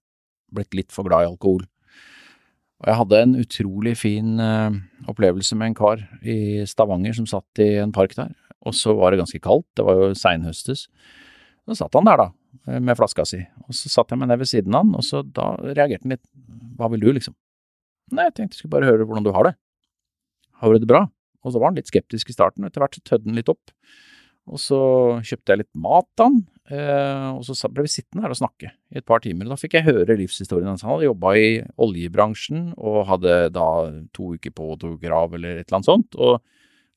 blitt 0.55 0.77
litt 0.77 0.93
for 0.95 1.07
glad 1.09 1.25
i 1.25 1.31
alkohol. 1.33 1.65
Og 2.85 2.91
jeg 2.91 3.01
hadde 3.01 3.19
en 3.25 3.37
utrolig 3.41 3.95
fin 3.97 4.41
eh, 4.45 4.75
opplevelse 5.09 5.57
med 5.57 5.71
en 5.71 5.77
kar 5.79 6.03
i 6.21 6.67
Stavanger 6.69 7.15
som 7.17 7.29
satt 7.29 7.63
i 7.65 7.79
en 7.81 7.95
park 7.97 8.13
der, 8.19 8.35
og 8.61 8.77
så 8.77 8.93
var 8.99 9.13
det 9.13 9.23
ganske 9.23 9.41
kaldt, 9.41 9.65
det 9.73 9.87
var 9.87 9.97
jo 9.97 10.11
seinhøstes. 10.21 10.83
Så 11.65 11.79
satt 11.79 11.97
han 11.97 12.05
der 12.05 12.21
da, 12.21 12.27
eh, 12.69 12.83
med 12.85 12.99
flaska 13.01 13.25
si, 13.25 13.41
og 13.65 13.73
så 13.73 13.89
satt 13.89 14.13
jeg 14.13 14.21
meg 14.21 14.29
ned 14.29 14.43
ved 14.43 14.53
siden 14.53 14.77
av 14.77 14.85
han, 14.85 14.93
og 15.01 15.07
så 15.07 15.23
da 15.25 15.55
reagerte 15.65 16.05
han 16.05 16.19
litt, 16.19 16.27
hva 16.77 16.91
vil 16.93 17.01
du 17.01 17.09
liksom? 17.17 17.33
Nei, 18.13 18.29
jeg 18.29 18.37
tenkte 18.37 18.59
jeg 18.59 18.67
skulle 18.67 18.77
bare 18.77 18.91
høre 18.91 19.09
hvordan 19.09 19.25
du 19.25 19.33
har 19.33 19.49
det. 19.49 19.55
Har 20.61 20.75
du 20.75 20.85
det 20.85 20.91
bra? 20.91 21.07
Og 21.41 21.55
så 21.55 21.61
var 21.61 21.73
han 21.73 21.81
litt 21.81 21.89
skeptisk 21.89 22.29
i 22.29 22.37
starten, 22.37 22.67
og 22.67 22.69
etter 22.69 22.85
hvert 22.85 23.01
så 23.01 23.05
tødde 23.09 23.33
han 23.33 23.41
litt 23.41 23.49
opp. 23.53 23.73
Og 24.51 24.61
så 24.61 24.79
kjøpte 25.25 25.55
jeg 25.55 25.61
litt 25.63 25.79
mat 25.81 26.09
da, 26.21 26.27
eh, 26.69 27.29
og 27.33 27.47
så 27.49 27.71
ble 27.73 27.87
vi 27.87 27.93
sittende 27.95 28.27
her 28.27 28.35
og 28.35 28.41
snakke 28.43 28.69
i 28.93 29.01
et 29.01 29.07
par 29.09 29.23
timer. 29.25 29.49
Da 29.49 29.57
fikk 29.61 29.79
jeg 29.79 29.87
høre 29.87 30.19
livshistorien 30.21 30.69
hans. 30.69 30.85
Han 30.85 30.99
hadde 30.99 31.09
jobba 31.09 31.33
i 31.41 31.49
oljebransjen 31.81 32.67
og 32.77 33.07
hadde 33.09 33.39
da 33.55 33.69
to 34.17 34.35
uker 34.37 34.53
på 34.53 34.75
to 34.81 34.95
uker 34.99 35.17
eller 35.17 35.63
et 35.63 35.65
eller 35.65 35.79
annet 35.81 35.89
sånt, 35.89 36.19
og 36.21 36.43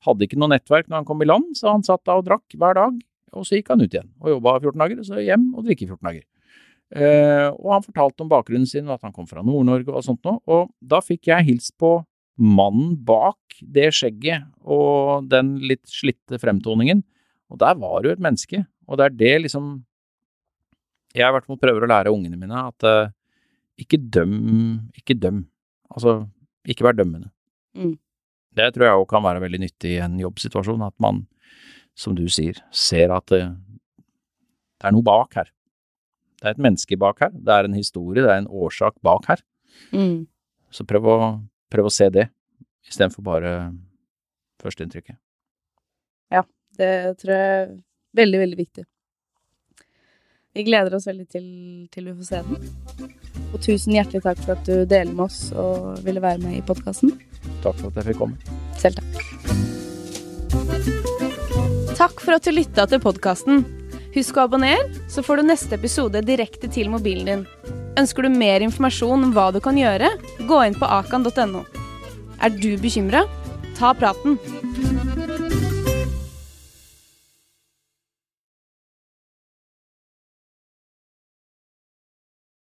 hadde 0.06 0.28
ikke 0.28 0.38
noe 0.38 0.52
nettverk 0.52 0.90
når 0.90 1.00
han 1.00 1.08
kom 1.08 1.24
i 1.24 1.28
land, 1.28 1.54
så 1.58 1.72
han 1.72 1.86
satt 1.86 2.04
da 2.06 2.18
og 2.20 2.26
drakk 2.28 2.54
hver 2.54 2.76
dag, 2.78 2.98
og 3.34 3.46
så 3.46 3.58
gikk 3.58 3.72
han 3.72 3.82
ut 3.82 3.92
igjen 3.92 4.10
og 4.20 4.34
jobba 4.36 4.58
14 4.60 4.84
dager, 4.84 5.00
og 5.00 5.08
så 5.08 5.24
hjem 5.24 5.48
og 5.54 5.64
drikke 5.66 5.88
14 5.88 6.04
dager. 6.04 6.26
Eh, 6.88 7.48
og 7.52 7.72
han 7.74 7.84
fortalte 7.84 8.24
om 8.24 8.30
bakgrunnen 8.30 8.68
sin, 8.68 8.86
og 8.88 8.96
at 8.96 9.08
han 9.08 9.16
kom 9.16 9.26
fra 9.28 9.42
Nord-Norge 9.44 9.92
og 9.92 10.04
sånt 10.04 10.24
noe, 10.28 10.40
og 10.48 10.70
da 10.80 11.00
fikk 11.04 11.32
jeg 11.32 11.48
hilst 11.50 11.74
på 11.80 11.98
mannen 12.38 12.94
bak 13.04 13.58
det 13.60 13.90
skjegget 13.96 14.46
og 14.62 15.26
den 15.28 15.56
litt 15.64 15.82
slitte 15.90 16.38
fremtoningen, 16.40 17.02
og 17.48 17.60
der 17.60 17.78
var 17.80 18.02
du 18.04 18.10
et 18.12 18.22
menneske, 18.22 18.64
og 18.88 18.98
det 18.98 19.08
er 19.08 19.16
det 19.20 19.34
liksom 19.44 19.78
jeg 21.16 21.24
i 21.24 21.34
hvert 21.34 21.46
fall 21.48 21.60
prøver 21.60 21.84
å 21.84 21.90
lære 21.90 22.12
ungene 22.12 22.38
mine, 22.38 22.64
at 22.68 22.84
uh, 22.86 23.10
ikke 23.80 24.00
døm, 24.12 24.34
ikke 24.98 25.16
døm, 25.16 25.42
altså 25.88 26.20
ikke 26.68 26.84
vær 26.86 26.96
dømmende. 26.98 27.30
Mm. 27.78 27.96
Det 28.58 28.68
tror 28.74 28.86
jeg 28.86 29.00
òg 29.00 29.06
kan 29.10 29.24
være 29.24 29.42
veldig 29.44 29.62
nyttig 29.64 29.94
i 29.96 30.02
en 30.04 30.18
jobbsituasjon, 30.20 30.84
at 30.84 30.96
man, 31.02 31.22
som 31.98 32.16
du 32.18 32.26
sier, 32.32 32.58
ser 32.74 33.14
at 33.14 33.28
det, 33.32 33.44
det 34.78 34.90
er 34.90 34.94
noe 34.94 35.06
bak 35.06 35.38
her. 35.38 35.52
Det 36.38 36.46
er 36.46 36.56
et 36.56 36.64
menneske 36.68 36.98
bak 37.00 37.22
her, 37.24 37.32
det 37.34 37.54
er 37.54 37.68
en 37.68 37.78
historie, 37.78 38.22
det 38.22 38.32
er 38.32 38.42
en 38.42 38.50
årsak 38.50 38.98
bak 39.06 39.30
her. 39.30 39.42
Mm. 39.94 40.26
Så 40.74 40.84
prøv 40.88 41.08
å, 41.08 41.18
prøv 41.72 41.88
å 41.88 41.94
se 41.94 42.10
det, 42.14 42.28
istedenfor 42.88 43.24
bare 43.26 43.54
førsteinntrykket. 44.62 45.18
Det 46.78 47.18
tror 47.18 47.34
jeg 47.34 47.48
er 47.58 47.74
veldig, 48.18 48.40
veldig 48.44 48.58
viktig. 48.58 48.84
Vi 50.58 50.64
gleder 50.66 50.94
oss 50.96 51.06
veldig 51.06 51.26
til, 51.30 51.48
til 51.92 52.08
vi 52.08 52.14
får 52.18 52.26
se 52.28 52.42
den. 52.46 52.56
Og 53.52 53.60
tusen 53.64 53.94
hjertelig 53.94 54.22
takk 54.24 54.40
for 54.42 54.54
at 54.56 54.64
du 54.66 54.84
deler 54.88 55.12
med 55.12 55.24
oss 55.28 55.52
og 55.54 56.00
ville 56.06 56.22
være 56.22 56.42
med 56.42 56.58
i 56.58 56.64
podkasten. 56.66 57.14
Takk 57.64 57.76
for 57.80 57.90
at 57.90 58.00
jeg 58.00 58.08
fikk 58.10 58.20
komme. 58.22 58.36
Selv 58.78 58.98
takk. 58.98 59.08
Takk 61.98 62.20
for 62.22 62.36
at 62.36 62.46
du 62.46 62.52
lytta 62.54 62.86
til 62.90 63.02
podkasten. 63.02 63.64
Husk 64.14 64.38
å 64.38 64.46
abonnere, 64.46 64.86
så 65.10 65.22
får 65.22 65.40
du 65.40 65.48
neste 65.50 65.76
episode 65.78 66.22
direkte 66.26 66.70
til 66.72 66.90
mobilen 66.90 67.26
din. 67.28 67.44
Ønsker 67.98 68.26
du 68.26 68.30
mer 68.32 68.62
informasjon 68.64 69.28
om 69.28 69.34
hva 69.34 69.50
du 69.54 69.60
kan 69.62 69.78
gjøre, 69.78 70.10
gå 70.48 70.62
inn 70.66 70.78
på 70.78 70.86
akan.no. 70.98 71.64
Er 72.38 72.54
du 72.54 72.70
bekymra? 72.82 73.26
Ta 73.78 73.94
praten. 73.98 74.38